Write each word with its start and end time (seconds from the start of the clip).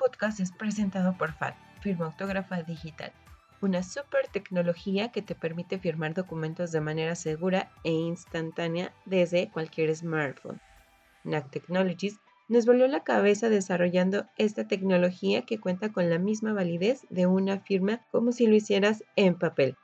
podcast 0.00 0.40
es 0.40 0.50
presentado 0.50 1.14
por 1.18 1.34
FAT, 1.34 1.54
Firma 1.82 2.06
Autógrafa 2.06 2.62
Digital, 2.62 3.12
una 3.60 3.82
super 3.82 4.28
tecnología 4.28 5.12
que 5.12 5.20
te 5.20 5.34
permite 5.34 5.78
firmar 5.78 6.14
documentos 6.14 6.72
de 6.72 6.80
manera 6.80 7.14
segura 7.14 7.70
e 7.84 7.92
instantánea 7.92 8.94
desde 9.04 9.50
cualquier 9.50 9.94
smartphone. 9.94 10.58
NAC 11.24 11.50
Technologies 11.50 12.18
nos 12.48 12.64
volvió 12.64 12.88
la 12.88 13.04
cabeza 13.04 13.50
desarrollando 13.50 14.24
esta 14.38 14.66
tecnología 14.66 15.42
que 15.42 15.60
cuenta 15.60 15.92
con 15.92 16.08
la 16.08 16.18
misma 16.18 16.54
validez 16.54 17.06
de 17.10 17.26
una 17.26 17.60
firma 17.60 18.00
como 18.10 18.32
si 18.32 18.46
lo 18.46 18.54
hicieras 18.54 19.04
en 19.16 19.38
papel. 19.38 19.76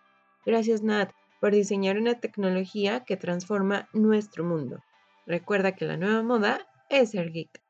Gracias 0.47 0.83
Nat 0.83 1.13
por 1.43 1.53
diseñar 1.53 1.99
una 1.99 2.19
tecnología 2.21 3.05
que 3.05 3.19
transforma 3.19 3.87
nuestro 3.93 4.45
mundo. 4.45 4.83
Recuerda 5.27 5.73
que 5.73 5.85
la 5.85 5.99
nueva 5.99 6.23
moda 6.23 6.67
es 6.89 7.11
ser 7.11 7.33
geek. 7.33 7.66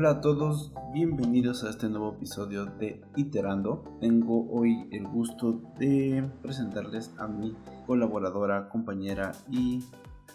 Hola 0.00 0.12
a 0.12 0.20
todos, 0.22 0.72
bienvenidos 0.94 1.62
a 1.62 1.68
este 1.68 1.86
nuevo 1.90 2.14
episodio 2.14 2.64
de 2.64 3.02
Iterando. 3.16 3.84
Tengo 4.00 4.50
hoy 4.50 4.88
el 4.92 5.06
gusto 5.06 5.60
de 5.78 6.26
presentarles 6.40 7.10
a 7.18 7.26
mi 7.26 7.54
colaboradora, 7.86 8.70
compañera 8.70 9.32
y 9.50 9.84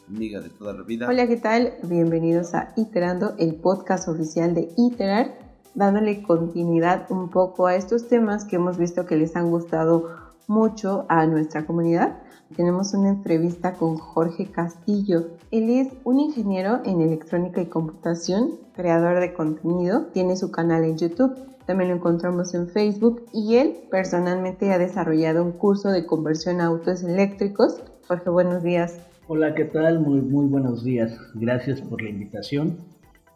amiga 0.08 0.40
de 0.40 0.50
toda 0.50 0.74
la 0.74 0.84
vida. 0.84 1.08
Hola, 1.10 1.26
¿qué 1.26 1.38
tal? 1.38 1.74
Bienvenidos 1.82 2.54
a 2.54 2.74
Iterando, 2.76 3.34
el 3.40 3.56
podcast 3.56 4.08
oficial 4.08 4.54
de 4.54 4.70
Iterar, 4.78 5.34
dándole 5.74 6.22
continuidad 6.22 7.08
un 7.10 7.32
poco 7.32 7.66
a 7.66 7.74
estos 7.74 8.08
temas 8.08 8.46
que 8.46 8.58
hemos 8.58 8.78
visto 8.78 9.08
que 9.08 9.16
les 9.16 9.36
han 9.36 9.50
gustado 9.50 10.25
mucho 10.48 11.06
a 11.10 11.26
nuestra 11.26 11.66
comunidad 11.66 12.18
tenemos 12.56 12.94
una 12.94 13.10
entrevista 13.10 13.74
con 13.74 13.98
Jorge 13.98 14.46
Castillo. 14.46 15.32
Él 15.52 15.70
es 15.70 15.90
un 16.04 16.20
ingeniero 16.20 16.82
en 16.86 17.02
electrónica 17.02 17.62
y 17.62 17.66
computación, 17.66 18.52
creador 18.74 19.20
de 19.20 19.34
contenido, 19.34 20.06
tiene 20.14 20.36
su 20.36 20.52
canal 20.52 20.84
en 20.84 20.98
YouTube, 20.98 21.36
también 21.66 21.90
lo 21.90 21.96
encontramos 21.96 22.54
en 22.54 22.68
Facebook 22.68 23.26
y 23.34 23.56
él 23.56 23.76
personalmente 23.90 24.72
ha 24.72 24.78
desarrollado 24.78 25.44
un 25.44 25.54
curso 25.54 25.90
de 25.90 26.06
conversión 26.06 26.62
a 26.62 26.66
autos 26.66 27.04
eléctricos. 27.04 27.82
Jorge, 28.08 28.30
buenos 28.30 28.62
días. 28.62 29.00
Hola, 29.28 29.56
¿qué 29.56 29.66
tal? 29.66 30.00
Muy, 30.00 30.22
muy 30.22 30.46
buenos 30.46 30.84
días. 30.84 31.18
Gracias 31.34 31.82
por 31.82 32.02
la 32.02 32.10
invitación. 32.10 32.78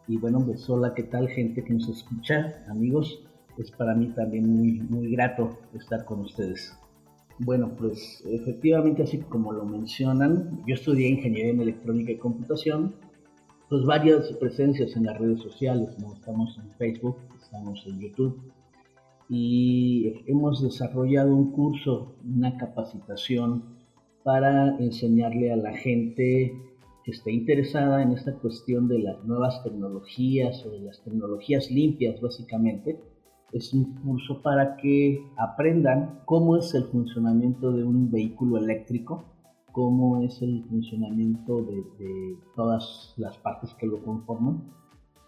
Y 0.06 0.16
bueno, 0.16 0.40
pues 0.44 0.68
hola, 0.70 0.94
¿qué 0.94 1.02
tal 1.02 1.28
gente 1.28 1.64
que 1.64 1.74
nos 1.74 1.88
escucha, 1.88 2.54
amigos? 2.68 3.20
Es 3.58 3.70
para 3.72 3.94
mí 3.94 4.12
también 4.14 4.48
muy, 4.48 4.80
muy 4.80 5.10
grato 5.10 5.58
estar 5.74 6.04
con 6.04 6.20
ustedes. 6.20 6.79
Bueno, 7.42 7.74
pues 7.74 8.22
efectivamente, 8.26 9.02
así 9.02 9.16
como 9.16 9.50
lo 9.52 9.64
mencionan, 9.64 10.62
yo 10.66 10.74
estudié 10.74 11.08
ingeniería 11.08 11.52
en 11.52 11.62
electrónica 11.62 12.12
y 12.12 12.16
computación, 12.18 12.94
pues 13.70 13.82
varias 13.86 14.30
presencias 14.32 14.94
en 14.94 15.06
las 15.06 15.18
redes 15.18 15.40
sociales. 15.40 15.88
Estamos 16.14 16.58
en 16.58 16.70
Facebook, 16.72 17.16
estamos 17.42 17.82
en 17.86 17.98
YouTube 17.98 18.38
y 19.30 20.22
hemos 20.26 20.62
desarrollado 20.62 21.34
un 21.34 21.50
curso, 21.52 22.12
una 22.26 22.58
capacitación 22.58 23.64
para 24.22 24.76
enseñarle 24.76 25.50
a 25.50 25.56
la 25.56 25.72
gente 25.72 26.52
que 27.04 27.10
esté 27.10 27.32
interesada 27.32 28.02
en 28.02 28.12
esta 28.12 28.34
cuestión 28.34 28.86
de 28.86 28.98
las 28.98 29.24
nuevas 29.24 29.64
tecnologías 29.64 30.62
o 30.66 30.72
de 30.72 30.80
las 30.80 31.02
tecnologías 31.02 31.70
limpias 31.70 32.20
básicamente, 32.20 32.98
es 33.52 33.72
un 33.74 33.94
curso 33.96 34.42
para 34.42 34.76
que 34.76 35.24
aprendan 35.36 36.20
cómo 36.24 36.56
es 36.56 36.74
el 36.74 36.84
funcionamiento 36.84 37.72
de 37.72 37.84
un 37.84 38.10
vehículo 38.10 38.58
eléctrico, 38.58 39.24
cómo 39.72 40.22
es 40.22 40.40
el 40.42 40.64
funcionamiento 40.64 41.62
de, 41.62 42.36
todas 42.54 43.14
las 43.16 43.36
partes 43.38 43.74
que 43.74 43.86
lo 43.86 44.02
conforman. 44.02 44.62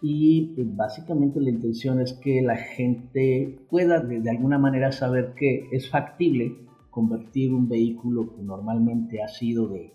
Y 0.01 0.53
eh, 0.57 0.65
básicamente 0.65 1.39
la 1.39 1.49
intención 1.49 2.01
es 2.01 2.13
que 2.13 2.41
la 2.41 2.57
gente 2.57 3.65
pueda 3.69 3.99
de, 3.99 4.29
alguna 4.29 4.57
manera 4.57 4.91
saber 4.91 5.33
que 5.35 5.67
es 5.71 5.89
factible 5.89 6.57
convertir 6.89 7.53
un 7.53 7.67
vehículo 7.69 8.35
que 8.35 8.43
normalmente 8.43 9.23
ha 9.23 9.27
sido 9.27 9.67
de, 9.67 9.93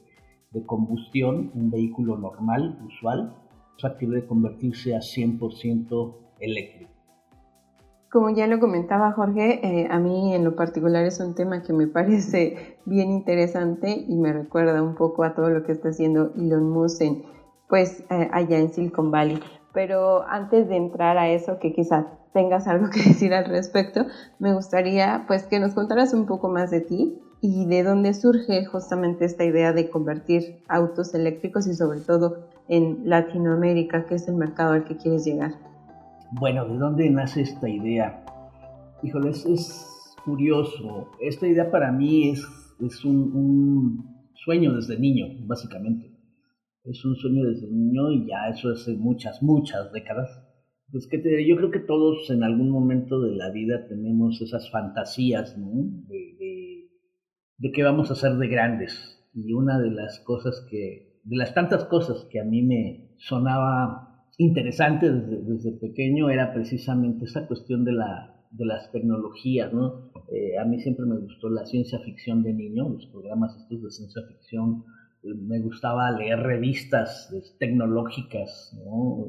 de 0.51 0.65
combustión, 0.65 1.51
un 1.55 1.71
vehículo 1.71 2.17
normal, 2.17 2.79
usual, 2.87 3.35
es 3.77 3.83
factible 3.83 4.23
de 4.23 4.27
convertirse 4.27 4.97
a 4.97 4.99
100% 4.99 6.17
eléctrico. 6.41 6.98
Como 8.11 8.31
ya 8.31 8.47
lo 8.47 8.59
comentaba 8.59 9.13
Jorge, 9.13 9.61
eh, 9.63 9.87
a 9.91 9.99
mí 9.99 10.35
en 10.35 10.43
lo 10.43 10.57
particular 10.57 11.05
es 11.05 11.21
un 11.21 11.35
tema 11.35 11.63
que 11.63 11.75
me 11.75 11.87
parece 11.89 12.79
bien 12.87 13.11
interesante 13.11 14.03
y 14.09 14.17
me 14.17 14.33
recuerda 14.33 14.83
un 14.83 14.95
poco 14.95 15.25
a 15.25 15.35
todo 15.35 15.51
lo 15.51 15.63
que 15.63 15.73
está 15.73 15.91
haciendo 15.91 16.33
Elon 16.35 16.71
Musk 16.71 17.03
pues 17.69 18.03
eh, 18.09 18.29
allá 18.33 18.59
en 18.59 18.73
Silicon 18.73 19.11
Valley. 19.11 19.39
Pero 19.75 20.23
antes 20.27 20.69
de 20.69 20.77
entrar 20.77 21.19
a 21.19 21.29
eso, 21.29 21.59
que 21.59 21.75
quizás 21.75 22.07
tengas 22.33 22.67
algo 22.67 22.89
que 22.89 23.03
decir 23.11 23.35
al 23.35 23.45
respecto, 23.45 24.07
me 24.39 24.55
gustaría 24.55 25.25
pues 25.27 25.45
que 25.45 25.61
nos 25.61 25.75
contaras 25.75 26.15
un 26.15 26.25
poco 26.25 26.49
más 26.49 26.71
de 26.71 26.81
ti 26.81 27.15
y 27.43 27.67
de 27.67 27.83
dónde 27.83 28.15
surge 28.15 28.65
justamente 28.65 29.27
esta 29.27 29.45
idea 29.45 29.75
de 29.75 29.91
convertir 29.91 30.57
autos 30.67 31.13
eléctricos 31.13 31.67
y 31.67 31.75
sobre 31.75 32.01
todo 32.01 32.39
en 32.69 33.01
Latinoamérica, 33.05 34.07
que 34.07 34.15
es 34.15 34.27
el 34.29 34.35
mercado 34.37 34.73
al 34.73 34.85
que 34.85 34.97
quieres 34.97 35.27
llegar. 35.27 35.68
Bueno, 36.33 36.69
¿de 36.69 36.77
dónde 36.77 37.09
nace 37.09 37.41
esta 37.41 37.69
idea? 37.69 38.23
Híjole, 39.03 39.31
es, 39.31 39.85
curioso. 40.25 41.11
Esta 41.21 41.47
idea 41.47 41.71
para 41.71 41.91
mí 41.91 42.29
es, 42.29 42.45
es 42.81 43.03
un, 43.05 44.05
sueño 44.35 44.75
desde 44.75 44.99
niño, 44.99 45.27
básicamente. 45.47 46.13
Es 46.85 47.03
un 47.05 47.17
sueño 47.17 47.45
desde 47.45 47.67
niño 47.71 48.11
y 48.11 48.27
ya 48.27 48.49
eso 48.51 48.69
hace 48.71 48.95
muchas, 48.95 49.43
muchas 49.43 49.91
décadas. 49.93 50.29
Pues 50.93 51.07
que 51.07 51.19
yo 51.47 51.57
creo 51.57 51.71
que 51.71 51.81
todos 51.81 52.29
en 52.31 52.43
algún 52.43 52.71
momento 52.71 53.21
de 53.21 53.35
la 53.35 53.51
vida 53.51 53.87
tenemos 53.89 54.41
esas 54.43 54.71
fantasías, 54.71 55.57
¿no? 55.57 55.71
De, 56.09 56.37
de, 56.39 56.91
de 57.57 57.73
qué 57.73 57.83
vamos 57.83 58.11
a 58.11 58.15
hacer 58.15 58.37
de 58.37 58.49
grandes. 58.49 59.27
Y 59.33 59.55
una 59.55 59.79
de 59.79 59.91
las 59.91 60.21
cosas 60.21 60.67
que, 60.71 61.21
de 61.25 61.37
las 61.37 61.55
tantas 61.55 61.87
cosas 61.87 62.27
que 62.31 62.41
a 62.41 62.45
mí 62.45 62.63
me 62.63 63.15
sonaba 63.17 64.08
interesante 64.39 65.11
desde, 65.11 65.73
pequeño 65.73 66.31
era 66.31 66.55
precisamente 66.55 67.25
esa 67.25 67.47
cuestión 67.47 67.85
de, 67.85 67.93
la, 67.93 68.35
de 68.53 68.65
las 68.65 68.91
tecnologías, 68.93 69.73
¿no? 69.73 70.11
Eh, 70.33 70.57
a 70.59 70.65
mí 70.65 70.81
siempre 70.81 71.07
me 71.07 71.19
gustó 71.19 71.51
la 71.51 71.67
ciencia 71.67 71.99
ficción 71.99 72.43
de 72.43 72.55
niño, 72.55 72.89
los 72.89 73.07
programas 73.07 73.57
estos 73.57 73.83
de 73.83 73.91
ciencia 73.91 74.23
ficción, 74.29 74.85
eh, 75.25 75.35
me 75.35 75.61
gustaba 75.61 76.11
leer 76.13 76.39
revistas 76.39 77.35
tecnológicas, 77.59 78.81
¿no? 78.85 79.27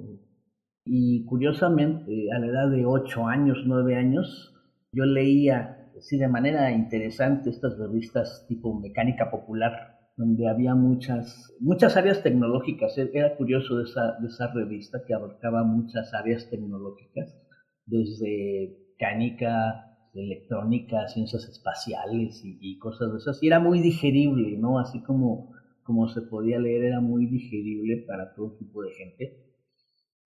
Y 0.86 1.26
curiosamente, 1.26 2.32
a 2.32 2.40
la 2.40 2.48
edad 2.48 2.70
de 2.70 2.86
8 2.86 3.28
años, 3.28 3.58
9 3.66 3.96
años, 3.96 4.56
yo 4.92 5.06
leía, 5.06 5.92
así 5.98 6.18
de 6.18 6.28
manera 6.28 6.72
interesante, 6.72 7.50
estas 7.50 7.78
revistas 7.80 8.46
tipo 8.48 8.80
mecánica 8.80 9.32
popular, 9.32 9.99
donde 10.20 10.50
había 10.50 10.76
muchas, 10.76 11.56
muchas 11.62 11.96
áreas 11.96 12.22
tecnológicas. 12.22 12.98
E-, 12.98 13.10
era 13.14 13.38
curioso 13.38 13.78
de 13.78 13.86
esa, 13.86 14.18
de 14.20 14.28
esa 14.28 14.52
revista 14.54 15.02
que 15.08 15.14
abarcaba 15.14 15.64
muchas 15.64 16.14
áreas 16.14 16.50
tecnológicas, 16.50 17.38
desde 17.86 18.78
mecánica, 19.00 19.86
electrónica, 20.14 21.08
ciencias 21.08 21.48
espaciales 21.48 22.42
y, 22.44 22.78
cosas 22.80 23.14
de 23.14 23.18
esas. 23.20 23.42
Y 23.42 23.48
era 23.48 23.62
muy 23.62 23.80
digerible, 23.80 24.58
¿no? 24.58 24.78
Así 24.80 25.02
como, 25.04 25.54
como 25.84 26.10
se 26.10 26.22
podía 26.22 26.60
leer, 26.60 26.84
era 26.84 27.00
muy 27.00 27.26
digerible 27.26 28.04
para 28.06 28.34
todo 28.36 28.58
tipo 28.58 28.84
de 28.84 28.92
gente. 28.92 29.24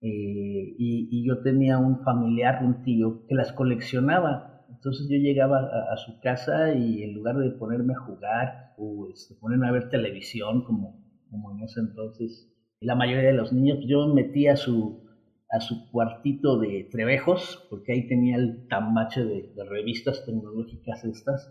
Eh, 0.02 0.74
y, 0.80 1.08
y, 1.12 1.28
yo 1.28 1.44
tenía 1.44 1.78
un 1.78 2.04
familiar, 2.04 2.64
un 2.66 2.82
tío, 2.82 3.28
que 3.28 3.36
las 3.36 3.54
coleccionaba 3.54 4.53
entonces 4.84 5.08
yo 5.10 5.16
llegaba 5.16 5.60
a, 5.60 5.96
su 5.96 6.20
casa 6.20 6.74
y 6.74 7.04
en 7.04 7.14
lugar 7.14 7.38
de 7.38 7.52
ponerme 7.52 7.94
a 7.94 8.00
jugar 8.00 8.74
o 8.78 9.08
este, 9.14 9.34
ponerme 9.36 9.70
a 9.70 9.72
ver 9.72 9.88
televisión 9.88 10.66
como, 10.66 11.02
como 11.32 11.54
en 11.54 11.64
ese 11.64 11.80
entonces, 11.80 12.54
la 12.82 12.94
mayoría 12.94 13.30
de 13.30 13.38
los 13.38 13.54
niños, 13.54 13.80
yo 13.88 14.06
me 14.10 14.24
metía 14.24 14.54
a 14.54 14.56
su, 14.58 15.02
a 15.50 15.62
su 15.62 15.90
cuartito 15.90 16.60
de 16.60 16.90
trebejos, 16.92 17.66
porque 17.70 17.94
ahí 17.94 18.08
tenía 18.10 18.36
el 18.36 18.68
tambache 18.68 19.24
de, 19.24 19.54
revistas 19.70 20.26
tecnológicas 20.26 21.06
estas, 21.06 21.50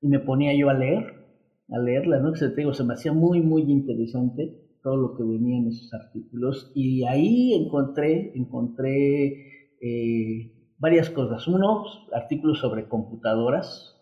y 0.00 0.06
me 0.06 0.20
ponía 0.20 0.56
yo 0.56 0.70
a 0.70 0.74
leer, 0.74 1.26
a 1.70 1.78
leerlas, 1.80 2.22
¿no? 2.22 2.32
Se, 2.36 2.54
me 2.84 2.94
hacía 2.94 3.12
muy, 3.12 3.40
muy 3.40 3.62
interesante 3.62 4.54
todo 4.84 4.96
lo 4.96 5.16
que 5.16 5.24
venía 5.24 5.58
en 5.58 5.66
esos 5.66 5.92
artículos, 5.92 6.70
y 6.76 7.02
ahí 7.02 7.54
encontré, 7.54 8.30
encontré 8.36 9.74
eh, 9.80 10.57
varias 10.78 11.10
cosas. 11.10 11.46
Uno, 11.46 11.84
artículos 12.12 12.60
sobre 12.60 12.88
computadoras 12.88 13.96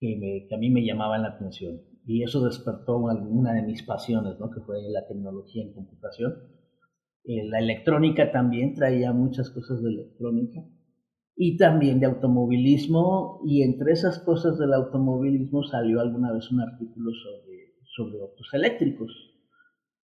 que, 0.00 0.48
a 0.52 0.56
mí 0.56 0.70
me 0.70 0.84
llamaban 0.84 1.22
la 1.22 1.28
atención. 1.28 1.80
Y 2.04 2.22
eso 2.22 2.44
despertó 2.44 2.98
una 2.98 3.52
de 3.52 3.62
mis 3.62 3.82
pasiones, 3.82 4.38
¿no? 4.38 4.50
que 4.50 4.60
fue 4.60 4.80
la 4.90 5.06
tecnología 5.06 5.62
en 5.62 5.74
computación. 5.74 6.34
Eh, 7.24 7.48
la 7.48 7.58
electrónica 7.58 8.30
también 8.30 8.74
traía 8.74 9.12
muchas 9.12 9.50
cosas 9.50 9.82
de 9.82 9.90
electrónica. 9.90 10.64
Y 11.34 11.56
también 11.56 11.98
de 11.98 12.06
automovilismo. 12.06 13.40
Y 13.44 13.62
entre 13.62 13.92
esas 13.92 14.20
cosas 14.20 14.56
del 14.58 14.72
automovilismo 14.72 15.64
salió 15.64 16.00
alguna 16.00 16.32
vez 16.32 16.50
un 16.52 16.60
artículo 16.60 17.10
sobre, 17.12 17.74
sobre 17.84 18.20
autos 18.20 18.48
eléctricos. 18.52 19.12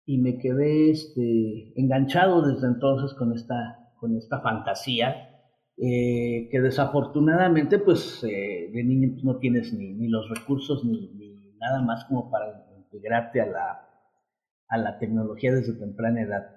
y 0.04 0.18
me 0.18 0.40
quedé 0.40 0.90
este, 0.90 1.74
enganchado 1.80 2.42
desde 2.42 2.68
entonces 2.68 3.16
con 3.18 3.34
esta, 3.34 3.94
con 4.00 4.18
esta 4.18 4.42
fantasía 4.42 5.32
eh, 5.84 6.48
que 6.52 6.62
desafortunadamente 6.62 7.80
pues 7.80 8.24
eh, 8.24 8.70
de 8.72 8.84
niño 8.84 9.18
no 9.24 9.38
tienes 9.38 9.74
ni, 9.74 9.94
ni 9.94 10.10
los 10.10 10.30
recursos 10.30 10.86
ni, 10.86 11.10
ni, 11.16 11.58
nada 11.58 11.82
más 11.82 12.06
como 12.06 12.30
para 12.30 12.68
integrarte 12.78 13.42
a 13.42 13.48
la, 13.48 13.90
a 14.68 14.78
la 14.78 15.00
tecnología 15.00 15.52
desde 15.52 15.74
temprana 15.74 16.22
edad. 16.22 16.56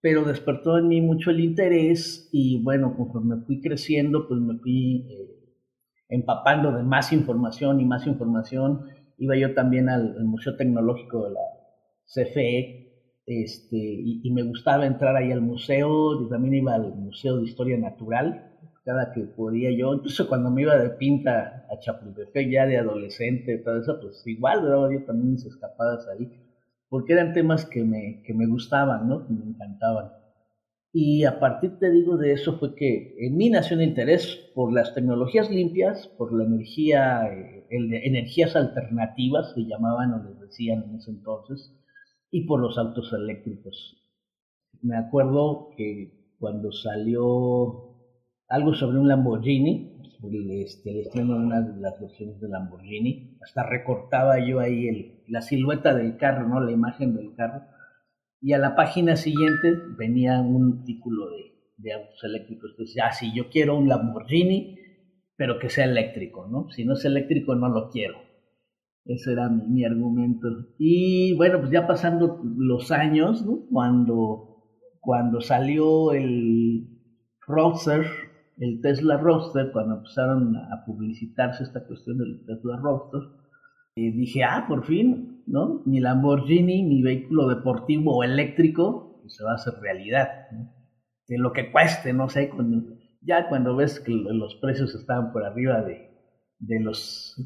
Pero 0.00 0.24
despertó 0.24 0.76
en 0.76 0.88
mí 0.88 1.00
mucho 1.00 1.30
el 1.30 1.38
interés 1.38 2.28
y 2.32 2.64
bueno, 2.64 2.96
conforme 2.96 3.44
fui 3.46 3.60
creciendo 3.60 4.26
pues 4.26 4.40
me 4.40 4.58
fui 4.58 5.06
eh, 5.08 5.54
empapando 6.08 6.72
de 6.72 6.82
más 6.82 7.12
información 7.12 7.80
y 7.80 7.84
más 7.84 8.08
información. 8.08 8.86
Iba 9.18 9.36
yo 9.36 9.54
también 9.54 9.88
al, 9.88 10.24
Museo 10.24 10.56
Tecnológico 10.56 11.28
de 11.28 11.30
la 11.30 11.40
CFE 12.06 13.22
este, 13.24 13.76
y, 13.76 14.20
y, 14.24 14.32
me 14.32 14.42
gustaba 14.42 14.84
entrar 14.84 15.14
ahí 15.16 15.30
al 15.30 15.42
museo, 15.42 16.20
y 16.20 16.28
también 16.28 16.54
iba 16.54 16.74
al 16.74 16.94
Museo 16.94 17.38
de 17.38 17.44
Historia 17.44 17.78
Natural, 17.78 18.53
cada 18.84 19.12
que 19.12 19.22
podía 19.22 19.70
yo, 19.70 19.94
incluso 19.94 20.28
cuando 20.28 20.50
me 20.50 20.62
iba 20.62 20.76
de 20.76 20.90
pinta 20.90 21.66
a 21.70 21.78
Chapultepec 21.78 22.50
ya 22.50 22.66
de 22.66 22.76
adolescente, 22.76 23.58
todo 23.58 23.80
eso, 23.80 23.98
pues 24.00 24.26
igual 24.26 24.62
daba 24.68 24.92
yo 24.92 25.04
también 25.04 25.32
mis 25.32 25.46
escapadas 25.46 26.06
ahí, 26.08 26.30
porque 26.90 27.14
eran 27.14 27.32
temas 27.32 27.64
que 27.64 27.82
me, 27.82 28.22
que 28.22 28.34
me 28.34 28.46
gustaban, 28.46 29.08
¿no? 29.08 29.26
Que 29.26 29.32
me 29.32 29.44
encantaban. 29.46 30.12
Y 30.92 31.24
a 31.24 31.40
partir, 31.40 31.78
te 31.80 31.90
digo, 31.90 32.16
de 32.18 32.32
eso 32.34 32.58
fue 32.58 32.76
que 32.76 33.16
en 33.18 33.36
mí 33.36 33.50
nació 33.50 33.76
un 33.76 33.82
interés 33.82 34.52
por 34.54 34.72
las 34.72 34.94
tecnologías 34.94 35.50
limpias, 35.50 36.06
por 36.18 36.32
la 36.32 36.44
energía, 36.44 37.26
eh, 37.32 37.66
energías 37.70 38.54
alternativas, 38.54 39.54
que 39.54 39.64
llamaban 39.64 40.12
o 40.12 40.22
les 40.22 40.38
decían 40.38 40.84
en 40.84 40.96
ese 40.96 41.10
entonces, 41.10 41.74
y 42.30 42.46
por 42.46 42.60
los 42.60 42.78
autos 42.78 43.12
eléctricos. 43.12 43.96
Me 44.82 44.96
acuerdo 44.96 45.70
que 45.76 46.36
cuando 46.38 46.70
salió 46.70 47.93
algo 48.48 48.74
sobre 48.74 48.98
un 48.98 49.08
Lamborghini, 49.08 50.02
sobre 50.20 50.62
este, 50.62 50.90
el 50.90 51.00
estreno 51.00 51.38
de 51.38 51.44
una 51.44 51.60
de 51.60 51.80
las 51.80 52.00
versiones 52.00 52.40
de 52.40 52.48
Lamborghini. 52.48 53.38
Hasta 53.42 53.64
recortaba 53.64 54.38
yo 54.38 54.60
ahí 54.60 54.88
el, 54.88 55.22
la 55.28 55.42
silueta 55.42 55.94
del 55.94 56.16
carro, 56.16 56.48
¿no? 56.48 56.60
La 56.60 56.72
imagen 56.72 57.14
del 57.14 57.34
carro. 57.34 57.62
Y 58.40 58.52
a 58.52 58.58
la 58.58 58.76
página 58.76 59.16
siguiente 59.16 59.74
venía 59.96 60.40
un 60.40 60.78
artículo 60.80 61.30
de, 61.30 61.54
de 61.78 61.92
autos 61.94 62.22
eléctricos. 62.24 62.70
Entonces, 62.72 63.02
ah, 63.02 63.12
sí, 63.12 63.32
yo 63.34 63.48
quiero 63.48 63.76
un 63.76 63.88
Lamborghini, 63.88 64.78
pero 65.36 65.58
que 65.58 65.70
sea 65.70 65.86
eléctrico, 65.86 66.46
¿no? 66.46 66.70
Si 66.70 66.84
no 66.84 66.94
es 66.94 67.04
eléctrico, 67.04 67.54
no 67.54 67.68
lo 67.68 67.90
quiero. 67.90 68.18
Ese 69.04 69.32
era 69.32 69.48
mi, 69.48 69.66
mi 69.66 69.84
argumento. 69.84 70.48
Y 70.78 71.34
bueno, 71.36 71.60
pues 71.60 71.70
ya 71.70 71.86
pasando 71.86 72.40
los 72.56 72.90
años. 72.90 73.44
Cuando, 73.70 74.62
cuando 75.00 75.40
salió 75.40 76.12
el 76.12 76.88
Roadster, 77.46 78.06
el 78.58 78.80
Tesla 78.80 79.16
Roadster, 79.16 79.70
cuando 79.72 79.96
empezaron 79.96 80.56
a 80.56 80.84
publicitarse 80.84 81.64
esta 81.64 81.84
cuestión 81.86 82.18
del 82.18 82.44
Tesla 82.46 82.76
Roadster, 82.76 83.20
dije, 83.96 84.44
ah, 84.44 84.64
por 84.68 84.84
fin, 84.84 85.42
¿no? 85.46 85.82
Mi 85.86 86.00
Lamborghini, 86.00 86.82
mi 86.82 87.02
vehículo 87.02 87.48
deportivo 87.48 88.22
eléctrico, 88.24 89.20
pues, 89.22 89.36
se 89.36 89.44
va 89.44 89.52
a 89.52 89.54
hacer 89.54 89.74
realidad. 89.80 90.28
De 91.28 91.38
lo 91.38 91.52
que 91.52 91.70
cueste, 91.70 92.12
no 92.12 92.28
sé, 92.28 92.50
cuando, 92.50 92.96
ya 93.22 93.48
cuando 93.48 93.76
ves 93.76 94.00
que 94.00 94.12
los 94.12 94.56
precios 94.56 94.94
estaban 94.94 95.32
por 95.32 95.44
arriba 95.44 95.82
de, 95.82 96.10
de 96.58 96.80
los 96.80 97.36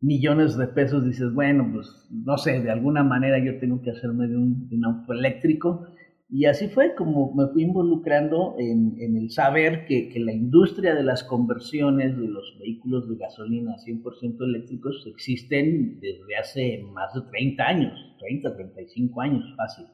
millones 0.00 0.56
de 0.56 0.66
pesos, 0.66 1.04
dices, 1.04 1.32
bueno, 1.32 1.70
pues 1.72 2.08
no 2.10 2.36
sé, 2.36 2.60
de 2.60 2.70
alguna 2.70 3.04
manera 3.04 3.38
yo 3.38 3.58
tengo 3.60 3.80
que 3.82 3.90
hacerme 3.90 4.26
de 4.26 4.36
un, 4.36 4.68
de 4.68 4.76
un 4.76 4.84
auto 4.84 5.12
eléctrico 5.12 5.86
y 6.34 6.46
así 6.46 6.68
fue 6.68 6.94
como 6.94 7.34
me 7.34 7.46
fui 7.48 7.62
involucrando 7.62 8.56
en, 8.58 8.96
en 8.98 9.18
el 9.18 9.30
saber 9.30 9.84
que, 9.84 10.08
que, 10.08 10.18
la 10.18 10.32
industria 10.32 10.94
de 10.94 11.02
las 11.02 11.22
conversiones 11.22 12.16
de 12.16 12.26
los 12.26 12.56
vehículos 12.58 13.06
de 13.06 13.16
gasolina 13.16 13.76
100% 13.76 14.42
eléctricos 14.42 15.06
existen 15.06 16.00
desde 16.00 16.36
hace 16.40 16.82
más 16.90 17.12
de 17.12 17.20
30 17.30 17.62
años, 17.62 18.16
30, 18.18 18.56
35 18.56 19.20
años 19.20 19.44
fácil. 19.58 19.84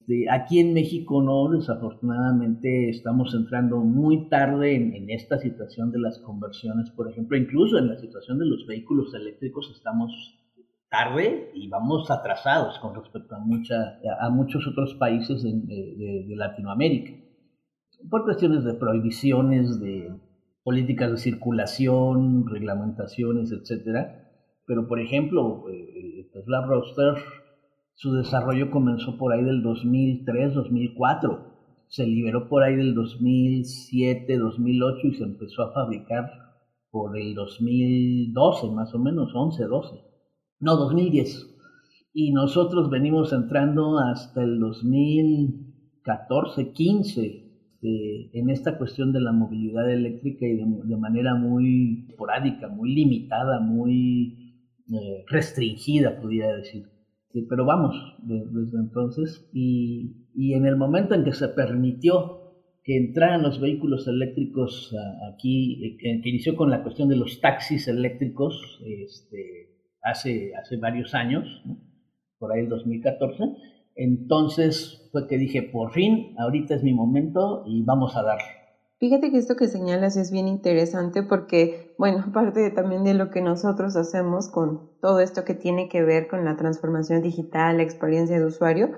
De 0.00 0.28
aquí 0.28 0.58
en 0.58 0.74
México 0.74 1.22
no, 1.22 1.48
desafortunadamente 1.48 2.90
estamos 2.90 3.32
entrando 3.32 3.78
muy 3.78 4.28
tarde 4.28 4.74
en, 4.74 4.92
en 4.96 5.10
esta 5.10 5.38
situación 5.38 5.92
de 5.92 6.00
las 6.00 6.18
conversiones, 6.18 6.90
por 6.90 7.08
ejemplo, 7.08 7.36
incluso 7.36 7.78
en 7.78 7.86
la 7.86 7.98
situación 7.98 8.40
de 8.40 8.46
los 8.46 8.66
vehículos 8.66 9.14
eléctricos 9.14 9.72
estamos 9.76 10.41
tarde 10.92 11.50
y 11.54 11.68
vamos 11.68 12.10
atrasados 12.10 12.78
con 12.78 12.94
respecto 12.94 13.34
a, 13.34 13.38
mucha, 13.38 13.98
a 14.20 14.28
muchos 14.28 14.66
otros 14.66 14.94
países 14.96 15.42
de, 15.42 15.52
de, 15.52 16.26
de, 16.28 16.36
Latinoamérica, 16.36 17.12
por 18.10 18.24
cuestiones 18.24 18.62
de 18.62 18.74
prohibiciones, 18.74 19.80
de 19.80 20.14
políticas 20.62 21.10
de 21.10 21.16
circulación, 21.16 22.46
reglamentaciones, 22.46 23.50
etc. 23.52 24.06
Pero, 24.66 24.86
por 24.86 25.00
ejemplo, 25.00 25.64
el 25.70 26.30
Tesla 26.30 26.60
Roadster, 26.66 27.14
su 27.94 28.12
desarrollo 28.12 28.70
comenzó 28.70 29.16
por 29.16 29.32
ahí 29.32 29.42
del 29.42 29.62
2003, 29.62 30.52
2004. 30.52 31.52
Se 31.88 32.06
liberó 32.06 32.50
por 32.50 32.64
ahí 32.64 32.76
del 32.76 32.94
2007, 32.94 34.36
2008 34.36 35.06
y 35.06 35.14
se 35.14 35.24
empezó 35.24 35.62
a 35.62 35.72
fabricar 35.72 36.30
por 36.90 37.16
el 37.16 37.34
2012, 37.34 38.70
más 38.72 38.94
o 38.94 38.98
menos, 38.98 39.34
11, 39.34 39.64
12 39.64 40.11
no, 40.62 40.76
2010. 40.76 41.50
Y 42.14 42.32
nosotros 42.32 42.88
venimos 42.88 43.32
entrando 43.32 43.98
hasta 43.98 44.44
el 44.44 44.60
2014, 44.60 46.72
15 46.72 47.20
eh, 47.82 48.30
en 48.32 48.48
esta 48.48 48.78
cuestión 48.78 49.12
de 49.12 49.20
la 49.20 49.32
movilidad 49.32 49.90
eléctrica 49.90 50.46
y 50.46 50.54
de, 50.54 50.64
de 50.84 50.96
manera 50.96 51.34
muy 51.34 52.06
esporádica, 52.08 52.68
muy 52.68 52.94
limitada, 52.94 53.58
muy 53.58 54.54
eh, 54.88 55.24
restringida, 55.26 56.20
pudiera 56.20 56.56
decir. 56.56 56.84
Sí, 57.32 57.44
pero 57.50 57.64
vamos, 57.64 57.96
de, 58.22 58.44
desde 58.46 58.78
entonces, 58.78 59.50
y, 59.52 60.28
y, 60.32 60.54
en 60.54 60.66
el 60.66 60.76
momento 60.76 61.14
en 61.14 61.24
que 61.24 61.32
se 61.32 61.48
permitió 61.48 62.38
que 62.84 62.98
entraran 62.98 63.42
los 63.42 63.60
vehículos 63.60 64.06
eléctricos 64.06 64.94
aquí, 65.32 65.98
que, 66.00 66.20
que 66.22 66.28
inició 66.28 66.54
con 66.54 66.70
la 66.70 66.84
cuestión 66.84 67.08
de 67.08 67.16
los 67.16 67.40
taxis 67.40 67.88
eléctricos, 67.88 68.80
este, 68.86 69.71
hace, 70.02 70.52
hace 70.54 70.76
varios 70.76 71.14
años, 71.14 71.62
por 72.38 72.52
ahí 72.52 72.60
el 72.60 72.68
2014. 72.68 73.44
Entonces 73.94 75.08
fue 75.12 75.26
que 75.28 75.38
dije, 75.38 75.62
por 75.62 75.92
fin, 75.92 76.34
ahorita 76.38 76.74
es 76.74 76.82
mi 76.82 76.94
momento 76.94 77.62
y 77.66 77.82
vamos 77.82 78.16
a 78.16 78.22
dar. 78.22 78.38
Fíjate 79.02 79.32
que 79.32 79.38
esto 79.38 79.56
que 79.56 79.66
señalas 79.66 80.16
es 80.16 80.30
bien 80.30 80.46
interesante 80.46 81.24
porque, 81.24 81.92
bueno, 81.98 82.24
aparte 82.28 82.70
también 82.70 83.02
de 83.02 83.14
lo 83.14 83.30
que 83.30 83.40
nosotros 83.42 83.96
hacemos 83.96 84.48
con 84.48 84.92
todo 85.00 85.20
esto 85.20 85.44
que 85.44 85.54
tiene 85.54 85.88
que 85.88 86.02
ver 86.02 86.28
con 86.28 86.44
la 86.44 86.56
transformación 86.56 87.20
digital, 87.20 87.78
la 87.78 87.82
experiencia 87.82 88.38
de 88.38 88.46
usuario, 88.46 88.90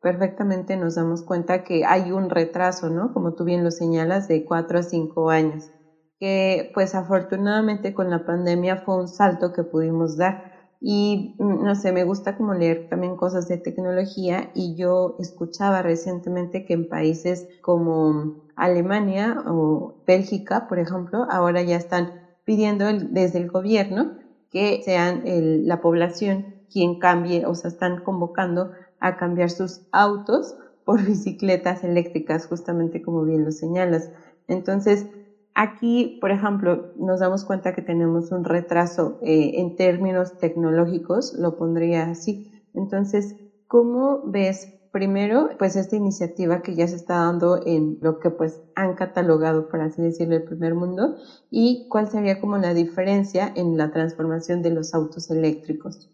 perfectamente 0.00 0.78
nos 0.78 0.94
damos 0.94 1.22
cuenta 1.22 1.62
que 1.62 1.84
hay 1.84 2.10
un 2.10 2.30
retraso, 2.30 2.88
¿no? 2.88 3.12
Como 3.12 3.34
tú 3.34 3.44
bien 3.44 3.62
lo 3.62 3.70
señalas, 3.70 4.28
de 4.28 4.46
cuatro 4.46 4.78
a 4.78 4.82
cinco 4.82 5.28
años, 5.28 5.70
que 6.18 6.70
pues 6.72 6.94
afortunadamente 6.94 7.92
con 7.92 8.08
la 8.08 8.24
pandemia 8.24 8.78
fue 8.78 8.96
un 8.96 9.08
salto 9.08 9.52
que 9.52 9.62
pudimos 9.62 10.16
dar 10.16 10.49
y 10.80 11.32
mm, 11.38 11.64
no 11.64 11.74
sé, 11.74 11.92
me 11.92 12.04
gusta 12.04 12.34
como 12.34 12.54
leer 12.54 12.82
también 12.88 13.16
cosas 13.16 13.46
de 13.46 13.58
tecnología 13.58 14.48
y 14.54 14.74
yo 14.74 15.14
escuchaba 15.18 15.82
recientemente 15.82 16.64
que 16.64 16.74
en 16.74 16.86
países 16.86 17.46
como 17.60 18.30
Alemania 18.56 19.36
o 19.46 19.94
Bélgica, 20.06 20.66
por 20.66 20.78
ejemplo, 20.78 21.26
ahora 21.30 21.62
ya 21.62 21.76
están 21.76 22.10
pidiendo 22.44 22.86
desde 22.92 23.38
el 23.38 23.46
gobierno 23.48 24.10
que 24.50 24.80
sean 24.82 25.20
el, 25.24 25.66
la 25.66 25.80
población 25.80 26.46
quien 26.70 26.94
cambie, 26.94 27.46
o 27.46 27.54
sea, 27.54 27.68
están 27.68 27.98
convocando 27.98 28.70
a 28.98 29.16
cambiar 29.16 29.50
sus 29.50 29.80
autos 29.92 30.54
por 30.84 31.02
bicicletas 31.04 31.82
eléctricas, 31.84 32.46
justamente 32.46 33.00
como 33.00 33.24
bien 33.24 33.44
lo 33.44 33.52
señalas. 33.52 34.10
Entonces, 34.46 35.06
Aquí, 35.54 36.18
por 36.20 36.30
ejemplo, 36.30 36.92
nos 36.94 37.20
damos 37.20 37.44
cuenta 37.44 37.72
que 37.72 37.82
tenemos 37.82 38.30
un 38.30 38.44
retraso 38.44 39.16
eh, 39.20 39.52
en 39.54 39.74
términos 39.74 40.36
tecnológicos, 40.38 41.32
lo 41.34 41.56
pondría 41.56 42.04
así. 42.08 42.40
Entonces, 42.72 43.34
¿cómo 43.66 44.20
ves 44.22 44.68
primero, 44.90 45.48
pues 45.58 45.76
esta 45.76 45.96
iniciativa 45.96 46.60
que 46.60 46.74
ya 46.74 46.88
se 46.88 46.96
está 46.96 47.14
dando 47.14 47.58
en 47.64 47.96
lo 48.00 48.18
que 48.18 48.30
pues 48.30 48.60
han 48.74 48.94
catalogado, 48.94 49.68
por 49.68 49.80
así 49.80 50.02
decirlo, 50.02 50.36
el 50.36 50.42
primer 50.42 50.74
mundo, 50.74 51.12
y 51.50 51.86
cuál 51.88 52.08
sería 52.08 52.40
como 52.40 52.58
la 52.58 52.74
diferencia 52.74 53.52
en 53.54 53.76
la 53.76 53.88
transformación 53.88 54.62
de 54.62 54.70
los 54.70 54.94
autos 54.94 55.30
eléctricos? 55.30 56.08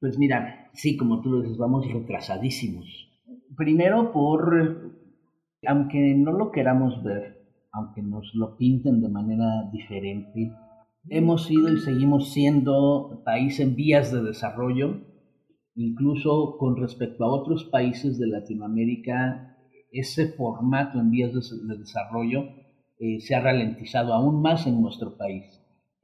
Pues 0.00 0.16
mira, 0.16 0.70
sí, 0.72 0.96
como 0.96 1.20
tú 1.20 1.42
dices, 1.42 1.58
vamos 1.58 1.86
retrasadísimos. 1.92 3.08
Primero 3.56 4.12
por, 4.12 4.92
aunque 5.66 6.14
no 6.14 6.32
lo 6.32 6.50
queramos 6.50 7.02
ver, 7.02 7.37
aunque 7.72 8.02
nos 8.02 8.34
lo 8.34 8.56
pinten 8.56 9.00
de 9.00 9.08
manera 9.08 9.68
diferente, 9.72 10.52
hemos 11.08 11.46
sido 11.46 11.72
y 11.72 11.78
seguimos 11.78 12.32
siendo 12.32 13.22
país 13.24 13.60
en 13.60 13.76
vías 13.76 14.12
de 14.12 14.22
desarrollo. 14.22 15.00
Incluso 15.74 16.56
con 16.58 16.76
respecto 16.76 17.24
a 17.24 17.32
otros 17.32 17.64
países 17.64 18.18
de 18.18 18.26
Latinoamérica, 18.26 19.56
ese 19.92 20.32
formato 20.32 20.98
en 20.98 21.10
vías 21.10 21.32
de, 21.32 21.76
desarrollo 21.76 22.44
eh, 22.98 23.20
se 23.20 23.34
ha 23.34 23.40
ralentizado 23.40 24.12
aún 24.12 24.42
más 24.42 24.66
en 24.66 24.80
nuestro 24.80 25.16
país. 25.16 25.44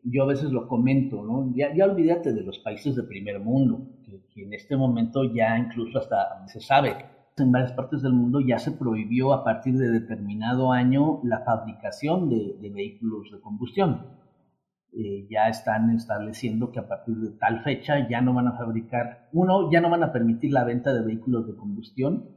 Yo 0.04 0.22
a 0.22 0.26
veces 0.26 0.52
lo 0.52 0.68
comento, 0.68 1.24
¿no? 1.24 1.52
Ya, 1.56 1.74
ya 1.74 1.86
olvídate 1.86 2.32
de 2.32 2.42
los 2.42 2.58
países 2.58 2.94
de 2.94 3.02
primer 3.02 3.40
mundo, 3.40 3.88
que, 4.04 4.42
en 4.42 4.52
este 4.52 4.76
momento 4.76 5.24
ya 5.24 5.58
incluso 5.58 5.98
hasta 5.98 6.46
se 6.46 6.60
sabe 6.60 7.13
en 7.42 7.50
varias 7.50 7.72
partes 7.72 8.02
del 8.02 8.12
mundo 8.12 8.40
ya 8.40 8.58
se 8.58 8.72
prohibió 8.72 9.32
a 9.32 9.42
partir 9.42 9.76
de 9.76 9.90
determinado 9.90 10.72
año 10.72 11.20
la 11.24 11.40
fabricación 11.40 12.28
de, 12.28 12.56
vehículos 12.72 13.30
de 13.32 13.40
combustión. 13.40 14.06
Eh, 14.92 15.26
ya 15.28 15.48
están 15.48 15.90
estableciendo 15.90 16.70
que 16.70 16.78
a 16.78 16.86
partir 16.86 17.16
de 17.16 17.36
tal 17.36 17.64
fecha 17.64 18.08
ya 18.08 18.20
no 18.20 18.32
van 18.32 18.46
a 18.46 18.56
fabricar, 18.56 19.28
uno, 19.32 19.70
ya 19.72 19.80
no 19.80 19.90
van 19.90 20.04
a 20.04 20.12
permitir 20.12 20.52
la 20.52 20.62
venta 20.62 20.94
de 20.94 21.04
vehículos 21.04 21.48
de 21.48 21.56
combustión 21.56 22.28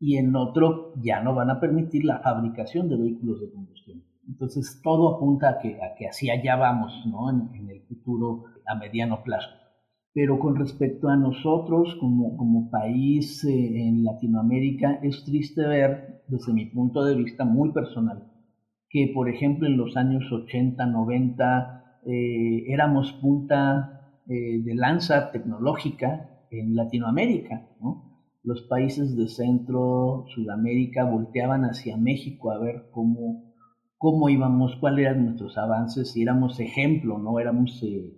y 0.00 0.16
en 0.16 0.34
otro 0.34 0.92
ya 0.96 1.22
no 1.22 1.34
van 1.36 1.50
a 1.50 1.60
permitir 1.60 2.04
la 2.04 2.18
fabricación 2.18 2.88
de 2.88 2.96
vehículos 2.96 3.40
de 3.40 3.52
combustión. 3.52 4.02
Entonces 4.26 4.80
todo 4.82 5.16
apunta 5.16 5.50
a 5.50 5.58
que, 5.60 5.78
a 5.80 6.08
así 6.08 6.30
allá 6.30 6.56
vamos 6.56 6.92
¿no? 7.06 7.30
en, 7.30 7.70
el 7.70 7.82
futuro 7.82 8.46
a 8.66 8.74
mediano 8.74 9.22
plazo. 9.22 9.50
Pero 10.14 10.38
con 10.38 10.54
respecto 10.54 11.08
a 11.08 11.16
nosotros 11.16 11.96
como, 11.98 12.36
como 12.36 12.70
país 12.70 13.44
eh, 13.44 13.88
en 13.88 14.04
Latinoamérica, 14.04 15.00
es 15.02 15.24
triste 15.24 15.66
ver, 15.66 16.22
desde 16.28 16.52
mi 16.52 16.66
punto 16.66 17.04
de 17.04 17.16
vista 17.16 17.44
muy 17.44 17.72
personal, 17.72 18.30
que 18.88 19.10
por 19.12 19.28
ejemplo 19.28 19.66
en 19.66 19.76
los 19.76 19.96
años 19.96 20.30
80, 20.30 20.86
90, 20.86 22.00
eh, 22.06 22.64
éramos 22.68 23.12
punta 23.14 24.20
eh, 24.28 24.62
de 24.62 24.74
lanza 24.76 25.32
tecnológica 25.32 26.30
en 26.52 26.76
Latinoamérica. 26.76 27.68
Los 28.44 28.62
países 28.68 29.16
de 29.16 29.26
Centro, 29.26 30.26
Sudamérica 30.28 31.04
volteaban 31.04 31.64
hacia 31.64 31.96
México 31.96 32.52
a 32.52 32.58
ver 32.60 32.84
cómo, 32.92 33.52
cómo 33.98 34.28
íbamos, 34.28 34.76
cuáles 34.76 35.06
eran 35.06 35.24
nuestros 35.24 35.58
avances, 35.58 36.16
y 36.16 36.22
éramos 36.22 36.60
ejemplo, 36.60 37.18
¿no? 37.18 37.40
éramos 37.40 37.82
el 37.82 38.12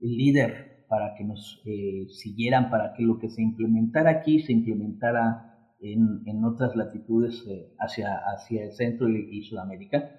líder 0.00 0.69
para 0.90 1.14
que 1.14 1.24
nos 1.24 1.62
siguieran, 2.08 2.68
para 2.68 2.92
que 2.92 3.02
lo 3.02 3.18
que 3.18 3.30
se 3.30 3.40
implementara 3.40 4.10
aquí 4.10 4.40
se 4.40 4.52
implementara 4.52 5.72
en, 5.80 6.22
en 6.26 6.44
otras 6.44 6.76
latitudes 6.76 7.42
hacia, 7.78 8.18
hacia 8.34 8.64
el 8.64 8.72
Centro 8.72 9.08
y 9.08 9.42
Sudamérica. 9.44 10.10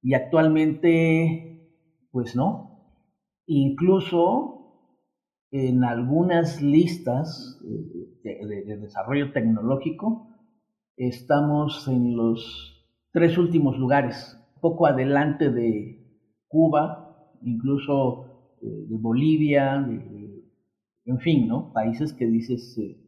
Y 0.00 0.14
actualmente 0.14 1.56
pues 2.16 2.34
no. 2.34 2.80
Incluso 3.44 4.56
en 5.50 5.84
algunas 5.84 6.62
listas 6.62 7.60
de, 8.22 8.78
desarrollo 8.80 9.32
tecnológico 9.32 10.34
estamos 10.96 11.86
en 11.88 12.16
los 12.16 12.88
tres 13.12 13.36
últimos 13.36 13.76
lugares, 13.76 14.40
poco 14.62 14.86
adelante 14.86 15.50
de 15.50 16.24
Cuba, 16.48 17.30
incluso 17.42 18.25
eh, 18.62 18.86
de 18.88 18.96
Bolivia, 18.96 19.86
en 21.06 21.20
fin, 21.20 21.46
¿no? 21.46 21.72
Países 21.72 22.12
que 22.12 22.26
dices, 22.26 22.76
eh, 22.78 22.98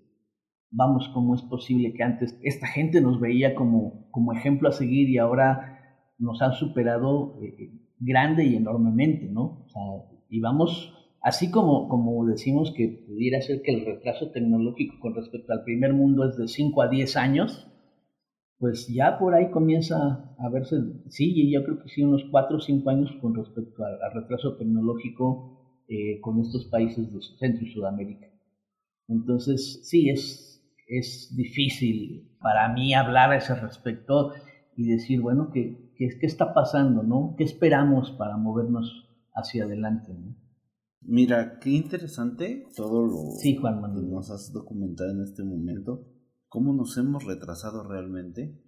vamos, 0.70 1.08
¿cómo 1.12 1.34
es 1.34 1.42
posible 1.42 1.92
que 1.92 2.04
antes 2.04 2.38
esta 2.42 2.66
gente 2.66 3.00
nos 3.00 3.20
veía 3.20 3.54
como, 3.54 4.08
como 4.10 4.32
ejemplo 4.32 4.68
a 4.68 4.72
seguir 4.72 5.08
y 5.08 5.18
ahora 5.18 6.04
nos 6.18 6.40
han 6.40 6.52
superado 6.52 7.38
eh, 7.42 7.70
grande 7.98 8.44
y 8.44 8.56
enormemente, 8.56 9.26
¿no? 9.26 9.64
O 9.64 9.68
sea, 9.68 9.82
y 10.30 10.40
vamos, 10.40 10.94
así 11.22 11.50
como, 11.50 11.88
como 11.88 12.24
decimos 12.24 12.72
que 12.76 13.04
pudiera 13.08 13.40
ser 13.40 13.62
que 13.62 13.72
el 13.72 13.84
retraso 13.84 14.30
tecnológico 14.30 15.00
con 15.00 15.14
respecto 15.14 15.52
al 15.52 15.64
primer 15.64 15.92
mundo 15.92 16.28
es 16.28 16.36
de 16.36 16.46
5 16.46 16.82
a 16.82 16.88
10 16.88 17.16
años, 17.16 17.68
pues 18.58 18.88
ya 18.88 19.18
por 19.18 19.34
ahí 19.34 19.50
comienza 19.50 20.34
a 20.38 20.48
verse, 20.48 20.76
sí, 21.08 21.50
yo 21.50 21.64
creo 21.64 21.78
que 21.80 21.88
sí, 21.88 22.02
unos 22.02 22.24
4 22.30 22.56
o 22.56 22.60
5 22.60 22.90
años 22.90 23.10
con 23.20 23.34
respecto 23.34 23.84
al, 23.84 23.98
retraso 24.12 24.56
tecnológico 24.56 25.84
eh, 25.88 26.20
con 26.20 26.40
estos 26.40 26.66
países 26.66 27.12
de 27.12 27.20
Centro 27.38 27.64
y 27.64 27.72
Sudamérica. 27.72 28.26
Entonces, 29.06 29.80
sí, 29.84 30.10
es, 30.10 30.62
es 30.86 31.34
difícil 31.36 32.36
para 32.40 32.72
mí 32.72 32.94
hablar 32.94 33.30
a 33.30 33.36
ese 33.36 33.54
respecto 33.54 34.32
y 34.76 34.88
decir, 34.88 35.20
bueno, 35.20 35.50
qué, 35.52 35.92
qué 35.96 36.26
está 36.26 36.52
pasando, 36.52 37.02
¿no? 37.02 37.34
¿Qué 37.36 37.44
esperamos 37.44 38.10
para 38.12 38.36
movernos 38.36 39.08
hacia 39.34 39.64
adelante, 39.64 40.12
¿no? 40.12 40.36
Mira, 41.00 41.58
qué 41.60 41.70
interesante 41.70 42.66
todo 42.76 43.06
lo 43.06 43.30
sí, 43.38 43.56
Juan 43.56 43.80
que 43.94 44.02
nos 44.02 44.30
has 44.30 44.52
documentado 44.52 45.10
en 45.10 45.22
este 45.22 45.42
momento, 45.42 46.04
cómo 46.48 46.72
nos 46.72 46.96
hemos 46.96 47.24
retrasado 47.24 47.82
realmente 47.82 48.62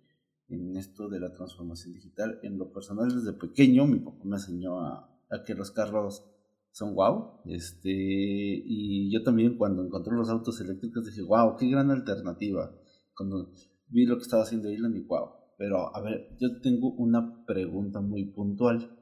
en 0.48 0.76
esto 0.76 1.08
de 1.08 1.20
la 1.20 1.32
transformación 1.32 1.94
digital. 1.94 2.38
En 2.42 2.58
lo 2.58 2.72
personal, 2.72 3.08
desde 3.14 3.32
pequeño, 3.32 3.86
mi 3.86 4.00
papá 4.00 4.24
me 4.24 4.36
enseñó 4.36 4.80
a, 4.80 5.08
que 5.46 5.54
los 5.54 5.70
carros 5.70 6.24
son 6.72 6.94
wow. 6.94 7.40
Este, 7.46 7.90
y 7.90 9.12
yo 9.12 9.22
también 9.22 9.56
cuando 9.56 9.84
encontré 9.84 10.14
los 10.14 10.28
autos 10.28 10.60
eléctricos 10.60 11.06
dije, 11.06 11.22
wow, 11.22 11.56
qué 11.56 11.68
gran 11.68 11.90
alternativa. 11.90 12.74
Cuando 13.16 13.52
vi 13.88 14.06
lo 14.06 14.16
que 14.16 14.22
estaba 14.22 14.42
haciendo 14.42 14.68
Elon 14.68 14.96
y 14.96 15.00
wow, 15.00 15.40
pero, 15.60 15.94
a 15.94 16.00
ver, 16.00 16.34
yo 16.40 16.58
tengo 16.62 16.94
una 16.94 17.44
pregunta 17.44 18.00
muy 18.00 18.24
puntual. 18.32 18.96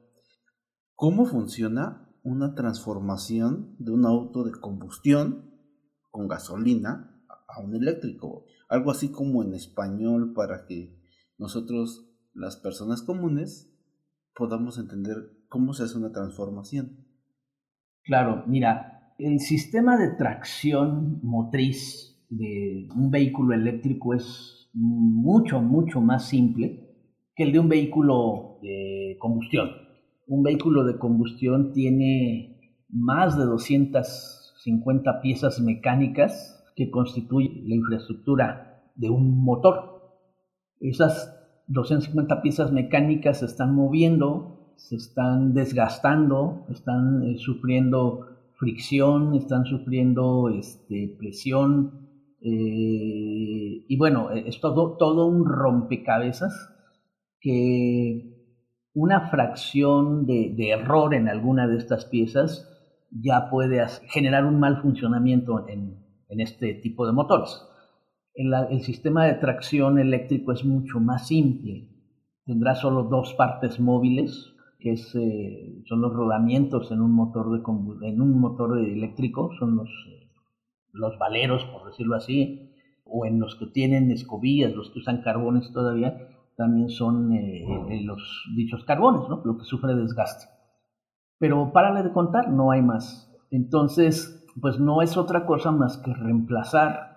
¿Cómo 0.93 1.25
funciona 1.25 2.13
una 2.21 2.53
transformación 2.53 3.77
de 3.79 3.91
un 3.91 4.05
auto 4.05 4.43
de 4.43 4.51
combustión 4.51 5.55
con 6.11 6.27
gasolina 6.27 7.23
a 7.47 7.61
un 7.61 7.77
eléctrico? 7.77 8.43
Algo 8.69 8.91
así 8.91 9.11
como 9.11 9.43
en 9.43 9.55
español 9.55 10.33
para 10.33 10.65
que 10.67 10.95
nosotros, 11.39 12.07
las 12.33 12.55
personas 12.55 13.01
comunes, 13.01 13.75
podamos 14.35 14.77
entender 14.77 15.15
cómo 15.49 15.73
se 15.73 15.83
hace 15.83 15.97
una 15.97 16.11
transformación. 16.11 17.05
Claro, 18.03 18.43
mira, 18.45 19.13
el 19.17 19.39
sistema 19.39 19.97
de 19.97 20.09
tracción 20.11 21.19
motriz 21.23 22.23
de 22.29 22.87
un 22.95 23.09
vehículo 23.09 23.55
eléctrico 23.55 24.13
es 24.13 24.69
mucho, 24.73 25.61
mucho 25.61 25.99
más 25.99 26.27
simple 26.27 26.95
que 27.35 27.43
el 27.43 27.51
de 27.51 27.59
un 27.59 27.69
vehículo 27.69 28.59
de 28.61 29.17
combustión. 29.19 29.69
Un 30.27 30.43
vehículo 30.43 30.83
de 30.85 30.99
combustión 30.99 31.73
tiene 31.73 32.59
más 32.87 33.35
de 33.35 33.45
250 33.45 35.21
piezas 35.21 35.59
mecánicas 35.59 36.58
que 36.79 36.89
constituyen 36.89 37.67
la 37.67 37.75
infraestructura 37.75 38.81
de 38.95 39.09
un 39.09 39.43
motor. 39.43 40.15
Esas 40.79 41.35
250 41.67 42.41
piezas 42.41 42.71
mecánicas 42.71 43.39
se 43.39 43.47
están 43.47 43.75
moviendo, 43.75 44.73
se 44.77 44.95
están 44.95 45.53
desgastando, 45.53 46.65
están 46.69 47.23
eh, 47.23 47.37
sufriendo 47.37 48.27
fricción, 48.53 49.35
están 49.35 49.65
sufriendo 49.65 50.47
este, 50.47 51.13
presión, 51.19 52.07
eh, 52.39 53.83
y 53.85 53.97
bueno, 53.97 54.31
es 54.31 54.61
todo, 54.61 54.95
todo 54.95 55.27
un 55.27 55.45
rompecabezas 55.45 56.69
que 57.41 58.55
una 58.93 59.29
fracción 59.29 60.25
de, 60.25 60.55
error 60.69 61.13
en 61.13 61.27
alguna 61.27 61.67
de 61.67 61.75
estas 61.75 62.05
piezas 62.05 62.65
ya 63.11 63.49
puede 63.49 63.85
generar 64.07 64.45
un 64.45 64.61
mal 64.61 64.81
funcionamiento 64.81 65.67
en, 65.67 66.08
este 66.29 66.73
tipo 66.75 67.05
de 67.05 67.13
motores. 67.13 67.61
El, 68.33 68.81
sistema 68.81 69.25
de 69.25 69.33
tracción 69.33 69.99
eléctrico 69.99 70.51
es 70.51 70.63
mucho 70.63 70.99
más 70.99 71.27
simple. 71.27 71.89
Tendrá 72.45 72.75
solo 72.75 73.03
dos 73.03 73.33
partes 73.33 73.79
móviles, 73.79 74.53
que 74.79 74.93
eh, 74.93 75.83
son 75.85 76.01
los 76.01 76.13
rodamientos 76.13 76.91
en 76.91 77.01
un 77.01 77.11
motor, 77.11 77.51
de, 77.51 78.07
en 78.07 78.21
un 78.21 78.39
motor 78.39 78.79
eléctrico, 78.79 79.51
son 79.59 79.75
los 79.75 79.89
los 80.93 81.17
valeros, 81.17 81.63
por 81.65 81.85
decirlo 81.85 82.15
así, 82.15 82.71
o 83.05 83.25
en 83.25 83.39
los 83.39 83.55
que 83.55 83.67
tienen 83.67 84.11
escobillas, 84.11 84.73
los 84.75 84.91
que 84.91 84.99
usan 84.99 85.21
carbones 85.21 85.71
todavía, 85.71 86.27
también 86.55 86.89
son 86.89 87.33
eh, 87.33 87.63
eh, 87.89 88.01
los 88.03 88.21
dichos 88.55 88.83
carbones, 88.83 89.21
¿no? 89.29 89.41
lo 89.43 89.57
que 89.57 89.63
sufre 89.63 89.95
desgaste. 89.95 90.45
Pero 91.37 91.71
párale 91.71 92.03
de 92.03 92.11
contar, 92.11 92.51
no 92.51 92.71
hay 92.71 92.81
más. 92.81 93.33
Entonces, 93.49 94.38
pues 94.61 94.79
no 94.79 95.01
es 95.01 95.17
otra 95.17 95.45
cosa 95.45 95.71
más 95.71 95.97
que 95.97 96.13
reemplazar 96.13 97.09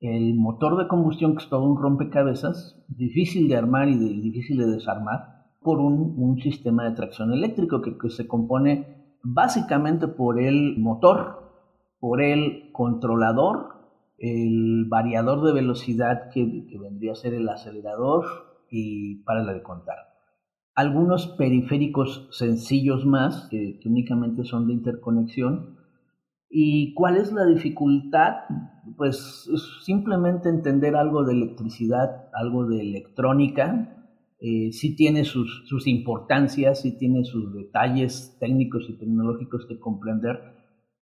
el 0.00 0.34
motor 0.34 0.76
de 0.76 0.88
combustión, 0.88 1.32
que 1.36 1.42
es 1.42 1.48
todo 1.48 1.64
un 1.64 1.80
rompecabezas, 1.80 2.84
difícil 2.88 3.48
de 3.48 3.56
armar 3.56 3.88
y 3.88 3.96
difícil 3.96 4.58
de 4.58 4.66
desarmar, 4.66 5.46
por 5.60 5.80
un, 5.80 6.38
sistema 6.40 6.84
de 6.84 6.94
tracción 6.94 7.32
eléctrico 7.32 7.82
que, 7.82 7.98
que 7.98 8.10
se 8.10 8.28
compone 8.28 9.16
básicamente 9.22 10.06
por 10.06 10.40
el 10.40 10.78
motor 10.78 11.48
por 12.00 12.22
el 12.22 12.70
controlador, 12.72 13.74
el 14.18 14.86
variador 14.88 15.44
de 15.44 15.52
velocidad 15.52 16.30
que, 16.32 16.66
vendría 16.80 17.12
a 17.12 17.16
ser 17.16 17.34
el 17.34 17.48
acelerador 17.48 18.24
y 18.70 19.16
para 19.22 19.42
la 19.42 19.52
de 19.54 19.62
contar. 19.62 19.96
Algunos 20.74 21.26
periféricos 21.26 22.28
sencillos 22.30 23.04
más, 23.04 23.48
que, 23.50 23.80
únicamente 23.84 24.44
son 24.44 24.66
de 24.68 24.74
interconexión, 24.74 25.77
¿Y 26.50 26.94
cuál 26.94 27.16
es 27.16 27.32
la 27.32 27.44
dificultad? 27.44 28.36
Pues 28.96 29.48
simplemente 29.84 30.48
entender 30.48 30.96
algo 30.96 31.24
de 31.24 31.34
electricidad, 31.34 32.28
algo 32.32 32.66
de 32.66 32.80
electrónica. 32.80 33.94
Eh, 34.40 34.72
sí 34.72 34.96
tiene 34.96 35.24
sus, 35.24 35.64
sus 35.66 35.86
importancias, 35.86 36.80
sí 36.80 36.96
tiene 36.96 37.24
sus 37.24 37.52
detalles 37.52 38.36
técnicos 38.40 38.86
y 38.88 38.96
tecnológicos 38.96 39.66
que 39.66 39.78
comprender, 39.78 40.40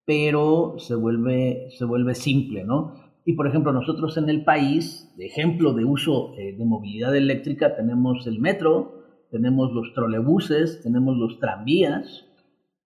pero 0.05 0.77
se 0.79 0.95
vuelve, 0.95 1.69
se 1.77 1.85
vuelve 1.85 2.15
simple, 2.15 2.65
¿no? 2.65 2.95
Y 3.27 3.35
por 3.35 3.47
ejemplo, 3.47 3.73
nosotros 3.73 4.17
en 4.17 4.31
el 4.31 4.45
país, 4.45 5.13
de 5.17 5.27
ejemplo 5.27 5.75
de 5.75 5.85
uso 5.85 6.33
eh, 6.39 6.57
de 6.57 6.65
movilidad 6.65 7.15
eléctrica, 7.15 7.77
tenemos 7.77 8.27
el 8.27 8.41
metro, 8.41 9.03
tenemos 9.31 9.73
los 9.73 9.93
trolebuses, 9.95 10.81
tenemos 10.83 11.17
los 11.17 11.39
tranvías, 11.41 12.26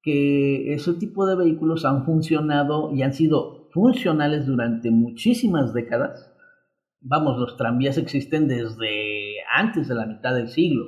que 0.03 0.73
ese 0.73 0.95
tipo 0.95 1.27
de 1.27 1.37
vehículos 1.37 1.85
han 1.85 2.05
funcionado 2.05 2.93
y 2.95 3.03
han 3.03 3.13
sido 3.13 3.69
funcionales 3.71 4.47
durante 4.47 4.91
muchísimas 4.91 5.75
décadas. 5.75 6.33
Vamos, 7.01 7.39
los 7.39 7.57
tranvías 7.57 7.99
existen 7.99 8.49
desde 8.49 9.37
antes 9.53 9.89
de 9.89 9.95
la 9.95 10.07
mitad 10.07 10.35
del 10.35 10.49
siglo. 10.49 10.87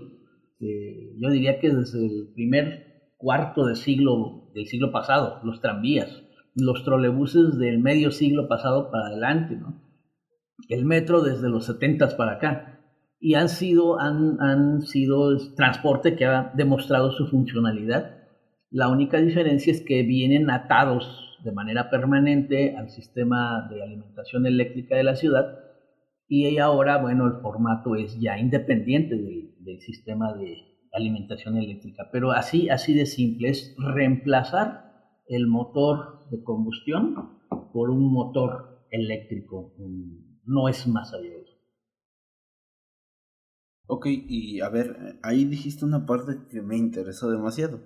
Eh, 0.60 1.14
yo 1.18 1.30
diría 1.30 1.58
que 1.58 1.70
desde 1.70 2.04
el 2.04 2.32
primer 2.34 3.12
cuarto 3.18 3.66
de 3.66 3.76
siglo, 3.76 4.50
del 4.54 4.66
siglo 4.66 4.92
pasado, 4.92 5.40
los 5.44 5.60
tranvías, 5.60 6.22
los 6.54 6.84
trolebuses 6.84 7.58
del 7.58 7.78
medio 7.78 8.10
siglo 8.10 8.48
pasado 8.48 8.90
para 8.90 9.06
adelante, 9.06 9.56
¿no? 9.56 9.80
el 10.68 10.84
metro 10.84 11.22
desde 11.22 11.48
los 11.48 11.66
70 11.66 12.16
para 12.16 12.32
acá. 12.32 12.80
Y 13.20 13.34
han 13.34 13.48
sido, 13.48 14.00
han, 14.00 14.40
han 14.40 14.82
sido 14.82 15.36
transporte 15.54 16.16
que 16.16 16.24
ha 16.24 16.52
demostrado 16.56 17.12
su 17.12 17.26
funcionalidad 17.28 18.21
la 18.72 18.88
única 18.88 19.18
diferencia 19.18 19.70
es 19.70 19.82
que 19.82 20.02
vienen 20.02 20.50
atados 20.50 21.38
de 21.44 21.52
manera 21.52 21.90
permanente 21.90 22.74
al 22.76 22.88
sistema 22.88 23.68
de 23.70 23.82
alimentación 23.82 24.46
eléctrica 24.46 24.96
de 24.96 25.04
la 25.04 25.14
ciudad 25.14 25.58
y 26.26 26.56
ahora, 26.56 26.96
bueno, 26.96 27.26
el 27.26 27.42
formato 27.42 27.94
es 27.94 28.18
ya 28.18 28.38
independiente 28.38 29.16
del, 29.16 29.80
sistema 29.80 30.32
de 30.32 30.56
alimentación 30.92 31.58
eléctrica. 31.58 32.08
Pero 32.10 32.30
así, 32.30 32.70
así 32.70 32.94
de 32.94 33.04
simple, 33.04 33.50
es 33.50 33.76
reemplazar 33.76 35.20
el 35.26 35.46
motor 35.46 36.30
de 36.30 36.42
combustión 36.42 37.38
por 37.74 37.90
un 37.90 38.10
motor 38.10 38.86
eléctrico. 38.90 39.74
No 40.44 40.68
es 40.70 40.88
más 40.88 41.12
allá 41.12 41.28
de 41.28 41.42
eso. 41.42 41.52
Ok, 43.86 44.06
y 44.06 44.60
a 44.60 44.70
ver, 44.70 45.18
ahí 45.22 45.44
dijiste 45.44 45.84
una 45.84 46.06
parte 46.06 46.38
que 46.50 46.62
me 46.62 46.78
interesó 46.78 47.30
demasiado 47.30 47.82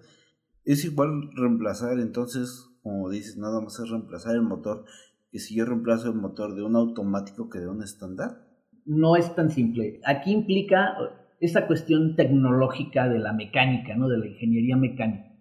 es 0.66 0.84
igual 0.84 1.30
reemplazar, 1.34 2.00
entonces, 2.00 2.68
como 2.82 3.08
dices, 3.08 3.38
nada 3.38 3.60
más 3.60 3.78
es 3.78 3.88
reemplazar 3.88 4.34
el 4.34 4.42
motor, 4.42 4.84
que 5.30 5.38
si 5.38 5.56
yo 5.56 5.64
reemplazo 5.64 6.08
el 6.08 6.16
motor 6.16 6.54
de 6.56 6.62
un 6.62 6.74
automático 6.74 7.48
que 7.48 7.60
de 7.60 7.68
un 7.68 7.82
estándar. 7.82 8.48
No 8.84 9.16
es 9.16 9.32
tan 9.34 9.50
simple. 9.50 10.00
Aquí 10.04 10.32
implica 10.32 10.96
esta 11.40 11.68
cuestión 11.68 12.16
tecnológica 12.16 13.08
de 13.08 13.20
la 13.20 13.32
mecánica, 13.32 13.94
¿no? 13.94 14.08
de 14.08 14.18
la 14.18 14.26
ingeniería 14.26 14.76
mecánica. 14.76 15.36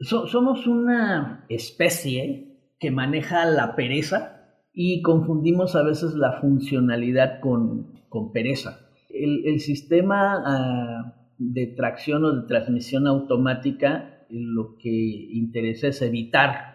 somos 0.00 0.66
una 0.66 1.46
especie 1.48 2.74
que 2.80 2.90
maneja 2.90 3.44
la 3.46 3.76
pereza 3.76 4.34
y 4.72 5.00
confundimos 5.02 5.76
a 5.76 5.84
veces 5.84 6.14
la 6.14 6.40
funcionalidad 6.40 7.40
con, 7.40 8.00
con 8.08 8.32
pereza. 8.32 8.80
El, 9.08 9.46
el 9.46 9.60
sistema 9.60 10.40
uh, 10.40 11.12
de 11.38 11.68
tracción 11.68 12.24
o 12.24 12.34
de 12.34 12.48
transmisión 12.48 13.06
automática 13.06 14.13
lo 14.34 14.76
que 14.76 14.90
interesa 14.90 15.88
es 15.88 16.02
evitar 16.02 16.74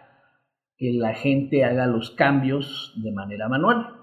que 0.76 0.92
la 0.94 1.12
gente 1.14 1.64
haga 1.64 1.86
los 1.86 2.10
cambios 2.10 2.94
de 3.02 3.12
manera 3.12 3.48
manual. 3.48 3.96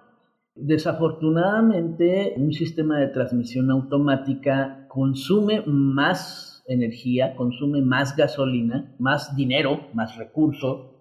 Desafortunadamente, 0.55 2.35
un 2.37 2.53
sistema 2.53 2.99
de 2.99 3.07
transmisión 3.07 3.71
automática 3.71 4.85
consume 4.87 5.63
más 5.65 6.63
energía, 6.67 7.35
consume 7.35 7.81
más 7.81 8.15
gasolina, 8.15 8.96
más 9.00 9.35
dinero, 9.35 9.87
más 9.93 10.17
recursos 10.17 10.91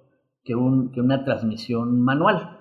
que, 0.45 0.55
una 0.55 1.25
transmisión 1.25 2.01
manual. 2.01 2.59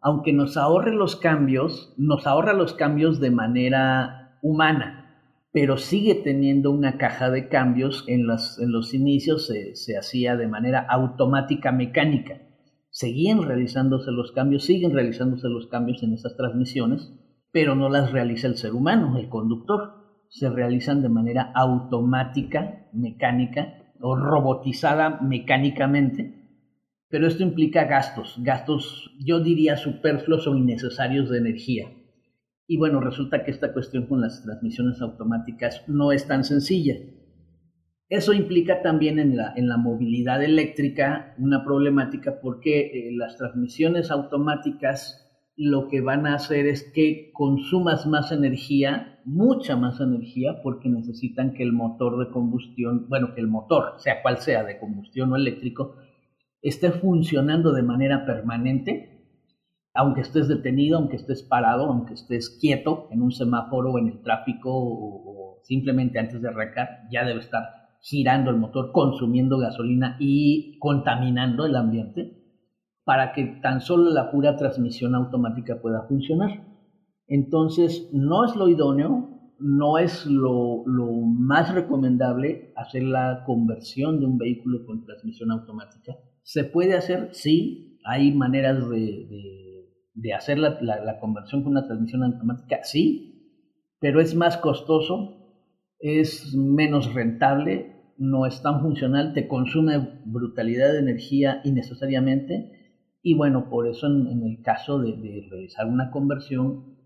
Aunque 0.00 0.32
nos 0.32 0.56
ahorre 0.56 0.94
los 0.94 1.16
cambios, 1.16 1.94
nos 1.96 2.26
ahorra 2.26 2.54
los 2.54 2.72
cambios 2.74 3.20
de 3.20 3.30
manera 3.30 4.38
humana 4.42 4.97
pero 5.52 5.78
sigue 5.78 6.14
teniendo 6.14 6.70
una 6.70 6.98
caja 6.98 7.30
de 7.30 7.48
cambios. 7.48 8.04
En, 8.06 8.20
en 8.22 8.72
los 8.72 8.94
inicios 8.94 9.46
se, 9.46 9.74
se, 9.76 9.96
hacía 9.96 10.36
de 10.36 10.48
manera 10.48 10.80
automática 10.88 11.72
mecánica. 11.72 12.42
Seguían 12.90 13.42
realizándose 13.42 14.10
los 14.10 14.32
cambios, 14.32 14.64
siguen 14.64 14.92
realizándose 14.92 15.48
los 15.48 15.66
cambios 15.68 16.02
en 16.02 16.14
esas 16.14 16.36
transmisiones, 16.36 17.12
pero 17.52 17.74
no 17.74 17.88
las 17.88 18.12
realiza 18.12 18.46
el 18.46 18.56
ser 18.56 18.74
humano, 18.74 19.16
el 19.18 19.28
conductor. 19.28 20.26
Se 20.28 20.50
realizan 20.50 21.00
de 21.02 21.08
manera 21.08 21.52
automática, 21.54 22.88
mecánica 22.92 23.92
o 24.00 24.16
robotizada 24.16 25.20
mecánicamente. 25.22 26.34
Pero 27.08 27.26
esto 27.26 27.42
implica 27.42 27.84
gastos, 27.84 28.36
gastos 28.42 29.16
yo 29.18 29.40
diría 29.40 29.78
superfluos 29.78 30.46
o 30.46 30.54
innecesarios 30.54 31.30
de 31.30 31.38
energía 31.38 31.88
y 32.70 32.76
bueno, 32.76 33.00
resulta 33.00 33.44
que 33.44 33.50
esta 33.50 33.72
cuestión 33.72 34.06
con 34.06 34.20
las 34.20 34.42
transmisiones 34.44 35.00
automáticas 35.00 35.82
no 35.88 36.12
es 36.12 36.28
tan 36.28 36.44
sencilla. 36.44 36.96
Eso 38.10 38.34
implica 38.34 38.82
también 38.82 39.18
en 39.18 39.38
la, 39.38 39.54
en 39.56 39.68
la 39.68 39.78
movilidad 39.78 40.44
eléctrica 40.44 41.34
una 41.38 41.64
problemática 41.64 42.40
porque 42.42 42.80
eh, 42.80 43.12
las 43.12 43.38
transmisiones 43.38 44.10
automáticas 44.10 45.24
lo 45.56 45.88
que 45.88 46.02
van 46.02 46.26
a 46.26 46.34
hacer 46.34 46.66
es 46.66 46.84
que 46.94 47.30
consumas 47.32 48.06
más 48.06 48.32
energía, 48.32 49.18
mucha 49.24 49.74
más 49.74 49.98
energía, 50.00 50.60
porque 50.62 50.88
necesitan 50.88 51.54
que 51.54 51.64
el 51.64 51.72
motor 51.72 52.18
de 52.18 52.30
combustión, 52.30 53.08
bueno, 53.08 53.34
que 53.34 53.40
el 53.40 53.48
motor, 53.48 53.94
sea 53.96 54.22
cual 54.22 54.38
sea, 54.38 54.62
de 54.62 54.78
combustión 54.78 55.32
o 55.32 55.36
eléctrico, 55.36 55.96
esté 56.62 56.92
funcionando 56.92 57.72
de 57.72 57.82
manera 57.82 58.24
permanente 58.24 59.17
aunque 59.98 60.20
estés 60.20 60.46
detenido, 60.46 60.96
aunque 60.96 61.16
estés 61.16 61.42
parado, 61.42 61.86
aunque 61.86 62.14
estés 62.14 62.56
quieto 62.60 63.08
en 63.10 63.20
un 63.20 63.32
semáforo 63.32 63.98
en 63.98 64.06
el 64.06 64.22
tráfico 64.22 64.70
o, 64.72 65.60
simplemente 65.64 66.20
antes 66.20 66.40
de 66.40 66.48
arrancar, 66.48 67.08
ya 67.10 67.24
debe 67.24 67.40
estar 67.40 67.64
girando 68.00 68.52
el 68.52 68.58
motor, 68.58 68.92
consumiendo 68.92 69.58
gasolina 69.58 70.16
y 70.20 70.78
contaminando 70.78 71.66
el 71.66 71.74
ambiente 71.74 72.32
para 73.02 73.32
que 73.32 73.58
tan 73.60 73.80
solo 73.80 74.12
la 74.12 74.30
pura 74.30 74.54
transmisión 74.54 75.16
automática 75.16 75.80
pueda 75.82 76.06
funcionar. 76.06 76.64
Entonces, 77.26 78.08
no 78.12 78.44
es 78.44 78.54
lo 78.54 78.68
idóneo, 78.68 79.50
no 79.58 79.98
es 79.98 80.26
lo, 80.26 80.84
más 81.26 81.74
recomendable 81.74 82.72
hacer 82.76 83.02
la 83.02 83.42
conversión 83.44 84.20
de 84.20 84.26
un 84.26 84.38
vehículo 84.38 84.86
con 84.86 85.04
transmisión 85.04 85.50
automática. 85.50 86.14
¿Se 86.44 86.62
puede 86.62 86.96
hacer? 86.96 87.30
Sí, 87.32 87.98
hay 88.04 88.32
maneras 88.32 88.88
de 88.88 89.67
hacer 90.34 90.58
la, 90.58 90.78
la, 90.80 91.18
conversión 91.20 91.62
con 91.62 91.72
una 91.72 91.86
transmisión 91.86 92.22
automática, 92.22 92.82
sí, 92.82 93.56
pero 94.00 94.20
es 94.20 94.34
más 94.34 94.56
costoso, 94.56 95.64
es 95.98 96.54
menos 96.54 97.14
rentable, 97.14 98.14
no 98.18 98.46
es 98.46 98.62
tan 98.62 98.80
funcional, 98.80 99.32
te 99.32 99.48
consume 99.48 100.20
brutalidad 100.24 100.92
de 100.92 101.00
energía 101.00 101.60
innecesariamente 101.64 102.96
y 103.22 103.34
bueno, 103.34 103.68
por 103.68 103.86
eso 103.86 104.06
en, 104.06 104.42
el 104.42 104.62
caso 104.62 104.98
de, 104.98 105.12
de, 105.12 105.46
realizar 105.50 105.86
una 105.86 106.10
conversión 106.10 106.98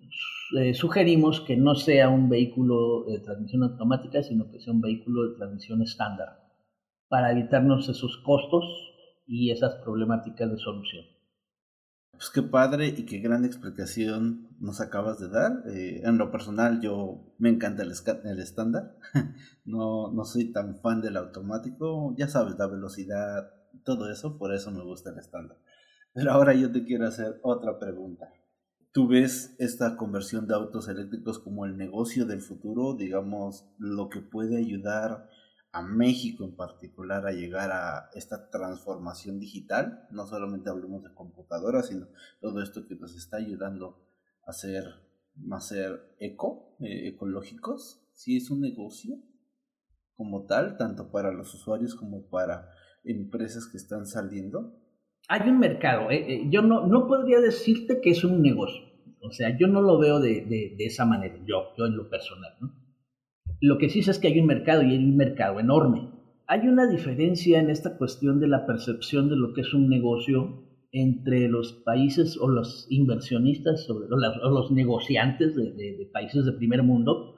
eh, 0.58 0.74
sugerimos 0.74 1.40
que 1.40 1.56
no 1.56 1.74
sea 1.74 2.10
un 2.10 2.28
vehículo 2.28 3.04
de 3.04 3.20
transmisión 3.20 3.62
automática, 3.62 4.22
sino 4.22 4.50
que 4.50 4.60
sea 4.60 4.74
un 4.74 4.82
vehículo 4.82 5.30
de 5.30 5.36
transmisión 5.36 5.80
estándar, 5.80 6.28
para 7.08 7.32
evitarnos 7.32 7.88
esos 7.88 8.18
costos 8.18 8.64
y 9.26 9.50
esas 9.50 9.76
problemáticas 9.76 10.50
de 10.50 10.58
solución. 10.58 11.06
Pues 12.22 12.30
qué 12.30 12.42
padre 12.42 12.86
y 12.86 13.04
qué 13.04 13.18
gran 13.18 13.44
explicación 13.44 14.46
nos 14.60 14.80
acabas 14.80 15.18
de 15.18 15.28
dar. 15.28 15.64
Eh, 15.66 16.02
en 16.04 16.18
lo 16.18 16.30
personal 16.30 16.80
yo 16.80 17.34
me 17.38 17.48
encanta 17.48 17.82
el, 17.82 17.90
el 17.90 18.38
estándar. 18.38 18.96
no, 19.64 20.12
no 20.12 20.24
soy 20.24 20.52
tan 20.52 20.76
fan 20.76 21.00
del 21.00 21.16
automático. 21.16 22.14
Ya 22.16 22.28
sabes, 22.28 22.56
la 22.60 22.68
velocidad, 22.68 23.50
todo 23.82 24.08
eso, 24.08 24.38
por 24.38 24.54
eso 24.54 24.70
me 24.70 24.84
gusta 24.84 25.10
el 25.10 25.18
estándar. 25.18 25.58
Pero 26.14 26.30
ahora 26.30 26.54
yo 26.54 26.70
te 26.70 26.84
quiero 26.84 27.08
hacer 27.08 27.40
otra 27.42 27.80
pregunta. 27.80 28.32
¿Tú 28.92 29.08
ves 29.08 29.56
esta 29.58 29.96
conversión 29.96 30.46
de 30.46 30.54
autos 30.54 30.86
eléctricos 30.86 31.40
como 31.40 31.66
el 31.66 31.76
negocio 31.76 32.24
del 32.24 32.40
futuro? 32.40 32.94
Digamos, 32.94 33.66
lo 33.78 34.08
que 34.10 34.20
puede 34.20 34.58
ayudar 34.58 35.28
a 35.72 35.80
México 35.80 36.44
en 36.44 36.54
particular 36.54 37.26
a 37.26 37.32
llegar 37.32 37.70
a 37.72 38.10
esta 38.14 38.50
transformación 38.50 39.40
digital. 39.40 40.06
No 40.10 40.26
solamente 40.26 40.68
hablemos 40.68 41.02
de 41.02 41.14
computadoras, 41.14 41.88
sino 41.88 42.06
todo 42.40 42.62
esto 42.62 42.86
que 42.86 42.94
nos 42.96 43.16
está 43.16 43.38
ayudando 43.38 44.06
a 44.46 44.52
ser, 44.52 44.84
a 45.50 45.60
ser 45.60 46.14
eco, 46.20 46.76
eh, 46.80 47.08
ecológicos. 47.08 48.06
Si 48.12 48.36
es 48.36 48.50
un 48.50 48.60
negocio 48.60 49.16
como 50.14 50.44
tal, 50.44 50.76
tanto 50.76 51.10
para 51.10 51.32
los 51.32 51.54
usuarios 51.54 51.94
como 51.94 52.28
para 52.28 52.68
empresas 53.02 53.66
que 53.66 53.78
están 53.78 54.06
saliendo. 54.06 54.78
hay 55.28 55.48
un 55.48 55.58
mercado. 55.58 56.10
¿eh? 56.10 56.34
Eh, 56.34 56.48
yo 56.50 56.60
no, 56.60 56.86
no 56.86 57.06
podría 57.06 57.40
decirte 57.40 58.00
que 58.02 58.10
es 58.10 58.24
un 58.24 58.42
negocio. 58.42 58.82
O 59.22 59.30
sea, 59.30 59.56
yo 59.56 59.68
no 59.68 59.80
lo 59.80 59.98
veo 59.98 60.20
de, 60.20 60.42
de, 60.42 60.74
de 60.76 60.84
esa 60.84 61.06
manera, 61.06 61.36
yo, 61.46 61.74
yo 61.78 61.86
en 61.86 61.96
lo 61.96 62.10
personal. 62.10 62.52
¿no? 62.60 62.81
Lo 63.62 63.78
que 63.78 63.88
sí 63.88 64.02
sé 64.02 64.10
es 64.10 64.18
que 64.18 64.26
hay 64.26 64.40
un 64.40 64.46
mercado 64.46 64.82
y 64.82 64.90
hay 64.90 65.04
un 65.04 65.16
mercado 65.16 65.60
enorme. 65.60 66.08
Hay 66.48 66.66
una 66.66 66.88
diferencia 66.88 67.60
en 67.60 67.70
esta 67.70 67.96
cuestión 67.96 68.40
de 68.40 68.48
la 68.48 68.66
percepción 68.66 69.28
de 69.28 69.36
lo 69.36 69.54
que 69.54 69.60
es 69.60 69.72
un 69.72 69.88
negocio 69.88 70.64
entre 70.90 71.46
los 71.46 71.72
países 71.72 72.36
o 72.40 72.48
los 72.48 72.88
inversionistas 72.90 73.88
o, 73.88 74.00
los 74.00 74.72
negociantes 74.72 75.54
de, 75.54 76.10
países 76.12 76.44
de 76.44 76.52
primer 76.54 76.82
mundo 76.82 77.36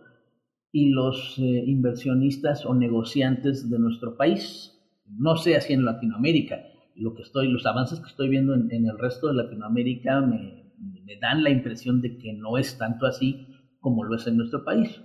y 0.73 0.89
los 0.93 1.39
eh, 1.39 1.63
inversionistas 1.67 2.65
o 2.65 2.75
negociantes 2.75 3.69
de 3.69 3.79
nuestro 3.79 4.17
país. 4.17 4.81
No 5.07 5.37
sé 5.37 5.57
así 5.57 5.75
en 5.75 5.85
Latinoamérica. 5.85 6.57
Lo 6.97 7.13
que 7.13 7.21
estoy, 7.21 7.49
los 7.49 7.67
avances 7.67 8.01
que 8.01 8.09
estoy 8.09 8.31
viendo 8.31 8.55
en, 8.55 8.71
el 8.73 8.99
resto 8.99 9.29
de 9.29 9.35
Latinoamérica 9.35 10.23
me, 10.23 10.73
dan 11.21 11.43
la 11.43 11.51
impresión 11.51 12.01
de 12.01 12.17
que 12.17 12.33
no 12.33 12.57
es 12.57 12.79
tanto 12.79 13.05
así 13.05 13.47
como 13.79 14.05
lo 14.05 14.17
es 14.17 14.27
en 14.27 14.39
nuestro 14.39 14.65
país. 14.65 15.03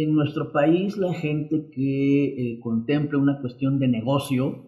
En 0.00 0.14
nuestro 0.14 0.52
país 0.52 0.96
la 0.96 1.12
gente 1.12 1.70
que 1.72 2.26
eh, 2.26 2.60
contempla 2.60 3.18
una 3.18 3.40
cuestión 3.40 3.80
de 3.80 3.88
negocio 3.88 4.66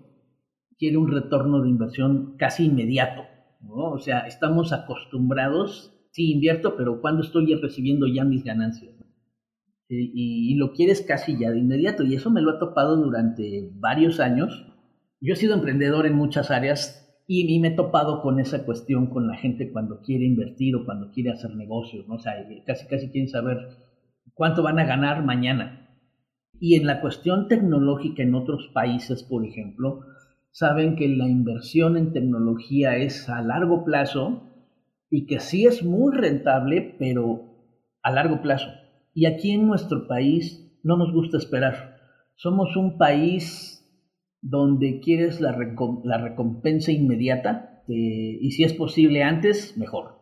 quiere 0.77 0.97
un 0.97 1.09
retorno 1.09 1.63
de 1.63 1.69
inversión 1.69 2.35
casi 2.37 2.65
inmediato. 2.65 3.23
¿no? 3.61 3.93
O 3.93 4.01
sea, 4.01 4.27
estamos 4.27 4.73
acostumbrados, 4.73 5.95
sí 6.11 6.33
invierto, 6.33 6.75
pero 6.77 7.01
cuando 7.01 7.23
estoy 7.23 7.55
recibiendo 7.55 8.09
ya 8.09 8.25
mis 8.25 8.43
ganancias? 8.43 8.93
Y, 9.89 10.57
lo 10.57 10.73
quieres 10.73 11.01
casi 11.01 11.39
ya 11.39 11.53
de 11.53 11.61
inmediato. 11.61 12.03
Y 12.03 12.17
eso 12.17 12.33
me 12.33 12.43
lo 12.43 12.51
ha 12.51 12.59
topado 12.59 12.97
durante 12.97 13.71
varios 13.75 14.19
años. 14.19 14.67
Yo 15.21 15.35
he 15.35 15.37
sido 15.37 15.55
emprendedor 15.55 16.07
en 16.07 16.17
muchas 16.17 16.51
áreas 16.51 17.23
y, 17.29 17.57
me 17.61 17.69
he 17.69 17.77
topado 17.77 18.21
con 18.21 18.41
esa 18.41 18.65
cuestión 18.65 19.07
con 19.07 19.29
la 19.29 19.37
gente 19.37 19.71
cuando 19.71 20.01
quiere 20.01 20.25
invertir 20.25 20.75
o 20.75 20.85
cuando 20.85 21.13
quiere 21.13 21.31
hacer 21.31 21.55
negocios. 21.55 22.09
¿no? 22.09 22.17
O 22.17 22.19
sea, 22.19 22.33
casi 22.67 22.89
casi 22.89 23.11
quieren 23.11 23.29
saber 23.29 23.90
cuánto 24.35 24.63
van 24.63 24.79
a 24.79 24.85
ganar 24.85 25.25
mañana. 25.25 25.89
Y 26.59 26.75
en 26.75 26.87
la 26.87 27.01
cuestión 27.01 27.49
tecnológica 27.49 28.23
en 28.23 28.35
otros 28.35 28.71
países, 28.75 29.23
por 29.23 29.45
ejemplo, 29.45 30.01
saben 30.51 30.97
que 30.97 31.09
la 31.09 31.29
inversión 31.29 31.97
en 31.97 32.13
tecnología 32.13 32.97
es 32.97 33.29
a 33.29 33.41
largo 33.43 33.85
plazo 33.85 34.51
y 35.11 35.27
que 35.27 35.41
sí 35.41 35.67
es 35.67 35.83
muy 35.83 36.15
rentable, 36.15 36.97
pero 36.99 37.51
a 38.03 38.11
largo 38.11 38.43
plazo. 38.43 38.69
Y 39.15 39.27
aquí 39.27 39.53
en 39.53 39.67
nuestro 39.67 40.07
país 40.07 40.79
no 40.83 40.97
nos 40.97 41.13
gusta 41.13 41.37
esperar. 41.37 41.97
Somos 42.37 42.77
un 42.77 42.97
país 42.97 43.77
donde 44.41 45.01
quieres 45.01 45.41
la, 45.41 45.53
recompensa 45.53 46.93
inmediata 46.93 47.83
eh, 47.89 48.39
y 48.41 48.53
si 48.53 48.65
es 48.65 48.73
posible 48.73 49.23
antes, 49.23 49.77
mejor. 49.77 50.20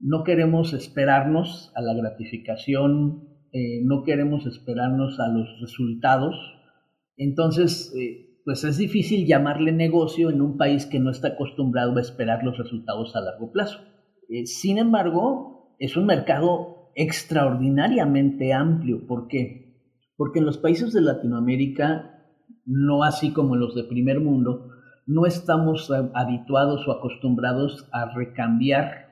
No 0.00 0.24
queremos 0.24 0.72
esperarnos 0.72 1.72
a 1.76 1.82
la 1.82 1.92
gratificación, 1.92 3.28
eh, 3.52 3.82
no 3.84 4.02
queremos 4.02 4.46
esperarnos 4.46 5.20
a 5.20 5.28
los 5.28 5.60
resultados. 5.60 6.34
Entonces, 7.18 7.92
eh, 7.94 8.40
pues 8.46 8.64
es 8.64 8.78
difícil 8.78 9.26
llamarle 9.26 9.72
negocio 9.72 10.30
en 10.30 10.40
un 10.40 10.56
país 10.56 10.86
que 10.86 11.00
no 11.00 11.10
está 11.10 11.28
acostumbrado 11.28 11.96
a 11.96 12.00
esperar 12.00 12.42
los 12.42 12.56
resultados 12.56 13.14
a 13.14 13.20
largo 13.20 13.52
plazo. 13.52 13.80
Eh, 14.30 14.46
sin 14.46 14.78
embargo, 14.78 15.76
es 15.78 15.98
un 15.98 16.06
mercado 16.06 16.92
extraordinariamente 16.94 18.54
amplio. 18.54 19.06
¿Por 19.06 19.28
qué? 19.28 19.84
Porque 20.16 20.38
en 20.38 20.46
los 20.46 20.56
países 20.56 20.94
de 20.94 21.02
Latinoamérica, 21.02 22.24
no 22.64 23.04
así 23.04 23.34
como 23.34 23.54
en 23.54 23.60
los 23.60 23.74
de 23.74 23.84
primer 23.84 24.20
mundo, 24.20 24.70
no 25.06 25.26
estamos 25.26 25.90
habituados 26.14 26.88
o 26.88 26.92
acostumbrados 26.92 27.86
a 27.92 28.14
recambiar 28.14 29.09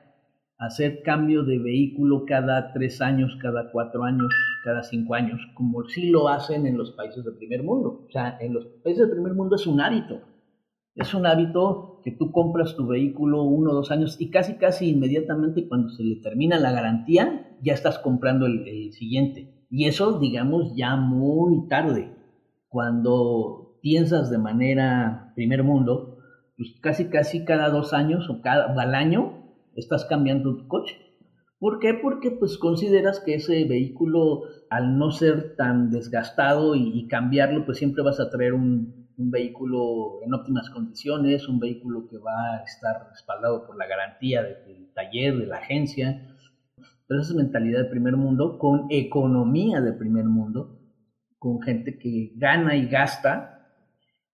hacer 0.59 1.01
cambio 1.03 1.43
de 1.43 1.57
vehículo 1.57 2.25
cada 2.25 2.73
tres 2.73 3.01
años, 3.01 3.37
cada 3.41 3.71
cuatro 3.71 4.03
años, 4.03 4.29
cada 4.63 4.83
cinco 4.83 5.15
años, 5.15 5.39
como 5.55 5.85
sí 5.85 6.09
lo 6.09 6.27
hacen 6.27 6.67
en 6.67 6.77
los 6.77 6.91
países 6.91 7.23
del 7.23 7.37
primer 7.37 7.63
mundo. 7.63 8.05
O 8.07 8.11
sea, 8.11 8.37
en 8.41 8.53
los 8.53 8.65
países 8.83 9.07
del 9.07 9.11
primer 9.11 9.33
mundo 9.33 9.55
es 9.55 9.65
un 9.65 9.79
hábito. 9.79 10.19
Es 10.95 11.13
un 11.13 11.25
hábito 11.25 12.01
que 12.03 12.11
tú 12.11 12.33
compras 12.33 12.75
tu 12.75 12.85
vehículo 12.87 13.43
uno 13.43 13.71
o 13.71 13.73
dos 13.73 13.89
años 13.89 14.19
y 14.19 14.29
casi, 14.31 14.55
casi 14.55 14.89
inmediatamente 14.89 15.65
cuando 15.65 15.89
se 15.89 16.03
le 16.03 16.17
termina 16.17 16.59
la 16.59 16.73
garantía, 16.73 17.57
ya 17.61 17.73
estás 17.73 17.97
comprando 17.97 18.45
el, 18.45 18.67
el 18.67 18.91
siguiente. 18.91 19.65
Y 19.69 19.85
eso, 19.85 20.19
digamos, 20.19 20.75
ya 20.75 20.97
muy 20.97 21.69
tarde. 21.69 22.11
Cuando 22.67 23.79
piensas 23.81 24.29
de 24.29 24.39
manera 24.39 25.31
primer 25.35 25.63
mundo, 25.63 26.17
pues 26.57 26.75
casi, 26.81 27.05
casi 27.05 27.45
cada 27.45 27.69
dos 27.69 27.93
años 27.93 28.29
o 28.29 28.41
cada, 28.41 28.73
al 28.73 28.93
año 28.93 29.38
estás 29.75 30.05
cambiando 30.05 30.55
tu 30.55 30.67
coche. 30.67 30.95
¿Por 31.59 31.79
qué? 31.79 31.93
Porque 31.93 32.31
pues 32.31 32.57
consideras 32.57 33.19
que 33.19 33.35
ese 33.35 33.65
vehículo, 33.65 34.43
al 34.69 34.97
no 34.97 35.11
ser 35.11 35.55
tan 35.57 35.91
desgastado 35.91 36.73
y, 36.75 37.05
cambiarlo, 37.07 37.65
pues 37.65 37.77
siempre 37.77 38.01
vas 38.01 38.19
a 38.19 38.29
traer 38.29 38.53
un, 38.53 38.97
vehículo 39.21 40.21
en 40.23 40.33
óptimas 40.33 40.69
condiciones, 40.69 41.49
un 41.49 41.59
vehículo 41.59 42.07
que 42.07 42.17
va 42.17 42.53
a 42.53 42.63
estar 42.63 43.09
respaldado 43.09 43.67
por 43.67 43.75
la 43.77 43.85
garantía 43.85 44.41
del 44.41 44.93
taller, 44.93 45.37
de 45.37 45.45
la 45.45 45.57
agencia. 45.57 46.25
Pero 47.05 47.19
esa 47.19 47.31
es 47.31 47.35
mentalidad 47.35 47.79
de 47.79 47.89
primer 47.89 48.15
mundo, 48.15 48.57
con 48.57 48.85
economía 48.89 49.81
de 49.81 49.91
primer 49.91 50.23
mundo, 50.23 50.79
con 51.37 51.61
gente 51.61 51.99
que 51.99 52.31
gana 52.37 52.77
y 52.77 52.87
gasta 52.87 53.58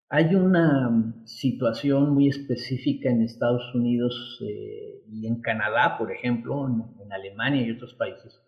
hay 0.09 0.35
una 0.35 1.15
situación 1.25 2.13
muy 2.13 2.27
específica 2.27 3.09
en 3.09 3.21
Estados 3.21 3.73
Unidos 3.73 4.39
eh, 4.47 5.03
y 5.09 5.27
en 5.27 5.41
Canadá, 5.41 5.97
por 5.97 6.11
ejemplo, 6.11 6.67
en, 6.67 7.11
Alemania 7.11 7.65
y 7.65 7.71
otros 7.71 7.93
países. 7.93 8.41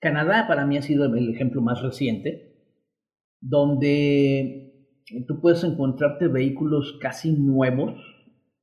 Canadá 0.00 0.46
para 0.48 0.64
mí 0.66 0.78
ha 0.78 0.82
sido 0.82 1.04
el 1.04 1.28
ejemplo 1.28 1.60
más 1.60 1.82
reciente, 1.82 2.54
donde 3.40 4.88
tú 5.26 5.40
puedes 5.40 5.62
encontrarte 5.62 6.28
vehículos 6.28 6.96
casi 7.00 7.32
nuevos, 7.32 7.92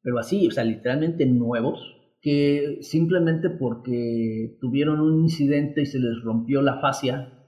pero 0.02 0.18
así, 0.18 0.48
o 0.48 0.52
sea, 0.52 0.64
literalmente 0.64 1.26
nuevos, 1.28 1.80
que 2.22 2.78
simplemente 2.82 3.50
porque 3.50 4.58
tuvieron 4.62 5.00
un 5.00 5.22
incidente 5.22 5.82
y 5.82 5.86
se 5.86 6.00
les 6.00 6.24
rompió 6.24 6.62
la 6.62 6.80
fascia 6.80 7.41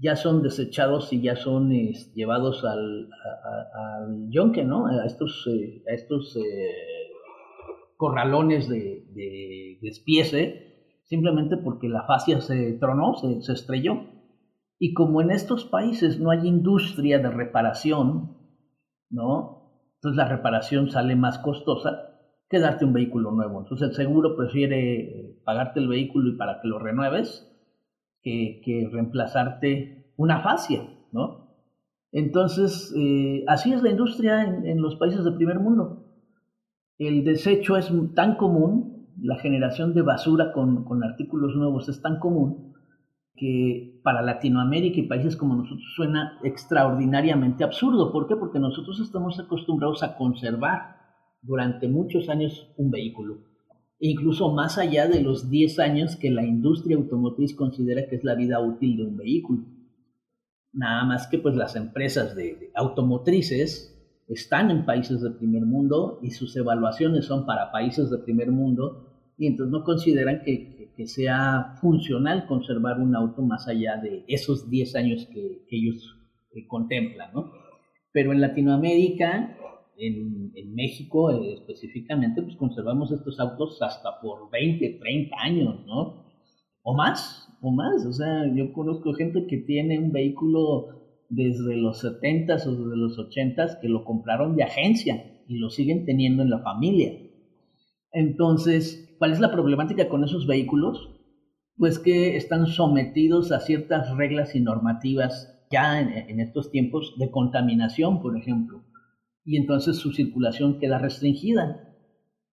ya 0.00 0.16
son 0.16 0.42
desechados 0.42 1.12
y 1.12 1.20
ya 1.20 1.36
son 1.36 1.70
llevados 2.14 2.64
al, 2.64 3.08
al 3.74 4.30
yonque, 4.30 4.64
¿no? 4.64 4.86
A 4.86 5.04
estos, 5.04 5.46
eh, 5.48 5.82
a 5.90 5.94
estos 5.94 6.36
eh, 6.36 7.10
corralones 7.96 8.68
de, 8.68 9.06
de, 9.12 9.78
simplemente 11.04 11.56
porque 11.56 11.88
la 11.88 12.04
fascia 12.04 12.40
se 12.40 12.74
tronó, 12.74 13.14
se, 13.16 13.42
se 13.42 13.52
estrelló. 13.52 14.04
Y 14.78 14.94
como 14.94 15.20
en 15.20 15.32
estos 15.32 15.64
países 15.64 16.20
no 16.20 16.30
hay 16.30 16.46
industria 16.46 17.18
de 17.18 17.30
reparación, 17.30 18.36
¿no? 19.10 19.58
Entonces 19.96 20.16
la 20.16 20.28
reparación 20.28 20.90
sale 20.90 21.16
más 21.16 21.38
costosa 21.38 22.04
que 22.48 22.60
darte 22.60 22.84
un 22.84 22.92
vehículo 22.92 23.32
nuevo. 23.32 23.60
Entonces 23.60 23.88
el 23.88 23.94
seguro 23.94 24.36
prefiere 24.36 25.40
pagarte 25.44 25.80
el 25.80 25.88
vehículo 25.88 26.30
y 26.30 26.36
para 26.36 26.60
que 26.60 26.68
lo 26.68 26.78
renueves 26.78 27.48
que, 28.64 28.88
reemplazarte 28.90 30.12
una 30.16 30.40
fascia, 30.40 30.88
¿no? 31.12 31.48
Entonces, 32.10 32.92
eh, 32.96 33.44
así 33.46 33.72
es 33.72 33.82
la 33.82 33.90
industria 33.90 34.42
en, 34.42 34.80
los 34.80 34.96
países 34.96 35.24
del 35.24 35.36
primer 35.36 35.60
mundo. 35.60 36.06
El 36.98 37.24
desecho 37.24 37.76
es 37.76 37.92
tan 38.14 38.36
común, 38.36 39.08
la 39.20 39.38
generación 39.38 39.94
de 39.94 40.02
basura 40.02 40.52
con, 40.52 40.84
con 40.84 41.04
artículos 41.04 41.54
nuevos 41.54 41.88
es 41.88 42.00
tan 42.00 42.18
común, 42.18 42.74
que 43.36 44.00
para 44.02 44.22
Latinoamérica 44.22 44.98
y 44.98 45.06
países 45.06 45.36
como 45.36 45.54
nosotros 45.54 45.92
suena 45.94 46.38
extraordinariamente 46.42 47.62
absurdo. 47.62 48.10
¿Por 48.10 48.26
qué? 48.26 48.36
Porque 48.36 48.58
nosotros 48.58 49.00
estamos 49.00 49.38
acostumbrados 49.38 50.02
a 50.02 50.16
conservar 50.16 50.96
durante 51.42 51.88
muchos 51.88 52.28
años 52.28 52.72
un 52.76 52.90
vehículo 52.90 53.47
incluso 54.00 54.52
más 54.52 54.78
allá 54.78 55.08
de 55.08 55.20
los 55.20 55.50
10 55.50 55.78
años 55.80 56.16
que 56.16 56.30
la 56.30 56.44
industria 56.44 56.96
automotriz 56.96 57.54
considera 57.54 58.06
que 58.08 58.16
es 58.16 58.24
la 58.24 58.34
vida 58.34 58.60
útil 58.60 58.96
de 58.96 59.04
un 59.04 59.16
vehículo. 59.16 59.64
Nada 60.72 61.04
más 61.04 61.26
que 61.26 61.38
pues 61.38 61.56
las 61.56 61.76
empresas 61.76 62.36
de, 62.36 62.70
automotrices 62.74 63.94
están 64.28 64.70
en 64.70 64.84
países 64.84 65.22
de 65.22 65.30
primer 65.30 65.64
mundo 65.64 66.20
y 66.22 66.30
sus 66.30 66.54
evaluaciones 66.56 67.24
son 67.24 67.46
para 67.46 67.72
países 67.72 68.10
de 68.10 68.18
primer 68.18 68.52
mundo 68.52 69.32
y 69.38 69.46
entonces 69.46 69.72
no 69.72 69.84
consideran 69.84 70.42
que, 70.44 70.76
sea 71.06 71.76
funcional 71.80 72.46
conservar 72.46 72.98
un 72.98 73.14
auto 73.14 73.40
más 73.40 73.68
allá 73.68 73.98
de 73.98 74.24
esos 74.26 74.68
10 74.68 74.96
años 74.96 75.28
que, 75.32 75.64
ellos 75.70 76.16
eh, 76.50 76.66
contemplan, 76.66 77.32
¿no? 77.32 77.52
Pero 78.10 78.32
en 78.32 78.40
Latinoamérica 78.40 79.56
en, 79.98 80.74
México 80.74 81.30
eh, 81.30 81.54
específicamente, 81.54 82.42
pues 82.42 82.56
conservamos 82.56 83.10
estos 83.10 83.40
autos 83.40 83.82
hasta 83.82 84.20
por 84.20 84.48
20, 84.50 84.98
30 85.00 85.36
años, 85.40 85.84
¿no? 85.86 86.24
O 86.82 86.94
más, 86.94 87.48
o 87.60 87.70
más. 87.72 88.06
O 88.06 88.12
sea, 88.12 88.44
yo 88.54 88.72
conozco 88.72 89.12
gente 89.12 89.46
que 89.46 89.58
tiene 89.58 89.98
un 89.98 90.12
vehículo 90.12 90.98
desde 91.28 91.76
los 91.76 92.04
70s 92.04 92.66
o 92.66 92.72
desde 92.72 92.96
los 92.96 93.18
80s 93.18 93.80
que 93.80 93.88
lo 93.88 94.04
compraron 94.04 94.56
de 94.56 94.62
agencia 94.62 95.42
y 95.48 95.58
lo 95.58 95.70
siguen 95.70 96.04
teniendo 96.04 96.42
en 96.42 96.50
la 96.50 96.60
familia. 96.60 97.12
Entonces, 98.12 99.14
¿cuál 99.18 99.32
es 99.32 99.40
la 99.40 99.50
problemática 99.50 100.08
con 100.08 100.24
esos 100.24 100.46
vehículos? 100.46 101.10
Pues 101.76 101.98
que 101.98 102.36
están 102.36 102.66
sometidos 102.66 103.52
a 103.52 103.60
ciertas 103.60 104.16
reglas 104.16 104.54
y 104.54 104.60
normativas 104.60 105.54
ya 105.70 106.00
en, 106.00 106.40
estos 106.40 106.70
tiempos 106.70 107.14
de 107.18 107.30
contaminación, 107.30 108.22
por 108.22 108.36
ejemplo, 108.36 108.82
y 109.48 109.56
entonces 109.56 109.96
su 109.96 110.12
circulación 110.12 110.78
queda 110.78 110.98
restringida. 110.98 111.94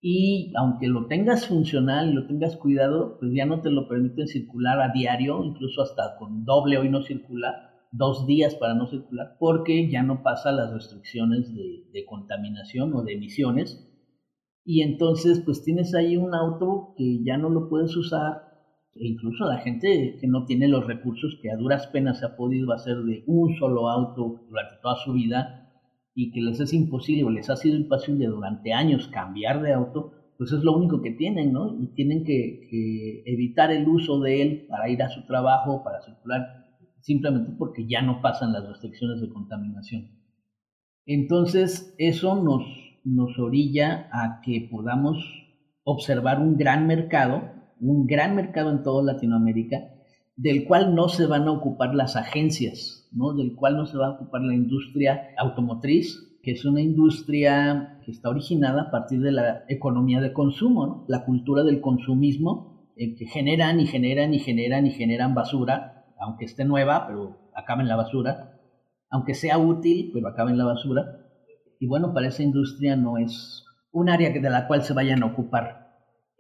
Y 0.01 0.53
aunque 0.57 0.89
lo 0.89 1.07
tengas 1.07 1.47
funcional 1.47 2.11
y 2.11 2.15
lo 2.15 2.27
tengas 2.27 2.57
cuidado, 2.57 3.17
pues 3.21 3.31
ya 3.33 3.47
no 3.47 3.61
te 3.61 3.71
lo 3.71 3.87
permiten 3.87 4.27
circular 4.27 4.81
a 4.81 4.93
diario, 4.93 5.45
incluso 5.45 5.83
hasta 5.83 6.17
con 6.19 6.45
doble 6.45 6.79
hoy 6.79 6.89
no 6.89 7.03
circula, 7.03 7.71
dos 7.93 8.27
días 8.27 8.57
para 8.57 8.75
no 8.75 8.89
circular, 8.89 9.37
porque 9.39 9.89
ya 9.89 10.03
no 10.03 10.25
pasa 10.25 10.51
las 10.51 10.73
restricciones 10.73 11.55
de, 11.55 12.05
contaminación 12.07 12.93
o 12.93 13.05
de 13.05 13.13
emisiones. 13.13 13.89
Y 14.65 14.83
entonces 14.83 15.43
pues 15.45 15.63
tienes 15.63 15.95
ahí 15.95 16.17
un 16.17 16.35
auto 16.35 16.95
que 16.97 17.23
ya 17.23 17.39
no 17.39 17.51
lo 17.51 17.69
puedes 17.69 17.97
usar 17.97 18.51
e 18.97 19.07
incluso 19.07 19.45
la 19.45 19.59
gente 19.59 20.17
que 20.21 20.27
no 20.27 20.45
tiene 20.45 20.67
los 20.67 20.85
recursos 20.89 21.39
que 21.41 21.53
a 21.53 21.57
duras 21.57 21.87
penas 21.87 22.19
se 22.19 22.27
ha 22.27 22.37
podido 22.37 22.73
hacer 22.73 22.97
de 23.05 23.23
un 23.29 23.55
solo 23.55 23.89
auto 23.89 24.45
durante 24.49 24.75
toda 24.83 24.97
su 24.97 25.13
vida 25.13 25.60
y 26.23 26.33
que 26.33 26.41
les 26.41 26.61
es 26.61 26.73
imposible 26.73 27.25
o 27.25 27.31
les 27.31 27.49
ha 27.51 27.57
sido 27.57 27.77
imposible 27.77 28.27
durante 28.27 28.73
años 28.73 29.09
cambiar 29.09 29.63
de 29.63 29.73
auto, 29.73 30.13
pues 30.39 30.53
es 30.53 30.63
lo 30.63 30.77
único 30.77 31.03
que 31.03 31.13
tienen, 31.13 31.53
¿no? 31.53 31.77
Y 31.81 31.89
tienen 31.95 32.25
que, 32.25 32.67
que 32.71 33.23
evitar 33.27 33.71
el 33.71 33.89
uso 33.89 34.21
de 34.21 34.43
él 34.43 34.67
para 34.69 34.89
ir 34.89 35.03
a 35.03 35.11
su 35.11 35.27
trabajo, 35.27 35.83
para 35.85 36.03
circular, 36.03 36.67
simplemente 37.01 37.53
porque 37.59 37.87
ya 37.87 38.03
no 38.03 38.21
pasan 38.23 38.53
las 38.53 38.67
restricciones 38.67 39.21
de 39.21 39.29
contaminación. 39.29 40.09
Entonces, 41.07 41.95
eso 41.99 42.43
nos, 42.43 42.63
nos 43.05 43.39
orilla 43.39 44.09
a 44.13 44.41
que 44.43 44.69
podamos 44.71 45.19
observar 45.85 46.41
un 46.41 46.57
gran 46.57 46.87
mercado 46.87 47.61
un 47.81 48.07
gran 48.07 48.37
mercado 48.37 48.71
en 48.71 48.83
toda 48.83 49.15
Latinoamérica, 49.15 49.79
del 50.41 50.65
cual 50.65 50.95
no 50.95 51.11
se 51.11 51.27
van 51.27 51.47
a 51.49 51.53
ocupar 51.53 51.95
las 51.95 52.17
agencias, 52.17 53.07
¿no? 53.13 53.35
del 53.35 53.55
cual 53.55 53.77
no 53.77 53.85
se 53.85 53.99
va 53.99 54.07
a 54.07 54.11
ocupar 54.13 54.41
la 54.41 54.55
industria 54.55 55.35
automotriz, 55.37 56.39
que 56.43 56.53
es 56.53 56.65
una 56.65 56.81
industria 56.81 58.01
que 58.03 58.11
está 58.11 58.31
originada 58.31 58.85
a 58.85 58.91
partir 58.91 59.21
de 59.21 59.33
la 59.33 59.65
economía 59.69 60.23
de 60.23 60.33
consumo, 60.33 61.05
la 61.09 61.27
cultura 61.27 61.63
del 61.63 61.83
consumismo, 61.83 62.89
eh, 62.97 63.15
que 63.17 63.27
generan 63.27 63.81
y 63.81 63.87
generan 63.87 64.33
y 64.33 64.39
generan 64.39 64.87
y 64.87 64.93
generan 64.93 65.35
basura, 65.35 66.07
aunque 66.19 66.47
esté 66.47 66.65
nueva, 66.65 67.07
pero 67.07 67.51
acaba 67.55 67.83
en 67.83 67.89
la 67.89 67.97
basura, 67.97 68.59
aunque 69.11 69.35
sea 69.35 69.59
útil, 69.59 70.11
pero 70.15 70.29
acaba 70.29 70.51
en 70.51 70.57
la 70.57 70.65
basura. 70.65 71.05
Y 71.79 71.87
bueno, 71.87 72.15
para 72.15 72.29
esa 72.29 72.43
industria 72.43 72.97
no 72.97 73.19
es 73.19 73.67
un 73.93 74.09
área 74.09 74.31
de 74.31 74.41
la 74.51 74.67
cual 74.67 74.85
se 74.85 74.95
vayan 74.95 75.23
a 75.23 75.27
ocupar 75.27 75.80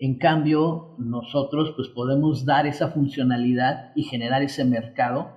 en 0.00 0.16
cambio, 0.16 0.94
nosotros 0.98 1.74
pues 1.76 1.88
podemos 1.88 2.46
dar 2.46 2.66
esa 2.66 2.88
funcionalidad 2.88 3.92
y 3.94 4.04
generar 4.04 4.42
ese 4.42 4.64
mercado 4.64 5.28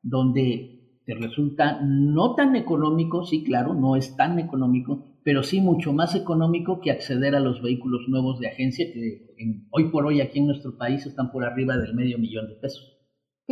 donde 0.00 1.00
te 1.04 1.14
resulta 1.14 1.80
no 1.82 2.36
tan 2.36 2.54
económico, 2.54 3.24
sí, 3.24 3.42
claro, 3.42 3.74
no 3.74 3.96
es 3.96 4.16
tan 4.16 4.38
económico, 4.38 5.18
pero 5.24 5.42
sí 5.42 5.60
mucho 5.60 5.92
más 5.92 6.14
económico 6.14 6.80
que 6.80 6.92
acceder 6.92 7.34
a 7.34 7.40
los 7.40 7.60
vehículos 7.62 8.02
nuevos 8.08 8.38
de 8.38 8.46
agencia 8.46 8.86
que 8.92 9.26
hoy 9.70 9.90
por 9.90 10.06
hoy 10.06 10.20
aquí 10.20 10.38
en 10.38 10.46
nuestro 10.46 10.76
país 10.76 11.04
están 11.04 11.32
por 11.32 11.44
arriba 11.44 11.76
del 11.76 11.92
medio 11.92 12.16
millón 12.18 12.46
de 12.46 12.54
pesos. 12.54 12.91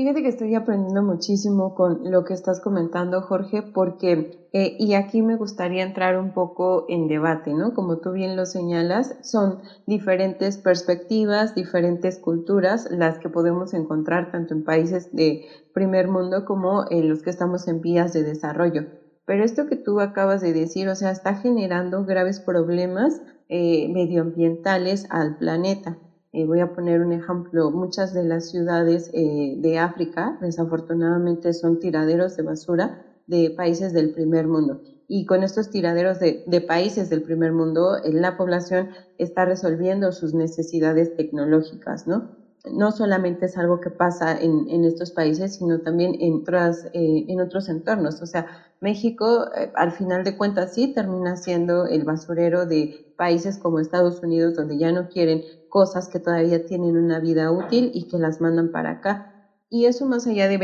Fíjate 0.00 0.22
que 0.22 0.28
estoy 0.28 0.54
aprendiendo 0.54 1.02
muchísimo 1.02 1.74
con 1.74 1.98
lo 2.00 2.24
que 2.24 2.32
estás 2.32 2.58
comentando, 2.58 3.20
Jorge, 3.20 3.62
porque, 3.62 4.24
eh, 4.50 4.72
y 4.78 4.94
aquí 4.94 5.20
me 5.20 5.36
gustaría 5.36 5.82
entrar 5.82 6.16
un 6.16 6.32
poco 6.32 6.84
en 6.88 7.06
debate, 7.06 7.52
¿no? 7.52 7.74
Como 7.74 7.98
tú 7.98 8.12
bien 8.12 8.34
lo 8.34 8.46
señalas, 8.46 9.14
son 9.20 9.58
diferentes 9.84 10.56
perspectivas, 10.56 11.52
diferentes 11.52 12.18
culturas 12.18 12.86
las 12.88 13.18
que 13.18 13.28
podemos 13.28 13.74
encontrar 13.74 14.26
tanto 14.26 14.54
en 14.54 14.62
países 14.62 15.06
de 15.10 15.38
primer 15.74 16.08
mundo 16.08 16.44
como 16.44 16.82
en 16.88 17.06
los 17.10 17.20
que 17.20 17.28
estamos 17.28 17.68
en 17.68 17.82
vías 17.82 18.10
de 18.12 18.22
desarrollo. 18.22 18.86
Pero 19.26 19.44
esto 19.44 19.66
que 19.66 19.76
tú 19.76 20.00
acabas 20.00 20.40
de 20.40 20.54
decir, 20.54 20.88
o 20.88 20.94
sea, 20.94 21.10
está 21.10 21.34
generando 21.34 22.04
graves 22.06 22.40
problemas 22.40 23.20
eh, 23.50 23.86
medioambientales 23.90 25.02
al 25.10 25.34
planeta. 25.34 25.98
Eh, 26.32 26.44
voy 26.46 26.60
a 26.60 26.68
poner 26.68 27.00
un 27.00 27.12
ejemplo, 27.12 27.70
muchas 27.72 28.12
de 28.12 28.22
las 28.24 28.46
ciudades 28.46 29.10
eh, 29.12 29.54
de 29.56 29.78
África 29.78 30.36
desafortunadamente 30.38 31.52
son 31.52 31.76
tiraderos 31.76 32.36
de 32.36 32.42
basura 32.44 32.92
de 33.26 33.50
países 33.50 33.92
del 33.92 34.10
primer 34.10 34.46
mundo. 34.46 34.78
Y 35.08 35.24
con 35.24 35.42
estos 35.42 35.68
tiraderos 35.70 36.20
de, 36.20 36.40
de 36.44 36.60
países 36.60 37.08
del 37.08 37.22
primer 37.22 37.52
mundo, 37.52 37.96
eh, 38.02 38.12
la 38.12 38.30
población 38.32 38.88
está 39.18 39.44
resolviendo 39.44 40.12
sus 40.12 40.32
necesidades 40.34 41.12
tecnológicas, 41.12 42.06
¿no? 42.06 42.22
No 42.70 42.92
solamente 42.92 43.46
es 43.46 43.56
algo 43.56 43.78
que 43.78 43.90
pasa 43.90 44.36
en, 44.36 44.64
en 44.68 44.84
estos 44.84 45.10
países, 45.12 45.54
sino 45.54 45.78
también 45.80 46.14
en, 46.18 46.34
otras, 46.34 46.86
en 46.92 47.40
otros 47.40 47.68
entornos. 47.70 48.20
O 48.20 48.26
sea, 48.26 48.44
México, 48.80 49.46
al 49.72 49.92
final 49.92 50.24
de 50.24 50.34
cuentas, 50.34 50.70
sí 50.74 50.86
termina 50.86 51.36
siendo 51.36 51.86
el 51.86 52.04
basurero 52.04 52.66
de 52.66 52.90
países 53.20 53.58
como 53.58 53.80
Estados 53.80 54.22
Unidos, 54.22 54.54
donde 54.54 54.78
ya 54.78 54.92
no 54.92 55.04
quieren 55.04 55.42
cosas 55.68 56.08
que 56.08 56.20
todavía 56.20 56.58
tienen 56.58 56.96
una 56.96 57.20
vida 57.20 57.52
útil 57.52 57.90
y 57.92 58.04
que 58.04 58.16
las 58.18 58.40
mandan 58.40 58.70
para 58.70 58.92
acá. 58.92 59.20
Y 59.68 59.84
eso 59.84 60.06
más 60.06 60.26
allá 60.26 60.48
de, 60.48 60.56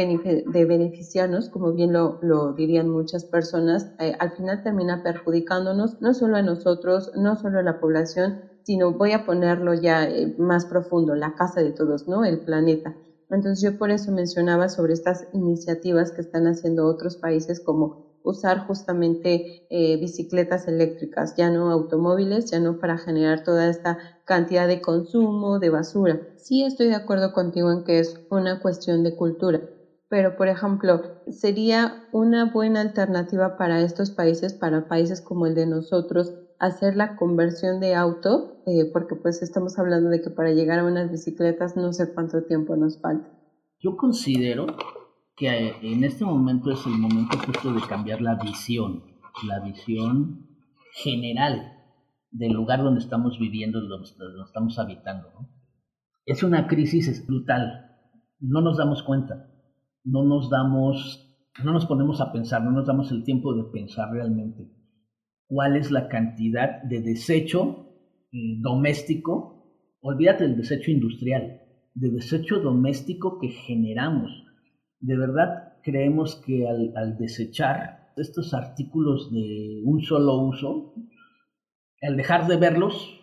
beneficiarnos, 0.64 1.50
como 1.50 1.74
bien 1.74 1.92
lo, 1.92 2.16
lo 2.18 2.54
dirían 2.54 2.88
muchas 2.88 3.26
personas, 3.26 3.88
eh, 3.98 4.14
al 4.18 4.30
final 4.30 4.62
termina 4.62 4.96
perjudicándonos, 4.96 5.96
no 6.00 6.14
solo 6.14 6.38
a 6.38 6.42
nosotros, 6.42 7.10
no 7.12 7.36
solo 7.36 7.58
a 7.58 7.62
la 7.62 7.74
población, 7.74 8.32
sino 8.62 8.94
voy 8.94 9.12
a 9.12 9.18
ponerlo 9.18 9.74
ya 9.74 10.04
eh, 10.04 10.32
más 10.38 10.64
profundo, 10.64 11.14
la 11.14 11.32
casa 11.32 11.60
de 11.60 11.72
todos, 11.72 12.06
¿no? 12.06 12.24
El 12.24 12.38
planeta. 12.38 12.94
Entonces 13.28 13.60
yo 13.60 13.76
por 13.76 13.90
eso 13.90 14.12
mencionaba 14.12 14.70
sobre 14.70 14.94
estas 14.94 15.26
iniciativas 15.30 16.10
que 16.10 16.22
están 16.22 16.46
haciendo 16.46 16.86
otros 16.86 17.18
países 17.18 17.60
como 17.60 17.92
usar 18.26 18.58
justamente 18.58 19.44
eh, 19.70 19.96
bicicletas 19.98 20.66
eléctricas, 20.68 21.34
ya 21.36 21.50
no 21.50 21.70
automóviles, 21.70 22.50
ya 22.50 22.60
no 22.60 22.74
para 22.74 22.98
generar 22.98 23.40
toda 23.40 23.68
esta 23.68 23.96
cantidad 24.24 24.68
de 24.68 24.80
consumo, 24.80 25.58
de 25.58 25.70
basura. 25.70 26.20
Sí 26.34 26.64
estoy 26.64 26.88
de 26.88 26.96
acuerdo 26.96 27.32
contigo 27.32 27.70
en 27.70 27.82
que 27.82 28.00
es 28.00 28.14
una 28.28 28.56
cuestión 28.56 29.02
de 29.02 29.14
cultura, 29.14 29.60
pero 30.08 30.36
por 30.36 30.48
ejemplo, 30.48 31.02
sería 31.26 31.96
una 32.10 32.44
buena 32.44 32.80
alternativa 32.80 33.56
para 33.56 33.80
estos 33.82 34.10
países, 34.10 34.54
para 34.54 34.82
países 34.82 35.20
como 35.20 35.46
el 35.46 35.54
de 35.54 35.66
nosotros, 35.66 36.32
hacer 36.58 36.96
la 36.96 37.14
conversión 37.14 37.80
de 37.80 37.94
auto, 37.94 38.46
eh, 38.66 38.86
porque 38.92 39.14
pues 39.14 39.42
estamos 39.42 39.78
hablando 39.78 40.10
de 40.10 40.20
que 40.20 40.30
para 40.30 40.52
llegar 40.52 40.80
a 40.80 40.84
unas 40.84 41.10
bicicletas 41.10 41.76
no 41.76 41.92
sé 41.92 42.06
cuánto 42.12 42.42
tiempo 42.42 42.76
nos 42.76 42.98
falta. 42.98 43.28
Yo 43.78 43.96
considero 43.96 44.66
que 45.36 45.74
en 45.82 46.02
este 46.02 46.24
momento 46.24 46.70
es 46.70 46.84
el 46.86 46.92
momento 46.92 47.36
justo 47.38 47.74
de 47.74 47.82
cambiar 47.82 48.22
la 48.22 48.36
visión, 48.36 49.04
la 49.46 49.60
visión 49.60 50.48
general 50.94 51.74
del 52.30 52.52
lugar 52.52 52.82
donde 52.82 53.00
estamos 53.00 53.38
viviendo, 53.38 53.80
donde 53.80 54.08
estamos 54.44 54.78
habitando. 54.78 55.28
Es 56.24 56.42
una 56.42 56.66
crisis 56.66 57.26
brutal, 57.26 57.96
no 58.40 58.62
nos 58.62 58.78
damos 58.78 59.02
cuenta, 59.02 59.50
no 60.04 60.24
nos 60.24 60.48
damos, 60.48 61.36
no 61.62 61.72
nos 61.72 61.84
ponemos 61.84 62.20
a 62.20 62.32
pensar, 62.32 62.64
no 62.64 62.72
nos 62.72 62.86
damos 62.86 63.12
el 63.12 63.22
tiempo 63.22 63.54
de 63.54 63.64
pensar 63.64 64.10
realmente 64.10 64.72
cuál 65.46 65.76
es 65.76 65.90
la 65.90 66.08
cantidad 66.08 66.82
de 66.82 67.00
desecho 67.00 67.86
eh, 68.32 68.58
doméstico, 68.60 69.70
olvídate 70.00 70.44
del 70.44 70.56
desecho 70.56 70.90
industrial, 70.90 71.60
de 71.94 72.10
desecho 72.10 72.60
doméstico 72.60 73.38
que 73.38 73.48
generamos 73.48 74.45
de 75.00 75.16
verdad 75.16 75.74
creemos 75.82 76.36
que 76.44 76.66
al, 76.68 77.16
desechar 77.16 78.12
estos 78.16 78.54
artículos 78.54 79.30
de 79.30 79.82
un 79.84 80.00
solo 80.02 80.40
uso, 80.42 80.94
al 82.02 82.16
dejar 82.16 82.46
de 82.46 82.56
verlos, 82.56 83.20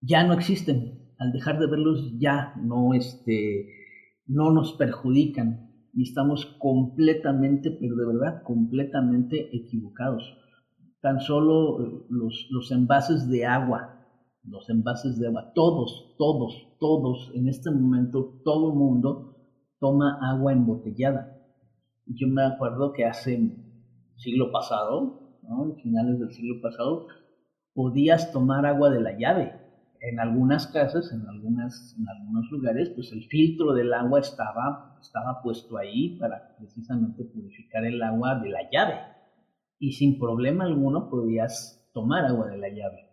ya 0.00 0.24
no 0.24 0.34
existen. 0.34 1.14
Al 1.18 1.32
dejar 1.32 1.58
de 1.58 1.66
verlos 1.66 2.18
ya 2.18 2.54
no, 2.56 2.94
este, 2.94 3.68
no 4.26 4.52
nos 4.52 4.74
perjudican 4.74 5.70
y 5.92 6.02
estamos 6.02 6.46
completamente, 6.58 7.70
pero 7.70 7.96
de 7.96 8.06
verdad, 8.06 8.42
completamente 8.42 9.54
equivocados. 9.56 10.36
Tan 11.00 11.20
solo 11.20 12.06
los, 12.10 12.48
los 12.50 12.70
envases 12.70 13.28
de 13.28 13.46
agua, 13.46 14.06
los 14.44 14.68
envases 14.68 15.18
de 15.18 15.26
agua, 15.26 15.52
todos, 15.54 16.14
todos, 16.18 16.76
todos, 16.78 17.32
en 17.34 17.48
este 17.48 17.70
momento, 17.70 18.40
todo 18.44 18.72
el 18.72 18.78
mundo 18.78 19.25
toma 19.78 20.18
agua 20.22 20.52
embotellada. 20.52 21.36
Yo 22.06 22.28
me 22.28 22.44
acuerdo 22.44 22.92
que 22.92 23.04
hace 23.04 23.52
siglo 24.16 24.50
pasado, 24.52 25.38
¿no? 25.42 25.74
finales 25.82 26.18
del 26.18 26.32
siglo 26.32 26.60
pasado, 26.62 27.06
podías 27.74 28.32
tomar 28.32 28.64
agua 28.66 28.90
de 28.90 29.00
la 29.00 29.18
llave. 29.18 29.52
En 30.00 30.20
algunas 30.20 30.66
casas, 30.68 31.12
en, 31.12 31.26
algunas, 31.28 31.96
en 31.98 32.08
algunos 32.08 32.50
lugares, 32.50 32.90
pues 32.90 33.12
el 33.12 33.24
filtro 33.24 33.72
del 33.72 33.92
agua 33.92 34.20
estaba, 34.20 34.96
estaba 35.00 35.42
puesto 35.42 35.76
ahí 35.76 36.18
para 36.18 36.56
precisamente 36.58 37.24
purificar 37.24 37.84
el 37.84 38.02
agua 38.02 38.38
de 38.38 38.50
la 38.50 38.70
llave. 38.70 39.00
Y 39.78 39.92
sin 39.92 40.18
problema 40.18 40.64
alguno 40.64 41.10
podías 41.10 41.88
tomar 41.92 42.24
agua 42.24 42.48
de 42.48 42.58
la 42.58 42.68
llave. 42.68 43.05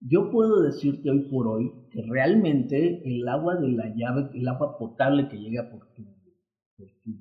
Yo 0.00 0.30
puedo 0.30 0.62
decirte 0.62 1.10
hoy 1.10 1.28
por 1.30 1.48
hoy 1.48 1.72
que 1.90 2.02
realmente 2.02 3.02
el 3.04 3.26
agua 3.28 3.56
de 3.56 3.68
la 3.68 3.94
llave, 3.94 4.30
el 4.34 4.46
agua 4.46 4.78
potable 4.78 5.28
que 5.28 5.38
llega 5.38 5.70
por 5.70 5.88
tu, 5.94 6.04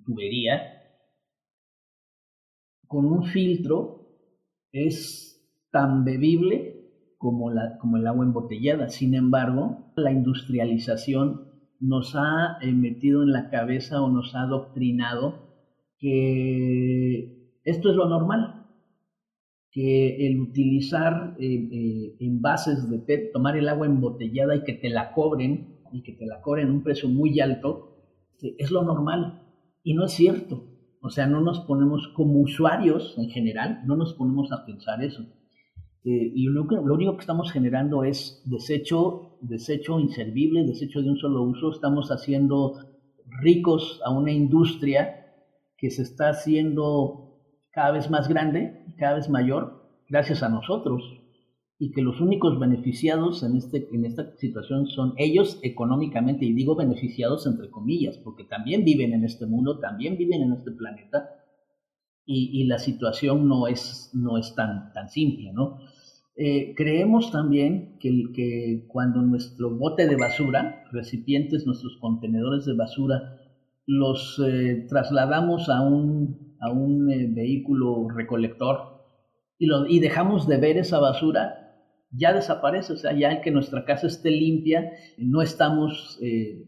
tubería, 0.05 0.61
con 2.88 3.05
un 3.05 3.23
filtro 3.23 4.07
es 4.71 5.35
tan 5.71 6.03
bebible 6.03 6.75
como, 7.17 7.51
como 7.79 7.97
el 7.97 8.07
agua 8.07 8.25
embotellada. 8.25 8.89
Sin 8.89 9.15
embargo, 9.15 9.93
la 9.95 10.11
industrialización 10.11 11.45
nos 11.79 12.15
ha 12.15 12.57
eh, 12.61 12.71
metido 12.71 13.23
en 13.23 13.31
la 13.31 13.49
cabeza 13.49 14.01
o 14.01 14.09
nos 14.09 14.35
ha 14.35 14.41
adoctrinado 14.41 15.45
que 15.97 17.59
esto 17.63 17.89
es 17.89 17.95
lo 17.95 18.07
normal, 18.07 18.55
que 19.75 20.25
el 20.25 20.39
utilizar 20.39 21.35
eh, 21.38 21.67
eh, 21.69 22.15
envases 22.21 22.89
de 22.89 22.97
PET, 22.97 23.33
tomar 23.33 23.57
el 23.57 23.67
agua 23.67 23.85
embotellada 23.85 24.55
y 24.55 24.63
que 24.63 24.71
te 24.71 24.89
la 24.89 25.11
cobren, 25.11 25.81
y 25.91 26.01
que 26.01 26.13
te 26.13 26.25
la 26.25 26.41
cobren 26.41 26.71
un 26.71 26.81
precio 26.81 27.09
muy 27.09 27.41
alto, 27.41 27.97
es 28.57 28.71
lo 28.71 28.85
normal. 28.85 29.43
Y 29.83 29.93
no 29.93 30.05
es 30.05 30.13
cierto. 30.13 30.63
O 31.01 31.09
sea, 31.09 31.27
no 31.27 31.41
nos 31.41 31.59
ponemos 31.59 32.07
como 32.15 32.39
usuarios 32.39 33.17
en 33.17 33.29
general, 33.29 33.81
no 33.85 33.97
nos 33.97 34.13
ponemos 34.13 34.49
a 34.53 34.65
pensar 34.65 35.03
eso. 35.03 35.23
Eh, 36.05 36.31
y 36.33 36.45
lo, 36.45 36.63
lo, 36.63 36.93
único 36.93 37.17
que 37.17 37.21
estamos 37.21 37.51
generando 37.51 38.05
es 38.05 38.41
desecho, 38.45 39.38
desecho 39.41 39.99
inservible, 39.99 40.63
desecho 40.63 41.01
de 41.01 41.09
un 41.09 41.17
solo 41.17 41.43
uso. 41.43 41.73
Estamos 41.73 42.11
haciendo 42.11 42.79
ricos 43.41 43.99
a 44.05 44.11
una 44.11 44.31
industria 44.31 45.33
que 45.77 45.91
se 45.91 46.03
está 46.03 46.29
haciendo 46.29 47.24
cada 47.75 47.91
vez 47.91 48.09
más 48.09 48.29
grande, 48.29 48.85
cada 48.97 49.15
vez 49.15 49.29
mayor, 49.29 49.85
gracias 50.07 50.41
a 50.43 50.49
nosotros, 50.49 51.03
y 51.77 51.91
que 51.91 52.01
los 52.01 52.21
únicos 52.21 52.57
beneficiados 52.57 53.43
en, 53.43 53.57
este, 53.57 53.89
en 53.91 54.05
esta 54.05 54.33
situación 54.38 54.88
son 54.88 55.13
ellos 55.17 55.59
económicamente, 55.61 56.45
y 56.45 56.53
digo 56.53 56.77
beneficiados 56.77 57.45
entre 57.45 57.69
comillas, 57.69 58.17
porque 58.17 58.45
también 58.45 58.85
viven 58.85 59.11
en 59.11 59.25
este 59.25 59.45
mundo, 59.45 59.79
también 59.79 60.17
viven 60.17 60.41
en 60.41 60.53
este 60.53 60.71
planeta, 60.71 61.31
y, 62.25 62.61
y 62.61 62.63
la 62.63 62.79
situación 62.79 63.49
no 63.49 63.67
es, 63.67 64.09
no 64.13 64.38
es 64.38 64.55
tan, 64.55 64.93
tan 64.93 65.09
simple, 65.09 65.51
¿no? 65.51 65.79
Eh, 66.38 66.73
creemos 66.75 67.31
también 67.31 67.97
que, 67.99 68.23
que 68.33 68.85
cuando 68.88 69.21
nuestro 69.21 69.77
bote 69.77 70.07
de 70.07 70.15
basura, 70.15 70.85
recipientes, 70.91 71.65
nuestros 71.65 71.97
contenedores 71.99 72.65
de 72.65 72.73
basura, 72.73 73.38
los 73.85 74.41
eh, 74.45 74.85
trasladamos 74.89 75.69
a 75.69 75.81
un 75.81 76.44
a 76.65 76.71
un 76.71 77.12
eh, 77.12 77.28
vehículo 77.30 78.08
recolector 78.10 79.06
y, 79.58 79.67
lo, 79.67 79.88
y 79.88 79.99
dejamos 79.99 80.47
de 80.47 80.58
ver 80.58 80.78
esa 80.78 80.99
basura, 80.99 81.78
ya 82.12 82.34
desaparece, 82.34 82.93
o 82.93 82.97
sea, 82.97 83.17
ya 83.17 83.41
que 83.41 83.51
nuestra 83.51 83.86
casa 83.86 84.08
esté 84.08 84.32
limpia, 84.32 84.91
no 85.17 85.41
estamos 85.41 86.19
eh, 86.21 86.65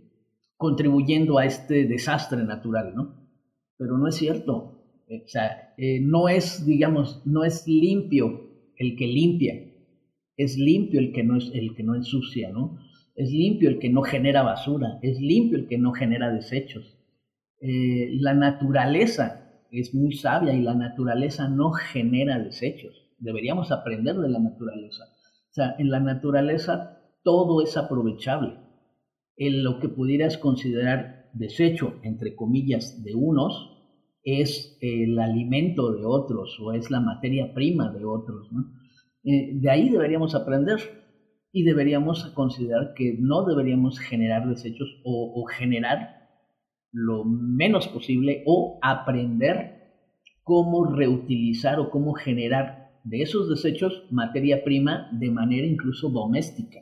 contribuyendo 0.56 1.38
a 1.38 1.46
este 1.46 1.86
desastre 1.86 2.44
natural, 2.44 2.94
¿no? 2.96 3.28
Pero 3.78 3.98
no 3.98 4.08
es 4.08 4.16
cierto, 4.16 5.04
eh, 5.08 5.24
o 5.26 5.28
sea, 5.28 5.74
no 6.02 6.30
es, 6.30 6.66
digamos, 6.66 7.22
no 7.26 7.44
es 7.44 7.68
limpio 7.68 8.50
el 8.78 8.96
que 8.96 9.08
limpia, 9.08 9.64
es 10.38 10.58
limpio 10.58 11.00
el 11.00 11.12
que 11.12 11.24
no 11.24 11.38
es 11.38 11.52
el 11.54 11.76
que 11.76 11.84
no 11.84 11.96
ensucia, 11.96 12.52
¿no? 12.52 12.80
Es 13.16 13.32
limpio 13.32 13.70
el 13.70 13.80
que 13.80 13.90
no 13.90 14.04
genera 14.04 14.44
basura, 14.44 15.00
es 15.02 15.20
limpio 15.20 15.58
el 15.58 15.68
que 15.68 15.78
no 15.78 15.92
genera 15.92 16.32
desechos. 16.32 16.98
la 17.60 18.34
naturaleza 18.36 19.47
es 19.72 19.94
muy 19.94 20.14
sabia 20.14 20.54
y 20.54 20.62
la 20.62 20.74
naturaleza 20.74 21.48
no 21.48 21.72
genera 21.72 22.40
desechos. 22.40 23.10
Deberíamos 23.20 23.72
aprender 23.72 24.16
de 24.16 24.30
la 24.30 24.40
naturaleza. 24.40 25.04
O 25.50 25.54
sea, 25.54 25.76
en 25.78 25.90
la 25.90 26.00
naturaleza 26.00 27.00
todo 27.24 27.62
es 27.62 27.78
aprovechable. 27.78 28.58
En 29.36 29.64
lo 29.64 29.80
que 29.80 29.90
pudieras 29.90 30.38
considerar 30.38 31.30
desecho, 31.34 31.96
entre 32.04 32.36
comillas, 32.36 33.04
de 33.04 33.16
unos, 33.16 33.74
es 34.24 34.78
el 34.82 35.18
alimento 35.20 35.94
de 35.94 36.06
otros 36.06 36.60
o 36.60 36.74
es 36.74 36.92
la 36.92 37.00
materia 37.00 37.54
prima 37.54 37.92
de 37.92 38.06
otros. 38.06 38.50
Eh, 39.24 39.52
de 39.54 39.70
ahí 39.70 39.90
deberíamos 39.90 40.36
aprender 40.36 40.80
y 41.52 41.64
deberíamos 41.64 42.26
considerar 42.34 42.94
que 42.96 43.18
no 43.20 43.46
deberíamos 43.46 44.00
generar 44.00 44.48
desechos 44.48 45.02
o 45.04 45.46
generar 45.46 46.17
lo 46.92 47.24
menos 47.26 47.88
posible 47.88 48.44
o 48.46 48.80
aprender 48.82 49.78
cómo 50.44 50.86
reutilizar 50.86 51.80
o 51.80 51.90
cómo 51.90 52.14
generar 52.14 52.88
de 53.04 53.22
esos 53.22 53.50
desechos 53.50 54.06
materia 54.12 54.64
prima 54.64 55.10
de 55.12 55.30
manera 55.32 55.68
incluso 55.68 56.10
doméstica. 56.10 56.80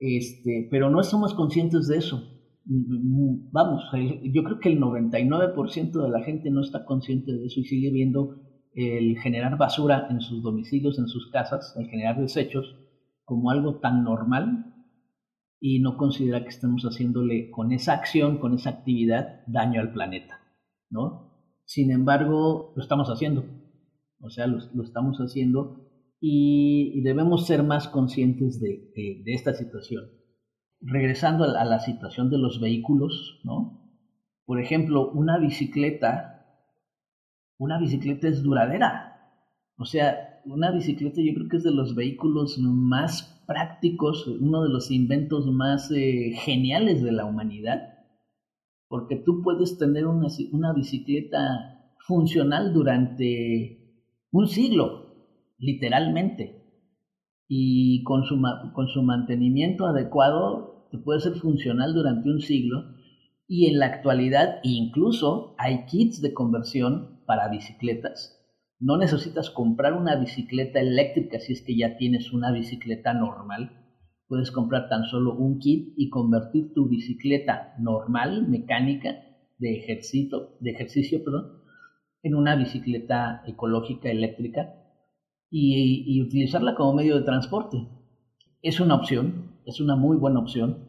Este, 0.00 0.68
pero 0.70 0.90
no 0.90 1.02
somos 1.02 1.34
conscientes 1.34 1.88
de 1.88 1.98
eso. 1.98 2.34
Vamos, 2.64 3.82
yo 4.24 4.44
creo 4.44 4.60
que 4.60 4.68
el 4.68 4.80
99% 4.80 6.02
de 6.02 6.10
la 6.10 6.22
gente 6.22 6.50
no 6.50 6.60
está 6.60 6.84
consciente 6.84 7.32
de 7.32 7.46
eso 7.46 7.60
y 7.60 7.64
sigue 7.64 7.90
viendo 7.90 8.42
el 8.74 9.18
generar 9.18 9.56
basura 9.56 10.06
en 10.10 10.20
sus 10.20 10.42
domicilios, 10.42 10.98
en 10.98 11.08
sus 11.08 11.30
casas, 11.30 11.74
el 11.78 11.88
generar 11.88 12.20
desechos, 12.20 12.76
como 13.24 13.50
algo 13.50 13.80
tan 13.80 14.04
normal 14.04 14.74
y 15.60 15.80
no 15.80 15.96
considera 15.96 16.42
que 16.42 16.50
estemos 16.50 16.82
haciéndole 16.84 17.50
con 17.50 17.72
esa 17.72 17.94
acción, 17.94 18.38
con 18.38 18.54
esa 18.54 18.70
actividad, 18.70 19.42
daño 19.46 19.80
al 19.80 19.92
planeta, 19.92 20.40
¿no? 20.90 21.28
Sin 21.64 21.90
embargo, 21.90 22.72
lo 22.76 22.82
estamos 22.82 23.08
haciendo, 23.08 23.44
o 24.20 24.30
sea, 24.30 24.46
lo, 24.46 24.82
estamos 24.82 25.18
haciendo 25.18 25.86
y, 26.20 27.00
debemos 27.02 27.46
ser 27.46 27.62
más 27.62 27.88
conscientes 27.88 28.60
de, 28.60 28.92
de, 28.94 29.34
esta 29.34 29.54
situación. 29.54 30.04
Regresando 30.80 31.44
a 31.44 31.48
la, 31.48 31.60
a 31.62 31.64
la, 31.64 31.80
situación 31.80 32.30
de 32.30 32.38
los 32.38 32.60
vehículos, 32.60 33.40
¿no? 33.44 33.78
Por 34.44 34.60
ejemplo, 34.60 35.10
una 35.10 35.38
bicicleta, 35.38 36.46
una 37.58 37.78
bicicleta 37.78 38.28
es 38.28 38.42
duradera, 38.42 39.08
o 39.76 39.84
sea, 39.84 40.27
una 40.50 40.70
bicicleta 40.70 41.20
yo 41.20 41.34
creo 41.34 41.48
que 41.48 41.56
es 41.58 41.62
de 41.62 41.72
los 41.72 41.94
vehículos 41.94 42.58
más 42.58 43.42
prácticos, 43.46 44.26
uno 44.26 44.62
de 44.62 44.70
los 44.70 44.90
inventos 44.90 45.46
más 45.46 45.90
eh, 45.90 46.32
geniales 46.34 47.02
de 47.02 47.12
la 47.12 47.24
humanidad, 47.24 47.94
porque 48.88 49.16
tú 49.16 49.42
puedes 49.42 49.78
tener 49.78 50.06
una, 50.06 50.28
una 50.52 50.72
bicicleta 50.72 51.94
funcional 52.06 52.72
durante 52.72 54.04
un 54.30 54.46
siglo, 54.46 55.14
literalmente, 55.58 56.64
y 57.46 58.02
con 58.04 58.24
su, 58.24 58.40
con 58.74 58.88
su 58.88 59.02
mantenimiento 59.02 59.86
adecuado 59.86 60.88
te 60.90 60.98
puede 60.98 61.20
ser 61.20 61.34
funcional 61.34 61.94
durante 61.94 62.30
un 62.30 62.40
siglo, 62.40 62.94
y 63.46 63.66
en 63.66 63.78
la 63.78 63.86
actualidad 63.86 64.60
incluso 64.62 65.54
hay 65.58 65.86
kits 65.86 66.20
de 66.20 66.34
conversión 66.34 67.20
para 67.26 67.48
bicicletas 67.48 68.37
no 68.80 68.96
necesitas 68.96 69.50
comprar 69.50 69.94
una 69.94 70.16
bicicleta 70.16 70.80
eléctrica 70.80 71.40
si 71.40 71.52
es 71.52 71.62
que 71.62 71.76
ya 71.76 71.96
tienes 71.96 72.32
una 72.32 72.52
bicicleta 72.52 73.12
normal. 73.12 73.72
Puedes 74.28 74.50
comprar 74.50 74.88
tan 74.88 75.04
solo 75.04 75.34
un 75.34 75.58
kit 75.58 75.94
y 75.96 76.10
convertir 76.10 76.72
tu 76.74 76.88
bicicleta 76.88 77.74
normal, 77.78 78.46
mecánica, 78.46 79.24
de 79.58 79.76
ejercicio, 79.76 80.56
de 80.60 80.70
ejercicio 80.70 81.24
perdón, 81.24 81.62
en 82.22 82.34
una 82.34 82.54
bicicleta 82.54 83.42
ecológica 83.46 84.10
eléctrica 84.10 84.74
y, 85.50 86.04
y 86.06 86.22
utilizarla 86.22 86.74
como 86.74 86.94
medio 86.94 87.16
de 87.16 87.24
transporte. 87.24 87.88
Es 88.62 88.80
una 88.80 88.94
opción, 88.94 89.58
es 89.64 89.80
una 89.80 89.96
muy 89.96 90.16
buena 90.16 90.40
opción 90.40 90.87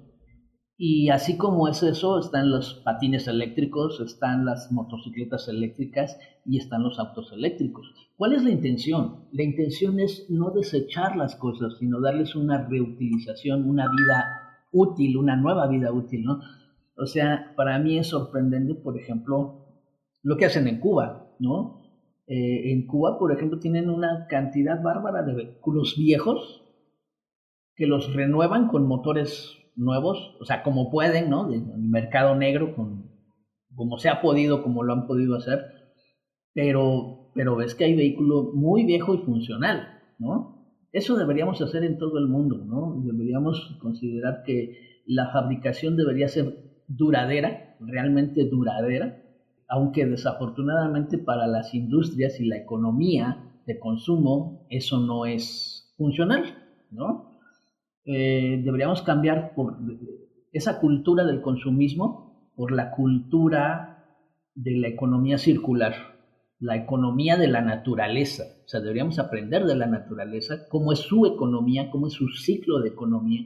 y 0.81 1.09
así 1.09 1.35
como 1.35 1.67
es 1.67 1.83
eso, 1.83 2.19
están 2.19 2.51
los 2.51 2.75
patines 2.85 3.27
eléctricos, 3.27 3.99
están 3.99 4.45
las 4.45 4.71
motocicletas 4.71 5.49
eléctricas 5.49 6.17
y 6.45 6.57
están 6.57 6.83
los 6.83 6.97
autos 6.99 7.33
eléctricos. 7.33 7.93
¿Cuál 8.15 8.31
es 8.31 8.43
la 8.45 8.51
intención? 8.51 9.25
La 9.34 9.43
intención 9.43 9.99
es 9.99 10.27
no 10.30 10.51
desechar 10.51 11.17
las 11.17 11.36
cosas, 11.36 11.75
sino 11.80 11.99
darles 11.99 12.34
una 12.34 12.65
reutilización, 12.65 13.69
una 13.69 13.91
vida 13.91 14.25
útil, 14.71 15.17
una 15.17 15.36
nueva 15.36 15.67
vida 15.67 15.91
útil, 15.91 16.23
¿no? 16.23 16.39
O 16.95 17.05
sea, 17.05 17.53
para 17.57 17.77
mí 17.77 17.97
es 17.97 18.07
sorprendente, 18.07 18.73
por 18.73 18.97
ejemplo, 18.97 19.65
lo 20.23 20.38
que 20.38 20.45
hacen 20.45 20.69
en 20.69 20.80
Cuba, 20.80 21.36
¿no? 21.39 21.82
Eh, 22.25 22.71
en 22.71 22.88
Cuba, 22.88 23.19
por 23.19 23.34
ejemplo, 23.34 23.59
tienen 23.59 23.89
una 23.89 24.27
cantidad 24.30 24.82
bárbara 24.82 25.23
de 25.23 25.34
vehículos 25.34 25.97
viejos 25.97 26.63
que 27.75 27.86
los 27.86 28.13
renuevan 28.13 28.69
con 28.69 28.88
motores 28.88 29.59
nuevos, 29.80 30.36
o 30.39 30.45
sea, 30.45 30.61
como 30.61 30.89
pueden, 30.91 31.30
¿no? 31.30 31.47
Del 31.47 31.63
mercado 31.77 32.36
negro, 32.36 32.75
con, 32.75 33.09
como 33.75 33.97
se 33.97 34.09
ha 34.09 34.21
podido, 34.21 34.61
como 34.61 34.84
lo 34.84 34.93
han 34.93 35.07
podido 35.07 35.36
hacer, 35.36 35.59
pero, 36.53 37.32
pero 37.34 37.55
ves 37.55 37.75
que 37.75 37.86
hay 37.86 37.95
vehículo 37.95 38.51
muy 38.53 38.86
viejo 38.86 39.15
y 39.15 39.19
funcional, 39.19 39.88
¿no? 40.19 40.59
Eso 40.91 41.15
deberíamos 41.15 41.61
hacer 41.61 41.84
en 41.84 41.97
todo 41.97 42.17
el 42.17 42.27
mundo, 42.27 42.57
¿no? 42.65 43.01
Deberíamos 43.03 43.77
considerar 43.80 44.43
que 44.43 45.01
la 45.05 45.32
fabricación 45.32 45.95
debería 45.95 46.27
ser 46.27 46.57
duradera, 46.88 47.75
realmente 47.80 48.45
duradera, 48.45 49.23
aunque 49.69 50.05
desafortunadamente 50.05 51.17
para 51.17 51.47
las 51.47 51.73
industrias 51.73 52.39
y 52.39 52.45
la 52.45 52.57
economía 52.57 53.45
de 53.65 53.80
consumo, 53.80 54.65
eso 54.69 54.99
no 54.99 55.25
es 55.25 55.93
funcional, 55.95 56.43
¿no? 56.91 57.28
Eh, 58.06 58.62
deberíamos 58.64 59.02
cambiar 59.02 59.54
esa 60.52 60.80
cultura 60.80 61.26
del 61.26 61.41
consumismo 61.41 62.52
por 62.56 62.72
la 62.72 62.91
cultura 62.91 64.06
de 64.56 64.78
la 64.78 64.88
economía 64.88 65.38
circular, 65.38 65.93
la 66.60 66.76
economía 66.76 67.38
de 67.38 67.47
la 67.47 67.62
naturaleza. 67.62 68.43
O 68.66 68.68
sea, 68.68 68.82
deberíamos 68.82 69.20
aprender 69.20 69.66
de 69.66 69.76
la 69.76 69.88
naturaleza, 69.88 70.68
cómo 70.70 70.91
es 70.91 71.00
su 71.00 71.26
economía, 71.26 71.89
cómo 71.91 72.08
es 72.08 72.14
su 72.14 72.28
ciclo 72.30 72.80
de 72.80 72.89
economía, 72.89 73.45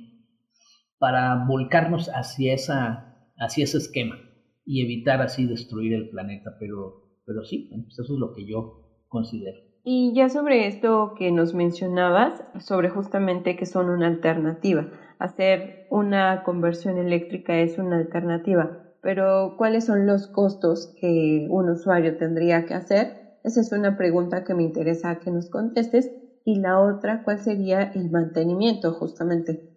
para 0.98 1.46
volcarnos 1.46 2.10
hacia, 2.10 2.54
esa, 2.54 3.30
ese 3.38 3.78
esquema 3.78 4.18
y 4.66 4.82
evitar 4.82 5.22
así 5.22 5.46
destruir 5.46 5.94
el 5.94 6.10
planeta. 6.10 6.56
Pero, 6.60 7.20
pero 7.26 7.44
sí, 7.44 7.70
pues 7.70 8.00
eso 8.00 8.14
es 8.14 8.20
lo 8.20 8.34
que 8.34 8.46
yo 8.46 9.04
considero. 9.08 9.73
Y 9.86 10.14
ya 10.16 10.30
sobre 10.30 10.68
esto 10.68 11.14
que 11.18 11.32
nos 11.32 11.54
mencionabas, 11.54 12.42
sobre 12.60 12.88
justamente 12.90 13.58
que 13.58 13.66
son 13.66 13.90
una 13.90 14.08
alternativa, 14.08 14.88
hacer 15.20 15.88
una 15.90 16.44
conversión 16.44 16.98
eléctrica 16.98 17.60
es 17.60 17.78
una 17.78 17.98
alternativa, 17.98 18.94
pero 19.02 19.56
¿cuáles 19.58 19.86
son 19.86 20.06
los 20.06 20.28
costos 20.28 20.96
que 21.02 21.48
un 21.50 21.70
usuario 21.70 22.16
tendría 22.16 22.66
que 22.66 22.74
hacer? 22.74 23.40
Esa 23.44 23.60
es 23.60 23.74
una 23.74 23.98
pregunta 23.98 24.46
que 24.46 24.54
me 24.54 24.64
interesa 24.64 25.20
que 25.20 25.32
nos 25.32 25.50
contestes. 25.50 26.10
Y 26.46 26.60
la 26.60 26.80
otra, 26.80 27.22
¿cuál 27.24 27.40
sería 27.40 27.84
el 27.84 28.10
mantenimiento 28.10 28.94
justamente? 28.94 29.70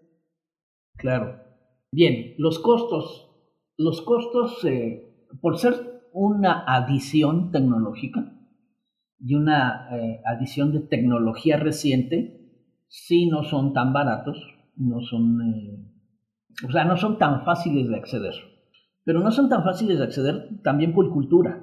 Claro. 0.96 1.40
Bien, 1.92 2.34
los 2.38 2.61
costos. 2.61 3.28
Los 3.76 4.02
costos, 4.02 4.64
eh, 4.64 5.02
por 5.40 5.59
ser 5.59 5.74
una 6.12 6.64
adición 6.66 7.50
tecnológica, 7.50 8.36
y 9.18 9.34
una 9.34 9.88
eh, 9.92 10.20
adición 10.24 10.72
de 10.72 10.80
tecnología 10.80 11.56
reciente, 11.56 12.50
sí 12.88 13.26
no 13.26 13.42
son 13.44 13.72
tan 13.72 13.92
baratos, 13.92 14.38
no 14.76 15.00
son, 15.00 15.40
eh, 15.42 16.66
o 16.66 16.72
sea, 16.72 16.84
no 16.84 16.96
son 16.96 17.18
tan 17.18 17.44
fáciles 17.44 17.88
de 17.88 17.96
acceder. 17.96 18.34
Pero 19.04 19.20
no 19.20 19.30
son 19.30 19.48
tan 19.48 19.62
fáciles 19.64 19.98
de 19.98 20.04
acceder 20.04 20.60
también 20.62 20.92
por 20.92 21.10
cultura. 21.10 21.62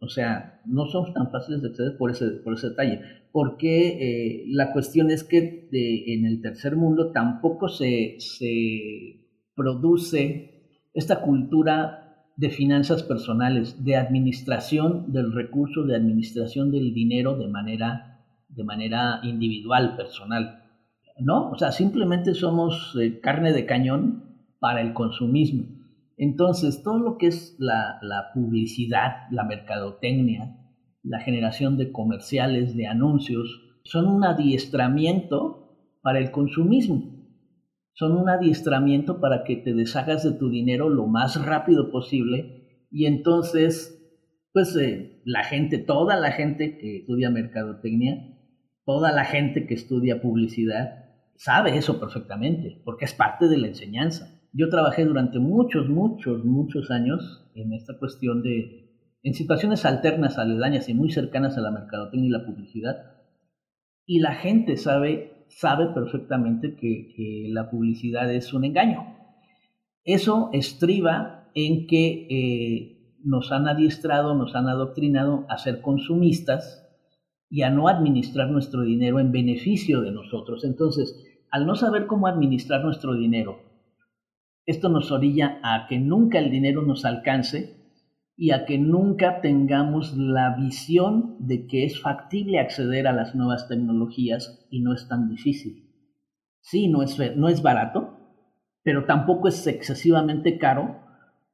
O 0.00 0.08
sea, 0.08 0.60
no 0.66 0.86
son 0.86 1.12
tan 1.12 1.30
fáciles 1.30 1.62
de 1.62 1.68
acceder 1.68 1.96
por 1.98 2.10
ese, 2.10 2.26
por 2.44 2.54
ese 2.54 2.70
detalle. 2.70 3.00
Porque 3.32 3.88
eh, 3.88 4.44
la 4.48 4.72
cuestión 4.72 5.10
es 5.10 5.24
que 5.24 5.68
en 5.72 6.24
el 6.24 6.40
tercer 6.40 6.76
mundo 6.76 7.10
tampoco 7.10 7.68
se, 7.68 8.16
se 8.18 9.24
produce 9.56 10.54
esta 10.92 11.20
cultura 11.20 12.03
de 12.36 12.50
finanzas 12.50 13.02
personales, 13.02 13.84
de 13.84 13.96
administración 13.96 15.12
del 15.12 15.32
recurso, 15.32 15.84
de 15.84 15.96
administración 15.96 16.70
del 16.72 16.92
dinero 16.92 17.36
de 17.36 17.48
manera, 17.48 18.24
de 18.48 18.64
manera 18.64 19.20
individual, 19.22 19.96
personal. 19.96 20.62
¿No? 21.18 21.50
O 21.50 21.58
sea, 21.58 21.70
simplemente 21.70 22.34
somos 22.34 22.96
eh, 23.00 23.20
carne 23.20 23.52
de 23.52 23.66
cañón 23.66 24.24
para 24.58 24.80
el 24.80 24.94
consumismo. 24.94 25.64
Entonces, 26.16 26.82
todo 26.82 26.98
lo 26.98 27.18
que 27.18 27.28
es 27.28 27.54
la, 27.58 27.98
la 28.02 28.32
publicidad, 28.34 29.28
la 29.30 29.44
mercadotecnia, 29.44 30.56
la 31.04 31.20
generación 31.20 31.76
de 31.76 31.92
comerciales, 31.92 32.74
de 32.76 32.88
anuncios, 32.88 33.60
son 33.84 34.08
un 34.08 34.24
adiestramiento 34.24 35.76
para 36.02 36.18
el 36.18 36.32
consumismo 36.32 37.13
son 37.94 38.12
un 38.12 38.28
adiestramiento 38.28 39.20
para 39.20 39.44
que 39.44 39.56
te 39.56 39.72
deshagas 39.72 40.24
de 40.24 40.32
tu 40.32 40.50
dinero 40.50 40.88
lo 40.88 41.06
más 41.06 41.44
rápido 41.44 41.90
posible 41.90 42.86
y 42.90 43.06
entonces, 43.06 44.00
pues 44.52 44.76
eh, 44.76 45.20
la 45.24 45.42
gente, 45.42 45.78
toda 45.78 46.16
la 46.16 46.30
gente 46.30 46.78
que 46.78 46.98
estudia 46.98 47.30
mercadotecnia, 47.30 48.38
toda 48.84 49.10
la 49.10 49.24
gente 49.24 49.66
que 49.66 49.74
estudia 49.74 50.22
publicidad, 50.22 51.04
sabe 51.36 51.76
eso 51.76 51.98
perfectamente, 51.98 52.80
porque 52.84 53.04
es 53.04 53.14
parte 53.14 53.48
de 53.48 53.58
la 53.58 53.68
enseñanza. 53.68 54.40
Yo 54.52 54.68
trabajé 54.68 55.04
durante 55.04 55.40
muchos, 55.40 55.88
muchos, 55.88 56.44
muchos 56.44 56.90
años 56.92 57.50
en 57.56 57.72
esta 57.72 57.98
cuestión 57.98 58.42
de, 58.42 58.92
en 59.22 59.34
situaciones 59.34 59.84
alternas, 59.84 60.38
aledañas 60.38 60.88
y 60.88 60.94
muy 60.94 61.10
cercanas 61.10 61.58
a 61.58 61.60
la 61.60 61.72
mercadotecnia 61.72 62.28
y 62.28 62.32
la 62.32 62.46
publicidad, 62.46 62.96
y 64.06 64.20
la 64.20 64.34
gente 64.34 64.76
sabe 64.76 65.32
sabe 65.48 65.88
perfectamente 65.88 66.76
que, 66.76 67.48
la 67.50 67.70
publicidad 67.70 68.32
es 68.32 68.52
un 68.52 68.64
engaño. 68.64 69.16
Eso 70.04 70.50
estriba 70.52 71.50
en 71.54 71.86
que 71.86 72.26
eh, 72.28 73.16
nos 73.22 73.52
han 73.52 73.68
adiestrado, 73.68 74.34
nos 74.34 74.54
han 74.54 74.68
adoctrinado 74.68 75.46
a 75.48 75.58
ser 75.58 75.80
consumistas 75.80 76.84
y 77.48 77.62
a 77.62 77.70
no 77.70 77.88
administrar 77.88 78.50
nuestro 78.50 78.82
dinero 78.82 79.20
en 79.20 79.32
beneficio 79.32 80.00
de 80.00 80.10
nosotros. 80.10 80.64
Entonces, 80.64 81.14
al 81.50 81.66
no 81.66 81.76
saber 81.76 82.06
cómo 82.06 82.26
administrar 82.26 82.84
nuestro 82.84 83.14
dinero, 83.14 83.60
esto 84.66 84.88
nos 84.88 85.12
orilla 85.12 85.60
a 85.62 85.86
que 85.86 85.98
nunca 85.98 86.38
el 86.38 86.50
dinero 86.50 86.82
nos 86.82 87.04
alcance 87.04 87.83
y 88.36 88.50
a 88.50 88.64
que 88.64 88.78
nunca 88.78 89.40
tengamos 89.40 90.16
la 90.16 90.56
visión 90.56 91.36
de 91.38 91.66
que 91.66 91.84
es 91.84 92.00
factible 92.00 92.58
acceder 92.58 93.06
a 93.06 93.12
las 93.12 93.34
nuevas 93.34 93.68
tecnologías 93.68 94.66
y 94.70 94.80
no 94.80 94.92
es 94.92 95.06
tan 95.08 95.28
difícil. 95.28 95.90
Sí, 96.60 96.88
no 96.88 97.02
es, 97.02 97.18
no 97.36 97.48
es 97.48 97.62
barato, 97.62 98.18
pero 98.82 99.04
tampoco 99.04 99.48
es 99.48 99.66
excesivamente 99.66 100.58
caro 100.58 101.00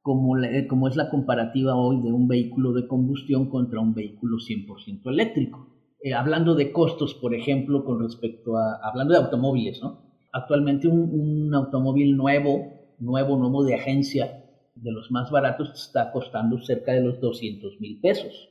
como, 0.01 0.35
como 0.67 0.87
es 0.87 0.95
la 0.95 1.09
comparativa 1.09 1.75
hoy 1.75 2.01
de 2.01 2.11
un 2.11 2.27
vehículo 2.27 2.73
de 2.73 2.87
combustión 2.87 3.49
contra 3.49 3.79
un 3.79 3.93
vehículo 3.93 4.37
100% 4.37 5.09
eléctrico. 5.09 5.67
Eh, 6.03 6.15
hablando 6.15 6.55
de 6.55 6.71
costos, 6.71 7.13
por 7.13 7.35
ejemplo, 7.35 7.85
con 7.85 8.01
respecto 8.01 8.57
a, 8.57 8.79
hablando 8.81 9.13
de 9.13 9.19
automóviles, 9.19 9.81
¿no? 9.83 10.01
Actualmente 10.33 10.87
un, 10.87 10.99
un 11.13 11.53
automóvil 11.53 12.17
nuevo, 12.17 12.95
nuevo, 12.97 13.37
nuevo 13.37 13.63
de 13.63 13.75
agencia, 13.75 14.40
de 14.75 14.91
los 14.91 15.11
más 15.11 15.31
baratos 15.31 15.71
está 15.73 16.11
costando 16.11 16.59
cerca 16.59 16.93
de 16.93 17.01
los 17.01 17.19
200 17.19 17.79
mil 17.79 17.99
pesos. 17.99 18.49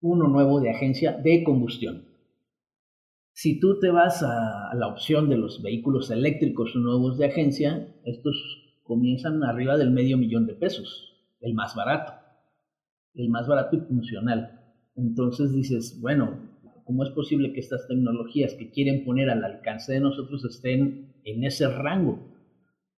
Uno 0.00 0.28
nuevo 0.28 0.60
de 0.60 0.70
agencia 0.70 1.12
de 1.12 1.42
combustión. 1.44 2.04
Si 3.32 3.60
tú 3.60 3.78
te 3.80 3.90
vas 3.90 4.22
a 4.22 4.74
la 4.74 4.88
opción 4.88 5.28
de 5.28 5.36
los 5.36 5.62
vehículos 5.62 6.10
eléctricos 6.10 6.74
nuevos 6.74 7.18
de 7.18 7.26
agencia, 7.26 7.94
estos 8.04 8.34
comienzan 8.82 9.44
arriba 9.44 9.76
del 9.76 9.90
medio 9.90 10.16
millón 10.16 10.46
de 10.46 10.54
pesos, 10.54 11.12
el 11.40 11.52
más 11.52 11.74
barato, 11.74 12.14
el 13.14 13.28
más 13.28 13.46
barato 13.46 13.76
y 13.76 13.80
funcional. 13.80 14.60
Entonces 14.94 15.52
dices, 15.52 16.00
bueno, 16.00 16.38
¿cómo 16.84 17.04
es 17.04 17.10
posible 17.10 17.52
que 17.52 17.60
estas 17.60 17.86
tecnologías 17.88 18.54
que 18.54 18.70
quieren 18.70 19.04
poner 19.04 19.28
al 19.28 19.44
alcance 19.44 19.92
de 19.92 20.00
nosotros 20.00 20.44
estén 20.44 21.14
en 21.24 21.44
ese 21.44 21.68
rango? 21.68 22.18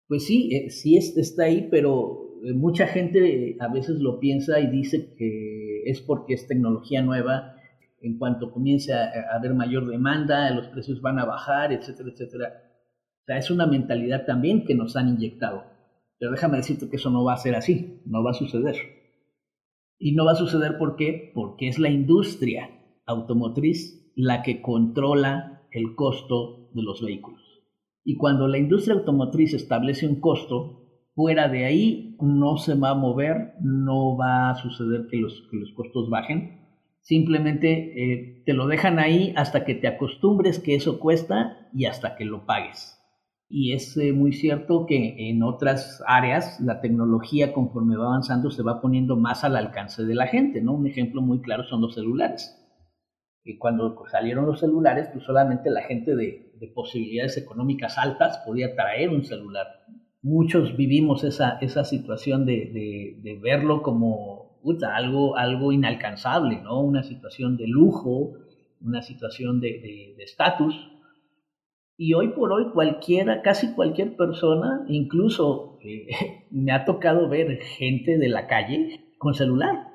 Pues 0.07 0.25
sí, 0.25 0.55
eh, 0.55 0.69
sí 0.69 0.95
está 0.95 1.43
ahí, 1.43 1.67
pero 1.69 2.28
mucha 2.55 2.87
gente 2.87 3.57
a 3.59 3.67
veces 3.67 3.99
lo 3.99 4.19
piensa 4.19 4.59
y 4.59 4.67
dice 4.67 5.13
que 5.17 5.83
es 5.85 6.01
porque 6.01 6.33
es 6.33 6.47
tecnología 6.47 7.01
nueva, 7.01 7.55
en 8.01 8.17
cuanto 8.17 8.51
comience 8.51 8.93
a, 8.93 9.11
haber 9.35 9.53
mayor 9.53 9.87
demanda, 9.87 10.49
los 10.51 10.67
precios 10.67 11.01
van 11.01 11.19
a 11.19 11.25
bajar, 11.25 11.73
etcétera, 11.73 12.09
etcétera. 12.09 12.53
O 13.21 13.25
sea, 13.25 13.37
es 13.37 13.51
una 13.51 13.67
mentalidad 13.67 14.25
también 14.25 14.65
que 14.65 14.75
nos 14.75 14.95
han 14.95 15.09
inyectado. 15.09 15.63
Pero 16.17 16.31
déjame 16.31 16.57
decirte 16.57 16.89
que 16.89 16.97
eso 16.97 17.09
no 17.09 17.23
va 17.23 17.33
a 17.33 17.37
ser 17.37 17.55
así, 17.55 18.01
no 18.05 18.23
va 18.23 18.31
a 18.31 18.33
suceder. 18.35 18.75
Y 19.97 20.13
no 20.13 20.25
va 20.25 20.33
a 20.33 20.35
suceder 20.35 20.77
¿por 20.77 20.95
qué? 20.95 21.31
Porque 21.33 21.67
es 21.67 21.79
la 21.79 21.89
industria 21.89 22.69
automotriz 23.05 24.11
la 24.15 24.41
que 24.43 24.61
controla 24.61 25.63
el 25.71 25.95
costo 25.95 26.69
de 26.73 26.83
los 26.83 27.01
vehículos. 27.01 27.41
Y 28.03 28.15
cuando 28.15 28.47
la 28.47 28.57
industria 28.57 28.95
automotriz 28.95 29.53
establece 29.53 30.07
un 30.07 30.19
costo, 30.19 30.78
Fuera 31.19 31.49
de 31.49 31.65
ahí 31.65 32.15
no 32.21 32.55
se 32.55 32.75
va 32.75 32.91
a 32.91 32.95
mover, 32.95 33.55
no 33.59 34.15
va 34.15 34.51
a 34.51 34.55
suceder 34.55 35.07
que 35.11 35.17
los, 35.17 35.49
que 35.51 35.57
los 35.57 35.73
costos 35.73 36.09
bajen. 36.09 36.61
Simplemente 37.01 37.71
eh, 37.71 38.43
te 38.45 38.53
lo 38.53 38.67
dejan 38.67 38.99
ahí 38.99 39.33
hasta 39.35 39.65
que 39.65 39.75
te 39.75 39.89
acostumbres 39.89 40.59
que 40.59 40.75
eso 40.75 40.97
cuesta 40.97 41.67
y 41.73 41.87
hasta 41.87 42.15
que 42.15 42.23
lo 42.23 42.45
pagues. 42.45 42.97
Y 43.49 43.73
es 43.73 43.97
eh, 43.97 44.13
muy 44.13 44.31
cierto 44.31 44.85
que 44.85 45.29
en 45.29 45.43
otras 45.43 46.01
áreas 46.07 46.57
la 46.61 46.79
tecnología 46.79 47.51
conforme 47.51 47.97
va 47.97 48.05
avanzando 48.05 48.49
se 48.49 48.63
va 48.63 48.79
poniendo 48.79 49.17
más 49.17 49.43
al 49.43 49.57
alcance 49.57 50.05
de 50.05 50.15
la 50.15 50.27
gente, 50.27 50.61
¿no? 50.61 50.71
Un 50.71 50.87
ejemplo 50.87 51.21
muy 51.21 51.41
claro 51.41 51.65
son 51.65 51.81
los 51.81 51.95
celulares. 51.95 52.55
Y 53.43 53.57
cuando 53.57 54.05
salieron 54.09 54.45
los 54.45 54.61
celulares, 54.61 55.09
pues 55.11 55.25
solamente 55.25 55.69
la 55.69 55.81
gente 55.81 56.15
de, 56.15 56.53
de 56.57 56.67
posibilidades 56.69 57.35
económicas 57.35 57.97
altas 57.97 58.41
podía 58.45 58.73
traer 58.73 59.09
un 59.09 59.25
celular 59.25 59.67
muchos 60.21 60.75
vivimos 60.75 61.23
esa, 61.23 61.57
esa 61.59 61.83
situación 61.83 62.45
de, 62.45 63.17
de, 63.23 63.39
verlo 63.41 63.81
como 63.81 64.59
algo, 64.93 65.37
algo 65.37 65.71
inalcanzable, 65.71 66.61
¿no? 66.61 66.81
Una 66.81 67.03
situación 67.03 67.57
de 67.57 67.67
lujo, 67.67 68.33
una 68.81 69.01
situación 69.01 69.61
de 69.61 70.15
estatus. 70.19 70.75
y 71.97 72.13
hoy 72.13 72.29
por 72.29 72.53
hoy 72.53 72.71
cualquiera, 72.71 73.41
casi 73.41 73.73
cualquier 73.73 74.15
persona, 74.15 74.85
incluso 74.87 75.79
eh, 75.83 76.07
me 76.51 76.71
ha 76.71 76.85
tocado 76.85 77.27
ver 77.29 77.59
gente 77.61 78.17
de 78.17 78.29
la 78.29 78.47
calle 78.47 79.13
con 79.17 79.33
celular. 79.33 79.87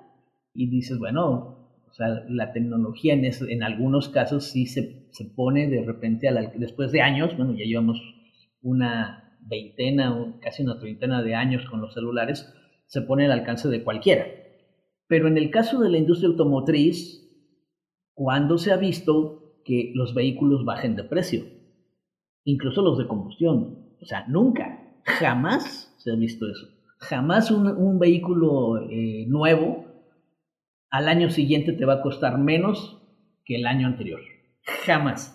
Y 0.55 0.69
dices, 0.69 0.99
bueno, 0.99 1.59
O 1.91 1.95
sea, 1.95 2.25
la 2.29 2.53
tecnología 2.53 3.15
en, 3.15 3.25
en 3.25 3.63
algunos 3.63 4.09
casos 4.09 4.45
sí 4.51 4.67
se, 4.67 5.07
se 5.11 5.25
pone 5.25 5.69
de 5.69 5.83
repente, 5.83 6.29
después 6.57 6.93
de 6.93 7.03
años, 7.03 7.37
bueno, 7.37 7.53
ya 7.55 7.65
llevamos 7.65 8.01
una 8.63 9.24
veintena 9.47 10.17
o 10.17 10.41
casi 10.41 10.63
una 10.63 10.79
treintena 10.79 11.23
de 11.23 11.35
años 11.35 11.65
con 11.69 11.81
los 11.81 11.95
celulares, 11.95 12.53
se 12.87 13.03
pone 13.03 13.27
al 13.27 13.33
alcance 13.33 13.69
de 13.69 13.83
cualquiera. 13.83 14.27
Pero 15.07 15.29
en 15.29 15.39
el 15.39 15.51
caso 15.51 15.81
de 15.81 15.91
la 15.91 15.99
industria 15.99 16.29
automotriz, 16.29 17.25
¿cuándo 18.15 18.59
se 18.59 18.73
ha 18.73 18.77
visto 18.77 19.61
que 19.65 19.93
los 19.95 20.15
vehículos 20.15 20.65
bajen 20.65 20.97
de 20.97 21.05
precio? 21.05 21.45
Incluso 22.45 22.83
los 22.83 22.99
de 22.99 23.07
combustión. 23.07 23.97
O 24.01 24.07
sea, 24.07 24.27
nunca, 24.29 25.01
jamás 25.05 25.95
se 25.99 26.11
ha 26.11 26.17
visto 26.17 26.47
eso. 26.49 26.69
Jamás 26.99 27.51
un, 27.51 27.99
vehículo 27.99 28.89
eh, 28.91 29.27
nuevo 29.29 29.85
al 30.91 31.09
año 31.09 31.29
siguiente 31.29 31.73
te 31.73 31.85
va 31.85 31.95
a 31.95 32.03
costar 32.03 32.39
menos 32.39 33.03
que 33.45 33.57
el 33.57 33.67
año 33.67 33.87
anterior. 33.87 34.21
Jamás. 34.87 35.34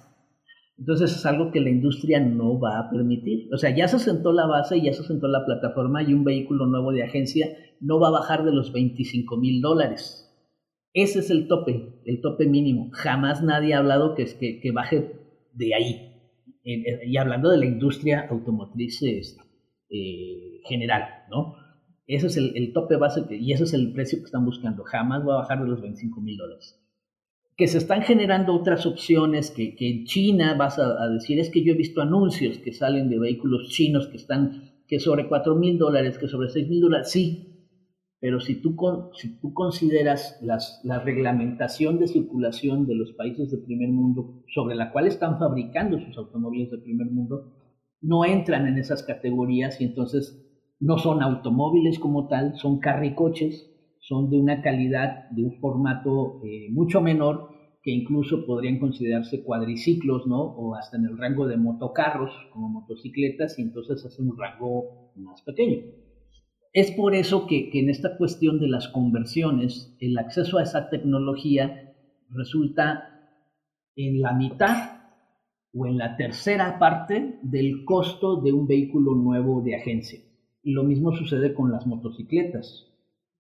Entonces 0.80 1.12
es 1.12 1.26
algo 1.26 1.52
que 1.52 1.60
la 1.60 1.70
industria 1.70 2.20
no 2.20 2.60
va 2.60 2.80
a 2.80 2.90
permitir. 2.90 3.54
O 3.54 3.58
sea, 3.58 3.76
ya 3.76 3.88
se 3.88 4.00
sentó 4.00 4.32
la 4.32 4.48
base, 4.48 4.82
ya 4.82 4.94
se 4.94 5.04
sentó 5.04 5.28
la 5.28 5.46
plataforma 5.46 6.02
y 6.02 6.14
un 6.14 6.24
vehículo 6.24 6.66
nuevo 6.66 6.92
de 6.92 7.04
agencia 7.04 7.48
no 7.82 8.00
va 8.00 8.08
a 8.08 8.12
bajar 8.12 8.46
de 8.46 8.54
los 8.54 8.72
25 8.72 9.38
mil 9.38 9.62
dólares. 9.62 10.26
Ese 10.94 11.20
es 11.20 11.30
el 11.30 11.48
tope, 11.48 12.02
el 12.06 12.22
tope 12.22 12.48
mínimo. 12.48 12.90
Jamás 12.94 13.44
nadie 13.44 13.74
ha 13.74 13.80
hablado 13.80 14.16
que, 14.16 14.26
que, 14.40 14.60
que 14.62 14.72
baje 14.72 15.20
de 15.54 15.76
ahí. 15.76 16.06
Y 16.64 17.18
hablando 17.18 17.50
de 17.50 17.58
la 17.58 17.66
industria 17.66 18.28
automotriz 18.30 19.02
este, 19.02 19.42
eh, 19.90 20.62
general, 20.68 21.04
¿no? 21.30 21.56
Ese 22.06 22.28
es 22.28 22.38
el, 22.38 22.74
tope 22.74 22.96
base 22.96 23.24
y 23.30 23.54
ese 23.54 23.66
es 23.66 23.74
el 23.74 23.94
precio 23.94 24.18
que 24.18 24.26
están 24.26 24.46
buscando. 24.46 24.84
Jamás 24.84 25.28
va 25.28 25.36
a 25.36 25.42
bajar 25.42 25.62
de 25.62 25.70
los 25.70 25.82
25 25.82 26.22
mil 26.22 26.38
dólares. 26.38 26.80
Que 27.60 27.68
se 27.68 27.78
están 27.78 28.04
generando 28.04 28.56
otras 28.56 28.86
opciones, 28.86 29.52
que, 29.52 29.76
en 29.78 30.06
China 30.06 30.56
vas 30.58 30.80
a, 30.80 31.10
decir, 31.10 31.40
es 31.40 31.50
que 31.50 31.62
yo 31.62 31.74
he 31.74 31.76
visto 31.76 32.02
anuncios 32.02 32.58
que 32.58 32.72
salen 32.72 33.10
de 33.10 33.20
vehículos 33.20 33.68
chinos 33.68 34.08
que 34.08 34.16
están, 34.16 34.84
que 34.88 34.98
sobre 35.02 35.28
4 35.28 35.56
mil 35.56 35.78
dólares, 35.78 36.18
que 36.18 36.30
sobre 36.30 36.48
6 36.48 36.70
mil 36.70 36.80
dólares. 36.80 37.12
Sí, 37.12 37.50
pero 38.22 38.40
si 38.40 38.62
tú, 38.62 38.78
si 39.14 39.42
tú 39.42 39.54
consideras 39.54 40.40
las, 40.42 40.80
la 40.86 41.00
reglamentación 41.00 42.00
de 42.00 42.08
circulación 42.08 42.88
de 42.88 42.96
los 42.96 43.12
países 43.12 43.52
de 43.52 43.58
primer 43.58 43.90
mundo 43.90 44.46
sobre 44.48 44.76
la 44.76 44.94
cual 44.94 45.08
están 45.08 45.38
fabricando 45.38 46.00
sus 46.00 46.18
automóviles 46.18 46.72
de 46.72 46.78
primer 46.78 47.08
mundo, 47.12 47.58
no 48.02 48.24
entran 48.24 48.68
en 48.68 48.78
esas 48.78 49.04
categorías 49.04 49.82
y 49.82 49.84
entonces 49.84 50.46
no 50.80 50.98
son 50.98 51.22
automóviles 51.22 52.00
como 52.00 52.30
tal, 52.30 52.56
son 52.56 52.80
carricoches, 52.80 53.69
son 54.10 54.32
de 54.32 54.40
una 54.40 54.64
calidad, 54.64 55.30
de 55.30 55.44
un 55.44 55.60
formato 55.60 56.42
eh, 56.44 56.68
mucho 56.72 57.00
menor 57.00 57.52
que 57.84 57.92
incluso 57.92 58.44
podrían 58.48 58.80
considerarse 58.80 59.44
cuadriciclos, 59.44 60.26
¿no? 60.26 60.42
O 60.42 60.74
hasta 60.74 60.98
en 60.98 61.06
el 61.06 61.18
rango 61.18 61.48
de 61.48 61.58
motocarros, 61.58 62.32
como 62.52 62.70
motocicletas, 62.70 63.58
y 63.60 63.62
entonces 63.62 64.04
hacen 64.04 64.30
un 64.30 64.38
rango 64.38 65.12
más 65.16 65.44
pequeño. 65.44 65.84
Es 66.74 66.92
por 66.92 67.14
eso 67.14 67.46
que, 67.46 67.70
que 67.70 67.80
en 67.80 67.90
esta 67.90 68.18
cuestión 68.18 68.60
de 68.60 68.68
las 68.68 68.88
conversiones, 68.88 69.96
el 70.02 70.18
acceso 70.18 70.58
a 70.58 70.64
esa 70.64 70.90
tecnología 70.90 71.94
resulta 72.32 73.32
en 73.96 74.22
la 74.22 74.34
mitad 74.34 75.02
o 75.74 75.86
en 75.86 76.00
la 76.00 76.18
tercera 76.18 76.80
parte 76.80 77.40
del 77.44 77.86
costo 77.86 78.42
de 78.42 78.54
un 78.54 78.66
vehículo 78.66 79.14
nuevo 79.14 79.62
de 79.62 79.76
agencia. 79.76 80.20
Y 80.64 80.72
lo 80.72 80.84
mismo 80.84 81.16
sucede 81.16 81.54
con 81.54 81.72
las 81.72 81.86
motocicletas. 81.86 82.89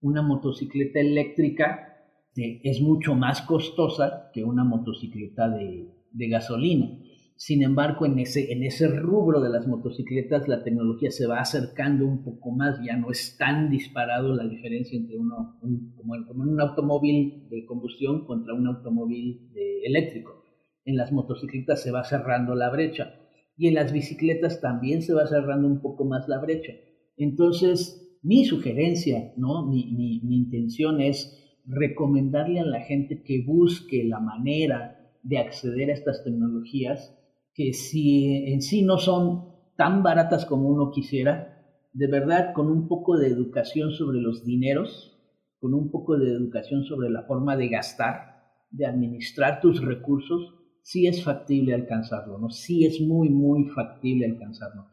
Una 0.01 0.21
motocicleta 0.21 0.99
eléctrica 0.99 1.89
eh, 2.35 2.61
es 2.63 2.81
mucho 2.81 3.15
más 3.15 3.41
costosa 3.41 4.29
que 4.33 4.43
una 4.43 4.63
motocicleta 4.63 5.49
de, 5.49 5.87
gasolina. 6.29 6.99
Sin 7.35 7.63
embargo, 7.63 8.05
en 8.05 8.19
ese, 8.19 8.51
en 8.51 8.63
ese 8.63 8.87
rubro 8.87 9.39
de 9.39 9.49
las 9.49 9.67
motocicletas 9.67 10.47
la 10.47 10.63
tecnología 10.63 11.11
se 11.11 11.25
va 11.25 11.39
acercando 11.39 12.05
un 12.05 12.23
poco 12.23 12.51
más, 12.51 12.79
ya 12.85 12.97
no 12.97 13.11
es 13.11 13.37
tan 13.37 13.69
disparado 13.69 14.35
la 14.35 14.45
diferencia 14.45 14.97
entre 14.97 15.17
uno, 15.17 15.57
un, 15.61 15.93
como, 15.95 16.13
un 16.13 16.59
automóvil 16.59 17.47
de 17.49 17.65
combustión 17.65 18.25
contra 18.25 18.53
un 18.53 18.67
automóvil 18.67 19.51
eléctrico. 19.83 20.43
En 20.85 20.97
las 20.97 21.11
motocicletas 21.11 21.81
se 21.81 21.91
va 21.91 22.03
cerrando 22.03 22.55
la 22.55 22.69
brecha 22.69 23.15
y 23.57 23.67
en 23.67 23.75
las 23.75 23.91
bicicletas 23.91 24.61
también 24.61 25.01
se 25.01 25.13
va 25.13 25.27
cerrando 25.27 25.67
un 25.67 25.81
poco 25.81 26.05
más 26.05 26.27
la 26.27 26.39
brecha. 26.39 26.73
Entonces, 27.17 28.08
mi 28.21 28.45
sugerencia, 28.45 29.33
¿no? 29.37 29.65
Mi, 29.65 29.91
mi, 29.91 30.35
intención 30.35 30.99
es 31.01 31.35
recomendarle 31.65 32.59
a 32.59 32.65
la 32.65 32.81
gente 32.81 33.23
que 33.23 33.43
busque 33.45 34.03
la 34.03 34.19
manera 34.19 34.97
de 35.23 35.37
acceder 35.37 35.89
a 35.89 35.93
estas 35.93 36.23
tecnologías, 36.23 37.15
que 37.53 37.73
si 37.73 38.51
en 38.51 38.61
sí 38.61 38.83
no 38.83 38.97
son 38.97 39.49
tan 39.77 40.03
baratas 40.03 40.45
como 40.45 40.67
uno 40.67 40.91
quisiera, 40.91 41.59
de 41.93 42.07
verdad 42.07 42.53
con 42.53 42.69
un 42.69 42.87
poco 42.87 43.17
de 43.17 43.27
educación 43.27 43.91
sobre 43.91 44.19
los 44.19 44.45
dineros, 44.45 45.17
con 45.59 45.73
un 45.73 45.91
poco 45.91 46.17
de 46.17 46.31
educación 46.31 46.83
sobre 46.83 47.09
la 47.09 47.23
forma 47.23 47.55
de 47.55 47.69
gastar, 47.69 48.39
de 48.71 48.85
administrar 48.85 49.59
tus 49.61 49.83
recursos, 49.83 50.55
sí 50.83 51.07
es 51.07 51.23
factible 51.23 51.73
alcanzarlo, 51.73 52.37
¿no? 52.37 52.49
Sí 52.49 52.85
es 52.85 53.01
muy, 53.01 53.29
muy 53.29 53.65
factible 53.69 54.25
alcanzarlo. 54.25 54.87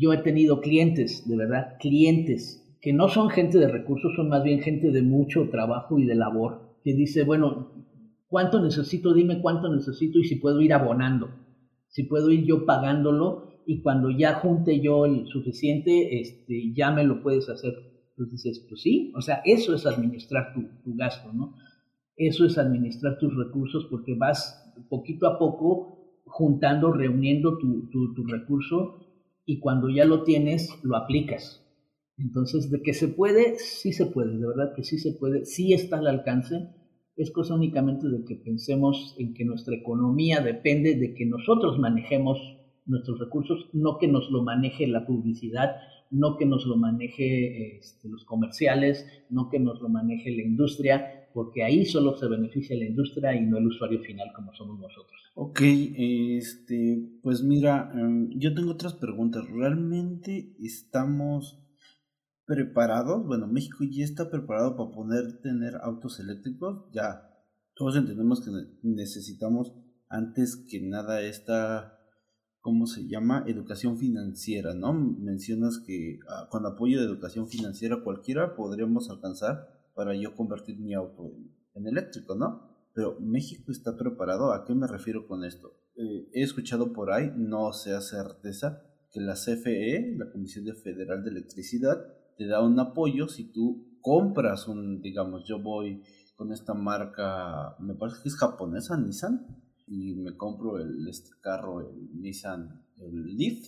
Yo 0.00 0.12
he 0.12 0.18
tenido 0.18 0.60
clientes, 0.60 1.28
de 1.28 1.36
verdad, 1.36 1.76
clientes, 1.80 2.64
que 2.80 2.92
no 2.92 3.08
son 3.08 3.30
gente 3.30 3.58
de 3.58 3.66
recursos, 3.66 4.12
son 4.14 4.28
más 4.28 4.44
bien 4.44 4.60
gente 4.60 4.92
de 4.92 5.02
mucho 5.02 5.48
trabajo 5.50 5.98
y 5.98 6.06
de 6.06 6.14
labor, 6.14 6.76
que 6.84 6.94
dice, 6.94 7.24
bueno, 7.24 7.72
¿cuánto 8.28 8.62
necesito? 8.62 9.12
Dime 9.12 9.40
cuánto 9.42 9.74
necesito 9.74 10.20
y 10.20 10.24
si 10.24 10.36
puedo 10.36 10.60
ir 10.60 10.72
abonando, 10.72 11.30
si 11.88 12.04
puedo 12.04 12.30
ir 12.30 12.44
yo 12.44 12.64
pagándolo 12.64 13.48
y 13.66 13.82
cuando 13.82 14.10
ya 14.10 14.34
junte 14.34 14.80
yo 14.80 15.04
el 15.04 15.26
suficiente, 15.26 16.20
este, 16.20 16.72
ya 16.72 16.92
me 16.92 17.02
lo 17.02 17.20
puedes 17.20 17.48
hacer. 17.48 17.74
Entonces 18.10 18.44
dices, 18.44 18.66
pues 18.68 18.80
sí, 18.80 19.12
o 19.16 19.20
sea, 19.20 19.42
eso 19.44 19.74
es 19.74 19.84
administrar 19.84 20.54
tu, 20.54 20.62
tu 20.84 20.94
gasto, 20.96 21.32
¿no? 21.32 21.54
Eso 22.16 22.44
es 22.44 22.56
administrar 22.56 23.18
tus 23.18 23.36
recursos 23.36 23.88
porque 23.90 24.14
vas 24.14 24.72
poquito 24.88 25.26
a 25.26 25.40
poco 25.40 26.22
juntando, 26.24 26.92
reuniendo 26.92 27.58
tu, 27.58 27.88
tu, 27.90 28.14
tu 28.14 28.24
recurso 28.26 29.07
y 29.48 29.60
cuando 29.60 29.88
ya 29.88 30.04
lo 30.04 30.24
tienes, 30.24 30.78
lo 30.82 30.94
aplicas. 30.94 31.66
Entonces, 32.18 32.70
de 32.70 32.82
que 32.82 32.92
se 32.92 33.08
puede, 33.08 33.58
sí 33.58 33.94
se 33.94 34.04
puede, 34.04 34.36
de 34.36 34.46
verdad 34.46 34.74
que 34.76 34.84
sí 34.84 34.98
se 34.98 35.12
puede, 35.12 35.46
sí 35.46 35.72
está 35.72 35.96
al 35.96 36.06
alcance. 36.06 36.68
Es 37.16 37.30
cosa 37.30 37.54
únicamente 37.54 38.08
de 38.10 38.26
que 38.26 38.36
pensemos 38.36 39.16
en 39.18 39.32
que 39.32 39.46
nuestra 39.46 39.74
economía 39.74 40.42
depende 40.42 40.96
de 40.96 41.14
que 41.14 41.24
nosotros 41.24 41.78
manejemos 41.78 42.38
nuestros 42.84 43.18
recursos, 43.18 43.70
no 43.72 43.96
que 43.96 44.06
nos 44.06 44.30
lo 44.30 44.42
maneje 44.42 44.86
la 44.86 45.06
publicidad, 45.06 45.76
no 46.10 46.36
que 46.36 46.44
nos 46.44 46.66
lo 46.66 46.76
maneje 46.76 47.78
este, 47.78 48.06
los 48.10 48.26
comerciales, 48.26 49.06
no 49.30 49.48
que 49.48 49.60
nos 49.60 49.80
lo 49.80 49.88
maneje 49.88 50.30
la 50.30 50.42
industria, 50.42 51.17
porque 51.38 51.62
ahí 51.62 51.86
solo 51.86 52.18
se 52.18 52.26
beneficia 52.26 52.76
la 52.76 52.86
industria 52.86 53.32
y 53.32 53.46
no 53.46 53.58
el 53.58 53.68
usuario 53.68 54.00
final 54.02 54.32
como 54.34 54.52
somos 54.54 54.80
nosotros. 54.80 55.20
Ok, 55.36 55.60
este, 55.60 57.20
pues 57.22 57.44
mira, 57.44 57.92
em, 57.94 58.28
yo 58.40 58.52
tengo 58.56 58.72
otras 58.72 58.94
preguntas. 58.94 59.48
¿Realmente 59.48 60.56
estamos 60.58 61.64
preparados? 62.44 63.24
Bueno, 63.24 63.46
México 63.46 63.84
ya 63.88 64.02
está 64.02 64.28
preparado 64.28 64.76
para 64.76 64.90
poder 64.90 65.40
tener 65.40 65.76
autos 65.76 66.18
eléctricos. 66.18 66.90
Ya, 66.92 67.30
todos 67.76 67.94
entendemos 67.94 68.44
que 68.44 68.50
necesitamos 68.82 69.72
antes 70.08 70.56
que 70.68 70.80
nada 70.80 71.22
esta 71.22 72.00
¿cómo 72.60 72.88
se 72.88 73.06
llama? 73.06 73.44
Educación 73.46 73.96
financiera, 73.96 74.74
¿no? 74.74 74.92
Mencionas 74.92 75.78
que 75.86 76.18
ah, 76.28 76.48
con 76.50 76.66
apoyo 76.66 76.98
de 76.98 77.06
educación 77.06 77.46
financiera 77.46 78.02
cualquiera 78.02 78.56
podríamos 78.56 79.08
alcanzar 79.08 79.77
para 79.98 80.14
yo 80.14 80.36
convertir 80.36 80.78
mi 80.78 80.94
auto 80.94 81.34
en, 81.74 81.88
eléctrico, 81.88 82.36
¿no? 82.36 82.62
Pero 82.94 83.18
México 83.18 83.72
está 83.72 83.96
preparado, 83.96 84.52
¿a 84.52 84.64
qué 84.64 84.72
me 84.72 84.86
refiero 84.86 85.26
con 85.26 85.44
esto? 85.44 85.72
Eh, 85.96 86.28
he 86.34 86.42
escuchado 86.44 86.92
por 86.92 87.10
ahí, 87.10 87.32
no 87.36 87.72
sea 87.72 88.00
certeza, 88.00 88.80
que 89.10 89.20
la 89.20 89.34
CFE, 89.34 90.14
la 90.16 90.30
Comisión 90.30 90.66
Federal 90.76 91.24
de 91.24 91.30
Electricidad, 91.30 91.96
te 92.36 92.46
da 92.46 92.64
un 92.64 92.78
apoyo 92.78 93.26
si 93.26 93.50
tú 93.50 93.98
compras 94.00 94.68
un, 94.68 95.02
digamos, 95.02 95.42
yo 95.48 95.60
voy 95.60 96.04
con 96.36 96.52
esta 96.52 96.74
marca, 96.74 97.74
me 97.80 97.96
parece 97.96 98.18
que 98.22 98.28
es 98.28 98.36
japonesa, 98.36 98.96
Nissan, 98.96 99.48
y 99.88 100.14
me 100.14 100.36
compro 100.36 100.78
el, 100.78 101.08
este 101.08 101.30
carro, 101.40 101.80
el 101.80 102.20
Nissan, 102.20 102.84
el 102.98 103.36
Leaf, 103.36 103.66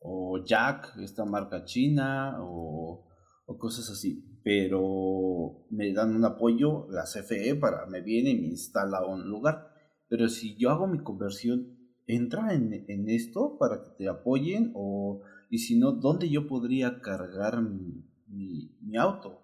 o 0.00 0.44
Jack, 0.44 0.98
esta 0.98 1.24
marca 1.24 1.64
china, 1.64 2.36
o, 2.42 3.08
cosas 3.58 3.88
así. 3.88 4.33
Pero 4.44 5.66
me 5.70 5.92
dan 5.92 6.14
un 6.14 6.24
apoyo, 6.24 6.86
la 6.90 7.04
CFE, 7.04 7.56
para, 7.56 7.86
me 7.86 8.02
viene 8.02 8.30
y 8.30 8.40
me 8.40 8.48
instala 8.48 9.04
un 9.04 9.26
lugar. 9.28 9.70
Pero 10.08 10.28
si 10.28 10.56
yo 10.56 10.70
hago 10.70 10.86
mi 10.86 11.02
conversión, 11.02 11.78
¿entra 12.06 12.52
en, 12.52 13.08
esto 13.08 13.56
para 13.58 13.82
que 13.82 13.90
te 13.96 14.08
apoyen? 14.08 14.70
O, 14.74 15.22
y 15.48 15.58
si 15.58 15.78
no, 15.78 15.92
¿dónde 15.92 16.28
yo 16.28 16.46
podría 16.46 17.00
cargar 17.00 17.62
mi 17.62 18.96
auto? 18.98 19.40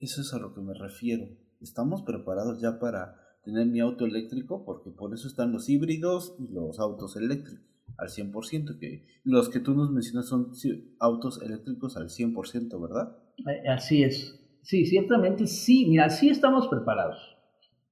Eso 0.00 0.20
es 0.20 0.34
a 0.34 0.38
lo 0.38 0.52
que 0.52 0.60
me 0.60 0.74
refiero. 0.74 1.28
estamos 1.60 2.02
preparados 2.02 2.60
ya 2.60 2.78
para 2.78 3.16
tener 3.44 3.66
mi 3.66 3.80
auto 3.80 4.04
eléctrico, 4.04 4.64
porque 4.64 4.90
por 4.90 5.14
eso 5.14 5.28
están 5.28 5.52
los 5.52 5.68
híbridos 5.68 6.34
y 6.38 6.52
los 6.52 6.80
autos 6.80 7.16
eléctricos 7.16 7.73
al 7.98 8.08
100%, 8.08 8.78
que 8.78 9.06
los 9.24 9.48
que 9.48 9.60
tú 9.60 9.74
nos 9.74 9.90
mencionas 9.90 10.28
son 10.28 10.52
autos 10.98 11.40
eléctricos 11.42 11.96
al 11.96 12.08
100%, 12.08 12.80
¿verdad? 12.80 13.16
Eh, 13.38 13.68
así 13.68 14.02
es. 14.02 14.40
Sí, 14.62 14.86
ciertamente 14.86 15.46
sí, 15.46 15.86
mira, 15.88 16.10
sí 16.10 16.28
estamos 16.28 16.68
preparados. 16.68 17.18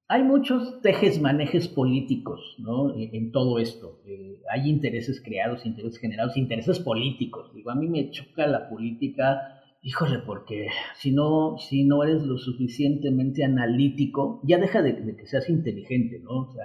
Hay 0.09 0.23
muchos 0.23 0.81
tejes 0.81 1.21
manejes 1.21 1.67
políticos 1.67 2.55
¿no? 2.59 2.95
E, 2.95 3.09
en, 3.13 3.31
todo 3.31 3.59
esto. 3.59 4.01
Eh, 4.05 4.41
hay 4.51 4.69
intereses 4.69 5.21
creados, 5.21 5.65
intereses 5.65 5.99
generados, 5.99 6.35
intereses 6.35 6.79
políticos. 6.79 7.51
Digo, 7.53 7.71
a 7.71 7.75
mí 7.75 7.87
me 7.87 8.11
choca 8.11 8.45
la 8.47 8.69
política 8.69 9.53
híjole, 9.83 10.19
porque 10.19 10.67
si 10.95 11.11
no, 11.11 11.57
si 11.57 11.83
no 11.83 12.03
eres 12.03 12.23
lo 12.23 12.37
suficientemente 12.37 13.43
analítico, 13.43 14.41
ya 14.43 14.57
deja 14.57 14.81
de, 14.81 15.15
que 15.15 15.27
seas 15.27 15.49
inteligente, 15.49 16.19
¿no? 16.23 16.47
O 16.47 16.53
sea, 16.53 16.63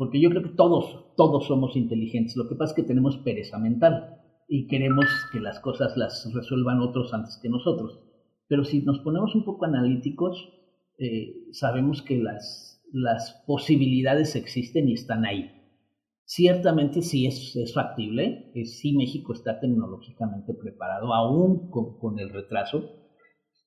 porque 0.00 0.18
yo 0.18 0.30
creo 0.30 0.42
que 0.42 0.56
todos, 0.56 1.14
todos 1.14 1.46
somos 1.46 1.76
inteligentes. 1.76 2.34
Lo 2.34 2.48
que 2.48 2.54
pasa 2.54 2.72
es 2.72 2.76
que 2.76 2.88
tenemos 2.88 3.18
pereza 3.18 3.58
mental 3.58 4.16
y 4.48 4.66
queremos 4.66 5.04
que 5.30 5.40
las 5.40 5.60
cosas 5.60 5.94
las 5.98 6.26
resuelvan 6.32 6.80
otros 6.80 7.12
antes 7.12 7.38
que 7.42 7.50
nosotros. 7.50 8.00
Pero 8.48 8.64
si 8.64 8.80
nos 8.80 9.00
ponemos 9.00 9.34
un 9.34 9.44
poco 9.44 9.66
analíticos, 9.66 10.54
eh, 10.98 11.34
sabemos 11.52 12.00
que 12.00 12.16
las, 12.16 12.82
las 12.94 13.44
posibilidades 13.46 14.36
existen 14.36 14.88
y 14.88 14.94
están 14.94 15.26
ahí. 15.26 15.50
Ciertamente 16.24 17.02
sí 17.02 17.26
es, 17.26 17.54
es 17.56 17.74
factible, 17.74 18.52
eh, 18.54 18.64
sí 18.64 18.96
México 18.96 19.34
está 19.34 19.60
tecnológicamente 19.60 20.54
preparado, 20.54 21.12
aún 21.12 21.70
con, 21.70 22.18
el 22.18 22.30
retraso. 22.30 22.88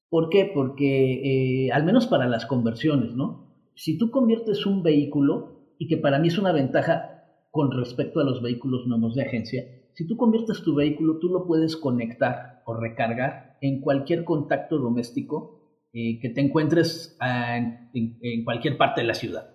¿Por 0.10 0.30
qué? 0.30 0.50
Porque, 0.52 1.68
eh, 1.68 1.72
al 1.72 1.86
menos 1.86 2.08
para 2.08 2.28
las 2.28 2.48
conversiones, 2.48 3.14
¿no? 3.14 3.54
Si 3.76 4.00
tú 4.00 4.10
conviertes 4.10 4.66
un 4.66 4.82
vehículo, 4.82 5.54
y 5.84 5.88
que 5.88 5.98
para 5.98 6.18
mí 6.18 6.30
es 6.30 6.38
una 6.38 6.54
ventaja 6.54 7.26
con 7.52 7.70
respecto 7.72 8.22
a 8.22 8.24
los 8.24 8.42
vehículos 8.42 8.88
nuevos 8.88 9.16
de 9.16 9.24
agencia, 9.24 9.66
si 9.94 10.08
tú 10.08 10.16
conviertes 10.16 10.64
tu 10.64 10.74
vehículo, 10.74 11.20
tú 11.20 11.28
lo 11.28 11.46
puedes 11.46 11.76
conectar 11.76 12.64
o 12.66 12.74
recargar 12.74 13.58
en 13.60 13.82
cualquier 13.82 14.24
contacto 14.24 14.80
doméstico 14.80 15.60
eh, 15.92 16.22
que 16.22 16.30
te 16.30 16.40
encuentres 16.40 17.18
ah, 17.20 17.58
en 17.94 18.44
cualquier 18.46 18.78
parte 18.78 19.02
de 19.02 19.08
la 19.08 19.14
ciudad. 19.14 19.50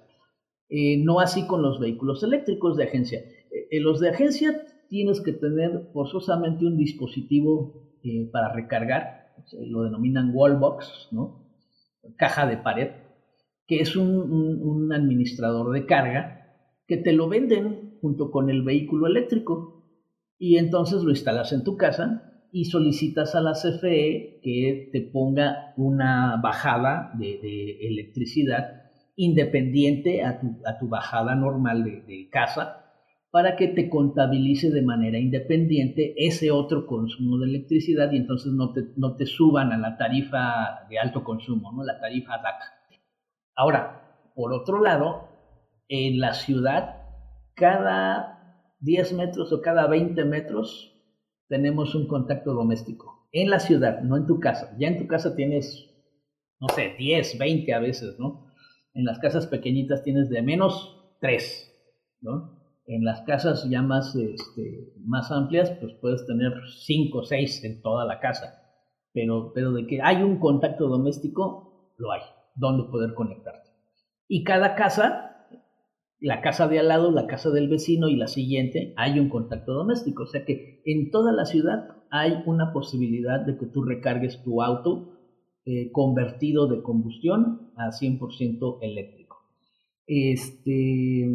Eh, 0.68 1.02
no 1.02 1.18
así 1.18 1.46
con 1.46 1.62
los 1.62 1.80
vehículos 1.80 2.22
eléctricos 2.22 2.76
de 2.76 2.84
agencia. 2.84 3.20
Eh, 3.70 3.80
los 3.80 3.98
de 3.98 4.10
agencia 4.10 4.66
tienes 4.90 5.22
que 5.22 5.32
tener 5.32 5.88
forzosamente 5.94 6.66
un 6.66 6.76
dispositivo 6.76 7.88
para 8.32 8.52
recargar, 8.52 9.32
lo 9.66 9.82
denominan 9.82 10.30
wallbox, 10.34 11.08
¿no? 11.10 11.46
caja 12.16 12.46
de 12.46 12.58
pared, 12.58 12.90
que 13.68 13.80
es 13.80 13.94
un, 13.94 14.90
administrador 14.90 15.72
de 15.74 15.84
carga 15.84 16.56
que 16.86 16.96
te 16.96 17.12
lo 17.12 17.28
venden 17.28 17.98
junto 18.00 18.30
con 18.30 18.48
el 18.48 18.62
vehículo 18.62 19.06
eléctrico 19.06 19.84
y 20.38 20.56
entonces 20.56 21.02
lo 21.02 21.10
instalas 21.10 21.52
en 21.52 21.62
tu 21.62 21.76
casa 21.76 22.48
y 22.50 22.64
solicitas 22.64 23.34
a 23.34 23.42
la 23.42 23.52
CFE 23.52 24.40
que 24.42 24.88
te 24.90 25.02
ponga 25.02 25.74
una 25.76 26.40
bajada 26.42 27.12
de 27.18 27.86
electricidad 27.86 28.78
independiente 29.16 30.22
a 30.22 30.40
tu, 30.78 30.88
bajada 30.88 31.34
normal 31.34 31.84
de, 31.84 32.28
casa 32.30 32.86
para 33.30 33.56
que 33.56 33.68
te 33.68 33.90
contabilice 33.90 34.70
de 34.70 34.80
manera 34.80 35.18
independiente 35.18 36.14
ese 36.16 36.50
otro 36.50 36.86
consumo 36.86 37.36
de 37.38 37.48
electricidad 37.48 38.10
y 38.12 38.16
entonces 38.16 38.52
no 38.52 38.72
te, 38.72 38.84
no 38.96 39.16
te 39.16 39.26
suban 39.26 39.72
a 39.72 39.76
la 39.76 39.98
tarifa 39.98 40.86
de 40.88 40.98
alto 40.98 41.22
consumo, 41.22 41.72
¿no? 41.72 41.84
la 41.84 42.00
tarifa 42.00 42.38
DAC. 42.38 42.77
Ahora, 43.58 44.30
por 44.36 44.52
otro 44.52 44.80
lado, 44.80 45.30
en 45.88 46.20
la 46.20 46.32
ciudad, 46.34 47.02
cada 47.54 48.62
10 48.78 49.14
metros 49.14 49.52
o 49.52 49.60
cada 49.60 49.88
20 49.88 50.24
metros 50.26 50.94
tenemos 51.48 51.96
un 51.96 52.06
contacto 52.06 52.54
doméstico. 52.54 53.26
En 53.32 53.50
la 53.50 53.58
ciudad, 53.58 54.00
no 54.02 54.16
en 54.16 54.28
tu 54.28 54.38
casa. 54.38 54.76
Ya 54.78 54.86
en 54.86 54.96
tu 54.96 55.08
casa 55.08 55.34
tienes, 55.34 55.90
no 56.60 56.68
sé, 56.68 56.94
10, 56.96 57.36
20 57.36 57.74
a 57.74 57.80
veces, 57.80 58.16
¿no? 58.20 58.46
En 58.94 59.04
las 59.04 59.18
casas 59.18 59.48
pequeñitas 59.48 60.04
tienes 60.04 60.28
de 60.28 60.40
menos 60.40 61.16
tres, 61.20 61.74
¿no? 62.20 62.62
En 62.86 63.04
las 63.04 63.22
casas 63.22 63.68
ya 63.68 63.82
más, 63.82 64.14
este, 64.14 64.92
más 65.04 65.32
amplias, 65.32 65.72
pues 65.80 65.94
puedes 65.94 66.24
tener 66.26 66.52
cinco 66.84 67.18
o 67.18 67.24
seis 67.24 67.64
en 67.64 67.82
toda 67.82 68.04
la 68.04 68.20
casa. 68.20 68.62
Pero, 69.12 69.50
pero 69.52 69.72
de 69.72 69.84
que 69.88 70.00
hay 70.00 70.22
un 70.22 70.38
contacto 70.38 70.86
doméstico, 70.86 71.92
lo 71.96 72.12
hay, 72.12 72.20
donde 72.58 72.90
poder 72.90 73.14
conectarte. 73.14 73.70
Y 74.28 74.44
cada 74.44 74.74
casa, 74.74 75.48
la 76.20 76.40
casa 76.42 76.68
de 76.68 76.78
al 76.78 76.88
lado, 76.88 77.10
la 77.10 77.26
casa 77.26 77.50
del 77.50 77.68
vecino 77.68 78.08
y 78.08 78.16
la 78.16 78.26
siguiente, 78.26 78.92
hay 78.96 79.18
un 79.18 79.30
contacto 79.30 79.72
doméstico. 79.72 80.24
O 80.24 80.26
sea 80.26 80.44
que 80.44 80.82
en 80.84 81.10
toda 81.10 81.32
la 81.32 81.46
ciudad 81.46 81.96
hay 82.10 82.42
una 82.46 82.72
posibilidad 82.72 83.40
de 83.40 83.56
que 83.56 83.66
tú 83.66 83.82
recargues 83.82 84.42
tu 84.42 84.62
auto 84.62 85.18
eh, 85.64 85.90
convertido 85.92 86.66
de 86.66 86.82
combustión 86.82 87.72
a 87.76 87.88
100% 87.90 88.78
eléctrico. 88.82 89.36
Este, 90.06 91.28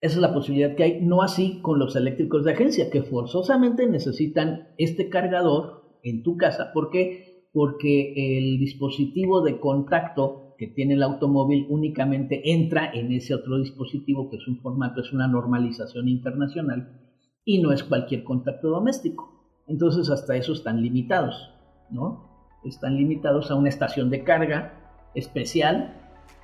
esa 0.00 0.16
es 0.16 0.20
la 0.20 0.34
posibilidad 0.34 0.74
que 0.74 0.82
hay, 0.82 1.00
no 1.02 1.22
así 1.22 1.60
con 1.60 1.78
los 1.78 1.96
eléctricos 1.96 2.44
de 2.44 2.52
agencia, 2.52 2.90
que 2.90 3.02
forzosamente 3.02 3.86
necesitan 3.86 4.68
este 4.78 5.08
cargador 5.08 5.98
en 6.02 6.22
tu 6.22 6.36
casa. 6.36 6.72
¿Por 6.72 6.90
qué? 6.90 7.33
Porque 7.54 8.12
el 8.36 8.58
dispositivo 8.58 9.40
de 9.40 9.58
contacto 9.58 10.54
que 10.58 10.66
tiene 10.66 10.94
el 10.94 11.02
automóvil 11.02 11.66
únicamente 11.70 12.52
entra 12.52 12.92
en 12.92 13.12
ese 13.12 13.34
otro 13.34 13.58
dispositivo, 13.58 14.28
que 14.28 14.36
es 14.36 14.46
un 14.46 14.58
formato, 14.60 15.00
es 15.00 15.12
una 15.14 15.28
normalización 15.28 16.08
internacional, 16.08 17.00
y 17.46 17.62
no 17.62 17.72
es 17.72 17.82
cualquier 17.82 18.24
contacto 18.24 18.68
doméstico. 18.68 19.32
Entonces 19.66 20.10
hasta 20.10 20.36
eso 20.36 20.52
están 20.52 20.82
limitados, 20.82 21.50
¿no? 21.90 22.34
están 22.64 22.96
limitados 22.96 23.50
a 23.50 23.54
una 23.54 23.68
estación 23.68 24.10
de 24.10 24.24
carga 24.24 24.72
especial 25.14 25.96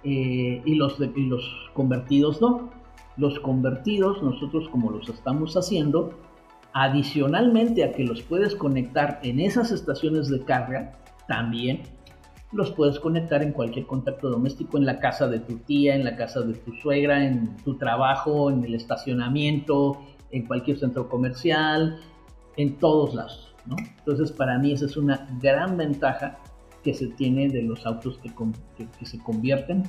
eh, 0.04 0.62
y, 0.64 0.74
los, 0.74 0.98
los 0.98 1.70
convertidos 1.74 2.40
no. 2.40 2.70
Los 3.16 3.38
convertidos, 3.40 4.22
nosotros 4.22 4.68
como 4.70 4.90
los 4.90 5.08
estamos 5.08 5.54
haciendo, 5.56 6.14
adicionalmente 6.72 7.84
a 7.84 7.92
que 7.92 8.04
los 8.04 8.22
puedes 8.22 8.54
conectar 8.54 9.20
en 9.22 9.40
esas 9.40 9.70
estaciones 9.70 10.28
de 10.28 10.44
carga, 10.44 10.92
también 11.26 11.82
los 12.52 12.72
puedes 12.72 12.98
conectar 12.98 13.42
en 13.42 13.52
cualquier 13.52 13.86
contacto 13.86 14.28
doméstico, 14.28 14.76
en 14.76 14.84
la 14.84 14.98
casa 14.98 15.28
de 15.28 15.38
tu 15.38 15.58
tía, 15.58 15.94
en 15.94 16.04
la 16.04 16.16
casa 16.16 16.40
de 16.40 16.54
tu 16.54 16.72
suegra, 16.74 17.24
en 17.24 17.56
tu 17.58 17.76
trabajo, 17.78 18.50
en 18.50 18.64
el 18.64 18.74
estacionamiento, 18.74 20.00
en 20.32 20.46
cualquier 20.46 20.78
centro 20.78 21.08
comercial, 21.08 22.00
en 22.56 22.76
todos 22.78 23.14
lados. 23.14 23.54
Entonces, 23.98 24.32
para 24.32 24.58
mí 24.58 24.72
esa 24.72 24.86
es 24.86 24.96
una 24.96 25.28
gran 25.40 25.76
ventaja 25.76 26.38
que 26.82 26.94
se 26.94 27.08
tiene 27.08 27.48
de 27.48 27.62
los 27.62 27.86
autos 27.86 28.18
que, 28.18 29.06
se 29.06 29.18
convierten 29.18 29.84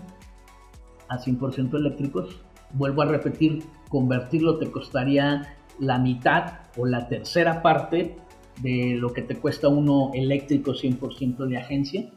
a 1.08 1.18
100% 1.18 1.76
eléctricos. 1.76 2.42
Vuelvo 2.74 3.02
a 3.02 3.06
repetir, 3.06 3.64
convertirlo 3.90 4.58
te 4.58 4.70
costaría 4.70 5.56
la 5.82 6.00
mitad 6.00 6.62
o 6.78 6.86
la 6.86 7.10
tercera 7.10 7.62
parte 7.62 8.16
de 8.62 8.96
lo 8.96 9.12
que 9.12 9.24
te 9.24 9.36
cuesta 9.36 9.68
uno 9.68 10.12
eléctrico 10.14 10.72
100% 10.72 11.46
de 11.48 11.58
agencia. 11.58 12.10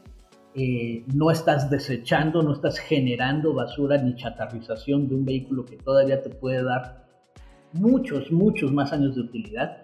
Eh, 0.53 1.03
no 1.13 1.31
estás 1.31 1.69
desechando, 1.69 2.41
no 2.41 2.53
estás 2.53 2.79
generando 2.79 3.53
basura 3.53 3.97
ni 3.97 4.15
chatarrización 4.15 5.09
de 5.09 5.15
un 5.15 5.25
vehículo 5.25 5.65
que 5.65 5.75
todavía 5.75 6.21
te 6.21 6.29
puede 6.29 6.63
dar 6.63 7.07
muchos, 7.73 8.31
muchos 8.31 8.71
más 8.71 8.93
años 8.93 9.15
de 9.15 9.21
utilidad 9.21 9.81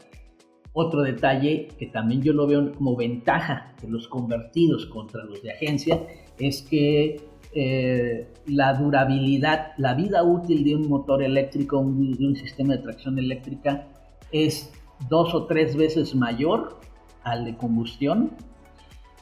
otro 0.74 1.02
detalle 1.02 1.68
que 1.78 1.88
también 1.88 2.22
yo 2.22 2.34
lo 2.34 2.48
veo 2.48 2.72
como 2.72 2.96
ventaja 2.96 3.74
de 3.82 3.90
los 3.90 4.08
convertidos 4.08 4.86
contra 4.86 5.24
los 5.26 5.42
de 5.42 5.52
agencia 5.52 6.02
es 6.40 6.62
que 6.62 7.20
eh, 7.54 8.32
la 8.46 8.74
durabilidad, 8.74 9.74
la 9.78 9.94
vida 9.94 10.24
útil 10.24 10.64
de 10.64 10.76
un 10.76 10.88
motor 10.88 11.22
eléctrico, 11.22 11.78
de 11.78 12.28
un 12.28 12.36
sistema 12.36 12.76
de 12.76 12.84
tracción 12.84 13.20
eléctrica 13.20 13.88
es 14.32 14.72
dos 15.10 15.34
o 15.34 15.46
tres 15.46 15.76
veces 15.76 16.16
mayor 16.16 16.80
al 17.24 17.46
de 17.46 17.56
combustión. 17.58 18.32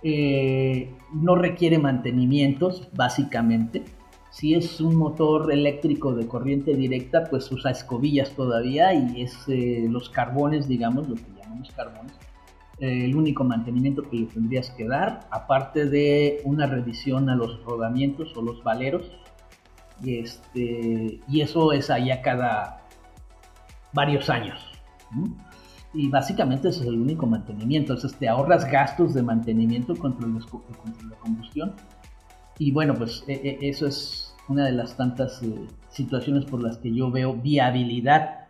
Eh, 0.03 0.93
no 1.13 1.35
requiere 1.35 1.77
mantenimientos, 1.77 2.89
básicamente. 2.93 3.83
Si 4.31 4.53
es 4.53 4.79
un 4.79 4.95
motor 4.95 5.51
eléctrico 5.51 6.13
de 6.13 6.27
corriente 6.27 6.75
directa, 6.75 7.23
pues 7.29 7.51
usa 7.51 7.71
escobillas 7.71 8.31
todavía 8.31 8.93
y 8.93 9.23
es 9.23 9.35
eh, 9.47 9.87
los 9.89 10.09
carbones, 10.09 10.67
digamos, 10.67 11.09
lo 11.09 11.15
que 11.15 11.23
llamamos 11.41 11.71
carbones, 11.71 12.13
el 12.79 13.15
único 13.15 13.43
mantenimiento 13.43 14.03
que 14.03 14.17
le 14.17 14.25
tendrías 14.27 14.71
que 14.71 14.87
dar, 14.87 15.27
aparte 15.31 15.85
de 15.85 16.41
una 16.45 16.65
revisión 16.65 17.29
a 17.29 17.35
los 17.35 17.63
rodamientos 17.63 18.35
o 18.35 18.41
los 18.41 18.63
valeros. 18.63 19.11
Y, 20.03 20.19
este, 20.19 21.19
y 21.27 21.41
eso 21.41 21.73
es 21.73 21.89
allá 21.89 22.21
cada 22.21 22.79
varios 23.93 24.29
años. 24.29 24.59
Y 25.93 26.07
básicamente 26.09 26.69
ese 26.69 26.81
es 26.81 26.87
el 26.87 26.99
único 26.99 27.25
mantenimiento. 27.25 27.93
Entonces 27.93 28.17
te 28.17 28.29
ahorras 28.29 28.69
gastos 28.69 29.13
de 29.13 29.23
mantenimiento 29.23 29.95
contra, 29.95 30.27
contra 30.27 31.07
la 31.09 31.15
combustión 31.17 31.73
Y 32.59 32.71
bueno, 32.71 32.93
pues 32.93 33.23
e, 33.27 33.33
e, 33.33 33.69
eso 33.69 33.87
es 33.87 34.35
una 34.47 34.65
de 34.65 34.71
las 34.71 34.95
tantas 34.95 35.41
eh, 35.43 35.67
situaciones 35.89 36.45
por 36.45 36.61
las 36.61 36.77
que 36.77 36.93
yo 36.93 37.11
veo 37.11 37.33
viabilidad 37.33 38.47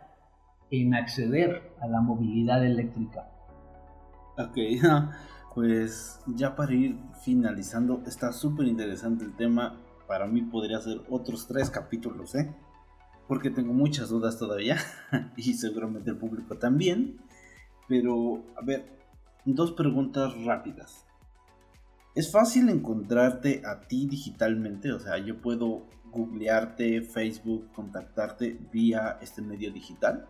en 0.70 0.94
acceder 0.94 1.74
a 1.80 1.88
la 1.88 2.00
movilidad 2.00 2.64
eléctrica. 2.64 3.28
Ok, 4.40 4.56
pues 5.54 6.20
ya 6.26 6.56
para 6.56 6.72
ir 6.72 6.96
finalizando, 7.22 8.02
está 8.06 8.32
súper 8.32 8.66
interesante 8.66 9.24
el 9.24 9.34
tema. 9.36 9.78
Para 10.06 10.26
mí 10.26 10.42
podría 10.42 10.80
ser 10.80 11.02
otros 11.10 11.46
tres 11.46 11.68
capítulos, 11.70 12.34
¿eh? 12.34 12.54
Porque 13.28 13.50
tengo 13.50 13.72
muchas 13.72 14.08
dudas 14.08 14.38
todavía 14.38 14.78
y 15.36 15.54
seguramente 15.54 16.10
el 16.10 16.16
público 16.16 16.56
también. 16.56 17.20
Pero, 17.86 18.44
a 18.56 18.64
ver, 18.64 18.98
dos 19.44 19.72
preguntas 19.72 20.32
rápidas. 20.44 21.04
¿Es 22.14 22.32
fácil 22.32 22.68
encontrarte 22.70 23.62
a 23.64 23.80
ti 23.82 24.06
digitalmente? 24.06 24.92
O 24.92 24.98
sea, 24.98 25.18
yo 25.18 25.40
puedo 25.40 25.86
googlearte, 26.10 27.02
Facebook, 27.02 27.70
contactarte 27.72 28.58
vía 28.72 29.18
este 29.20 29.42
medio 29.42 29.70
digital. 29.72 30.26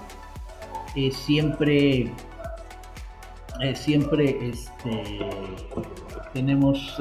eh, 0.95 1.11
siempre, 1.11 2.11
eh, 3.61 3.75
siempre 3.75 4.49
este, 4.49 5.03
tenemos 6.33 6.97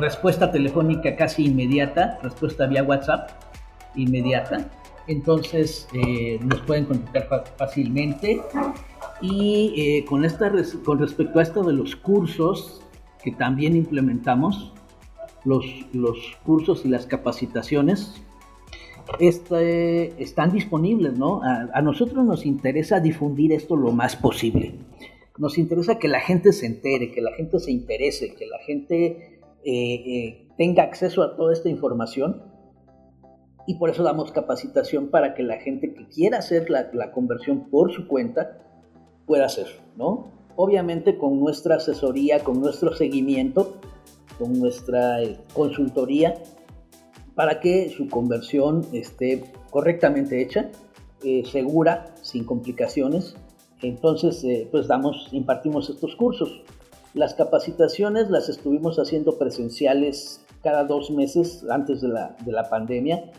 respuesta 0.00 0.50
telefónica 0.50 1.16
casi 1.16 1.46
inmediata, 1.46 2.18
respuesta 2.22 2.66
vía 2.66 2.82
WhatsApp 2.82 3.30
inmediata, 3.94 4.68
entonces 5.06 5.88
nos 6.40 6.60
pueden 6.62 6.84
contactar 6.86 7.44
fácilmente. 7.56 8.42
Y 9.22 10.02
con, 10.02 10.24
esta, 10.24 10.52
con 10.84 10.98
respecto 10.98 11.38
a 11.38 11.42
esto 11.42 11.62
de 11.62 11.72
los 11.72 11.96
cursos 11.96 12.82
que 13.22 13.32
también 13.32 13.74
implementamos, 13.76 14.72
los, 15.44 15.64
los 15.92 16.18
cursos 16.44 16.84
y 16.84 16.88
las 16.88 17.06
capacitaciones, 17.06 18.20
este, 19.18 20.22
están 20.22 20.52
disponibles, 20.52 21.16
¿no? 21.16 21.40
A, 21.42 21.80
nosotros 21.80 22.24
nos 22.24 22.44
interesa 22.44 23.00
difundir 23.00 23.52
esto 23.52 23.76
lo 23.76 23.92
más 23.92 24.16
posible. 24.16 24.74
Nos 25.38 25.58
interesa 25.58 25.98
que 25.98 26.08
la 26.08 26.20
gente 26.20 26.52
se 26.52 26.66
entere, 26.66 27.12
que 27.12 27.20
la 27.20 27.32
gente 27.32 27.58
se 27.60 27.70
interese, 27.70 28.34
que 28.34 28.46
la 28.46 28.58
gente 28.58 29.40
eh, 29.64 29.94
eh, 29.94 30.48
tenga 30.56 30.82
acceso 30.82 31.22
a 31.22 31.36
toda 31.36 31.52
esta 31.52 31.68
información. 31.68 32.42
Y 33.66 33.74
por 33.74 33.90
eso 33.90 34.02
damos 34.02 34.32
capacitación 34.32 35.08
para 35.08 35.34
que 35.34 35.42
la 35.42 35.58
gente 35.58 35.92
que 35.92 36.06
quiera 36.08 36.38
hacer 36.38 36.70
la, 36.70 37.10
conversión 37.10 37.68
por 37.68 37.92
su 37.92 38.06
cuenta 38.06 38.62
pueda 39.26 39.46
hacerlo, 39.46 39.82
¿no? 39.96 40.32
Obviamente 40.54 41.18
con 41.18 41.40
nuestra 41.40 41.76
asesoría, 41.76 42.44
con 42.44 42.60
nuestro 42.60 42.94
seguimiento, 42.94 43.80
con 44.38 44.58
nuestra 44.58 45.20
eh, 45.22 45.36
consultoría 45.52 46.34
para 47.34 47.60
que 47.60 47.90
su 47.90 48.08
conversión 48.08 48.86
esté 48.92 49.44
correctamente 49.70 50.40
hecha, 50.40 50.70
segura, 51.50 52.14
sin 52.22 52.44
complicaciones. 52.44 53.36
Entonces, 53.82 54.42
eh, 54.44 54.68
pues 54.70 54.88
damos, 54.88 55.28
impartimos 55.32 55.90
estos 55.90 56.16
cursos. 56.16 56.62
Las 57.14 57.34
capacitaciones 57.34 58.30
las 58.30 58.48
estuvimos 58.48 58.98
haciendo 58.98 59.38
presenciales 59.38 60.44
cada 60.62 60.84
dos 60.84 61.10
meses 61.10 61.64
antes 61.70 62.00
de 62.00 62.08
la, 62.08 62.36
de 62.44 62.52
la 62.52 62.68
pandemia. 62.68 63.32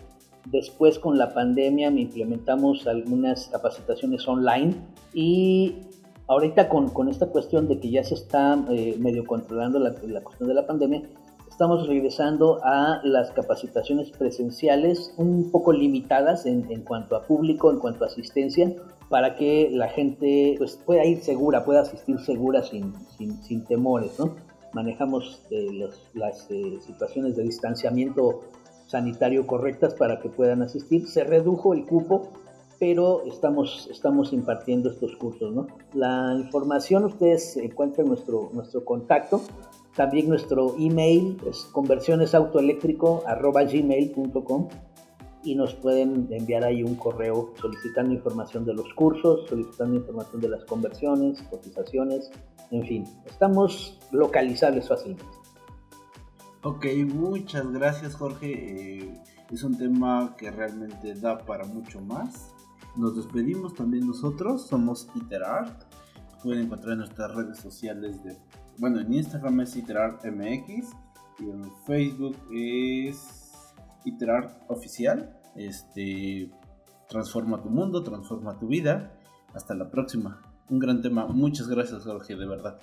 Después 0.46 0.98
con 1.00 1.18
la 1.18 1.34
pandemia 1.34 1.90
implementamos 1.90 2.88
algunas 2.88 3.48
capacitaciones 3.50 4.28
online 4.28 4.76
y 5.14 5.76
ahorita 6.28 6.70
con, 6.70 6.90
con 6.90 7.10
esta 7.10 7.28
cuestión 7.28 7.68
de 7.68 7.80
que 7.80 7.90
ya 7.92 8.04
se 8.04 8.16
está 8.16 8.58
eh, 8.70 8.96
medio 9.00 9.26
controlando 9.26 9.80
la, 9.80 9.94
la 10.08 10.22
cuestión 10.22 10.48
de 10.48 10.56
la 10.56 10.66
pandemia, 10.66 11.04
Estamos 11.58 11.88
regresando 11.88 12.60
a 12.64 13.02
las 13.04 13.32
capacitaciones 13.32 14.12
presenciales 14.12 15.16
un 15.18 15.50
poco 15.50 15.74
limitadas 15.74 16.46
en, 16.46 16.84
cuanto 16.84 17.16
a 17.16 17.24
público, 17.24 17.72
en 17.72 17.80
cuanto 17.80 18.04
a 18.04 18.08
asistencia, 18.10 18.76
para 19.10 19.36
que 19.36 19.70
la 19.72 19.90
gente 19.90 20.56
pues, 20.58 20.80
pueda 20.86 21.06
ir 21.06 21.22
segura, 21.22 21.64
pueda 21.64 21.82
asistir 21.82 22.20
segura 22.20 22.64
sin, 22.64 22.94
sin, 23.44 23.64
temores. 23.66 24.20
¿no? 24.20 24.36
Manejamos 24.74 25.42
eh, 25.50 25.88
las 26.14 26.48
eh, 26.50 26.80
situaciones 26.86 27.36
de 27.36 27.44
distanciamiento 27.44 28.44
sanitario 28.88 29.48
correctas 29.48 29.94
para 29.94 30.20
que 30.20 30.30
puedan 30.30 30.62
asistir. 30.62 31.08
Se 31.08 31.24
redujo 31.24 31.74
el 31.74 31.86
cupo, 31.86 32.30
pero 32.80 33.24
estamos, 33.26 33.88
estamos 33.92 34.34
impartiendo 34.34 34.90
estos 34.90 35.16
cursos. 35.16 35.54
¿no? 35.54 35.68
La 35.94 36.36
información 36.38 37.06
ustedes 37.06 37.58
encuentran 37.58 38.08
nuestro, 38.08 38.50
nuestro 38.54 38.84
contacto 38.84 39.42
también 39.98 40.30
nuestro 40.30 40.76
email 40.78 41.38
es 41.50 41.66
conversionesautoeléctrico.gmail.com 41.74 44.68
y 45.48 45.56
nos 45.56 45.74
pueden 45.76 46.28
enviar 46.32 46.64
ahí 46.64 46.84
un 46.84 46.96
correo 46.96 47.54
solicitando 47.60 48.14
información 48.14 48.66
de 48.66 48.74
los 48.74 48.94
cursos, 48.94 49.48
solicitando 49.48 49.96
información 49.96 50.42
de 50.42 50.50
las 50.50 50.66
conversiones, 50.66 51.42
cotizaciones, 51.44 52.30
en 52.72 52.86
fin, 52.86 53.06
estamos 53.26 53.98
localizables 54.12 54.90
fácilmente. 54.90 55.24
Ok, 56.64 56.86
muchas 57.08 57.72
gracias 57.72 58.16
Jorge. 58.16 59.04
Eh, 59.04 59.22
es 59.52 59.64
un 59.64 59.78
tema 59.78 60.36
que 60.38 60.52
realmente 60.52 61.14
da 61.16 61.38
para 61.38 61.66
mucho 61.66 62.02
más. 62.02 62.54
Nos 62.98 63.16
despedimos 63.16 63.74
también 63.74 64.06
nosotros, 64.06 64.68
somos 64.68 65.08
IterArt. 65.16 65.84
Pueden 66.44 66.66
encontrar 66.66 66.94
en 66.94 67.00
nuestras 67.00 67.34
redes 67.34 67.58
sociales 67.58 68.22
de 68.24 68.36
bueno, 68.80 69.00
en 69.00 69.12
Instagram 69.12 69.62
es 69.62 69.76
IterartMX 69.76 70.92
y 71.40 71.50
en 71.50 71.72
Facebook 71.88 72.38
es 72.54 73.48
Iterart 74.06 74.52
Oficial. 74.70 75.37
Este, 75.58 76.50
transforma 77.10 77.62
tu 77.62 77.70
mundo, 77.70 78.04
transforma 78.04 78.58
tu 78.60 78.68
vida. 78.68 79.14
Hasta 79.54 79.74
la 79.76 79.90
próxima. 79.90 80.42
Un 80.70 80.80
gran 80.80 81.02
tema. 81.02 81.26
Muchas 81.28 81.68
gracias, 81.68 82.04
Jorge, 82.04 82.36
de 82.36 82.46
verdad. 82.46 82.80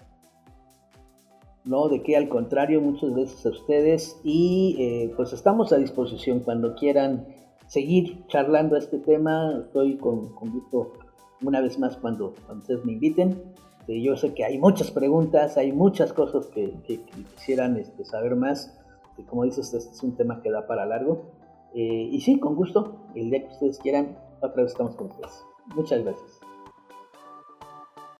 No, 1.64 1.88
de 1.88 2.02
qué, 2.02 2.16
al 2.16 2.28
contrario, 2.28 2.80
muchas 2.82 3.10
gracias 3.10 3.46
a 3.46 3.50
ustedes 3.50 4.20
y 4.22 4.76
eh, 4.78 5.12
pues 5.16 5.32
estamos 5.32 5.72
a 5.72 5.76
disposición 5.76 6.40
cuando 6.40 6.74
quieran 6.74 7.26
seguir 7.68 8.26
charlando 8.26 8.76
este 8.76 8.98
tema. 8.98 9.60
Estoy 9.64 9.96
con, 9.96 10.34
gusto 10.34 10.92
una 11.42 11.60
vez 11.62 11.78
más 11.78 11.96
cuando 11.96 12.34
ustedes 12.54 12.84
me 12.84 12.92
inviten. 12.92 13.42
Este, 13.80 14.02
yo 14.02 14.16
sé 14.16 14.34
que 14.34 14.44
hay 14.44 14.58
muchas 14.58 14.90
preguntas, 14.90 15.56
hay 15.56 15.72
muchas 15.72 16.12
cosas 16.12 16.46
que, 16.46 16.74
quisieran 16.86 17.76
este, 17.76 18.04
saber 18.04 18.36
más. 18.36 18.78
como 19.28 19.44
dices, 19.44 19.72
este 19.72 19.92
es 19.92 20.02
un 20.02 20.16
tema 20.16 20.42
que 20.42 20.50
da 20.50 20.66
para 20.66 20.84
largo. 20.84 21.33
Eh, 21.74 22.08
y 22.12 22.20
sí, 22.20 22.38
con 22.38 22.54
gusto, 22.54 23.08
el 23.14 23.30
día 23.30 23.40
que 23.40 23.52
ustedes 23.52 23.78
quieran, 23.78 24.16
otra 24.40 24.62
vez 24.62 24.72
estamos 24.72 24.94
con 24.96 25.08
ustedes. 25.08 25.44
Muchas 25.74 26.02
gracias. 26.04 26.40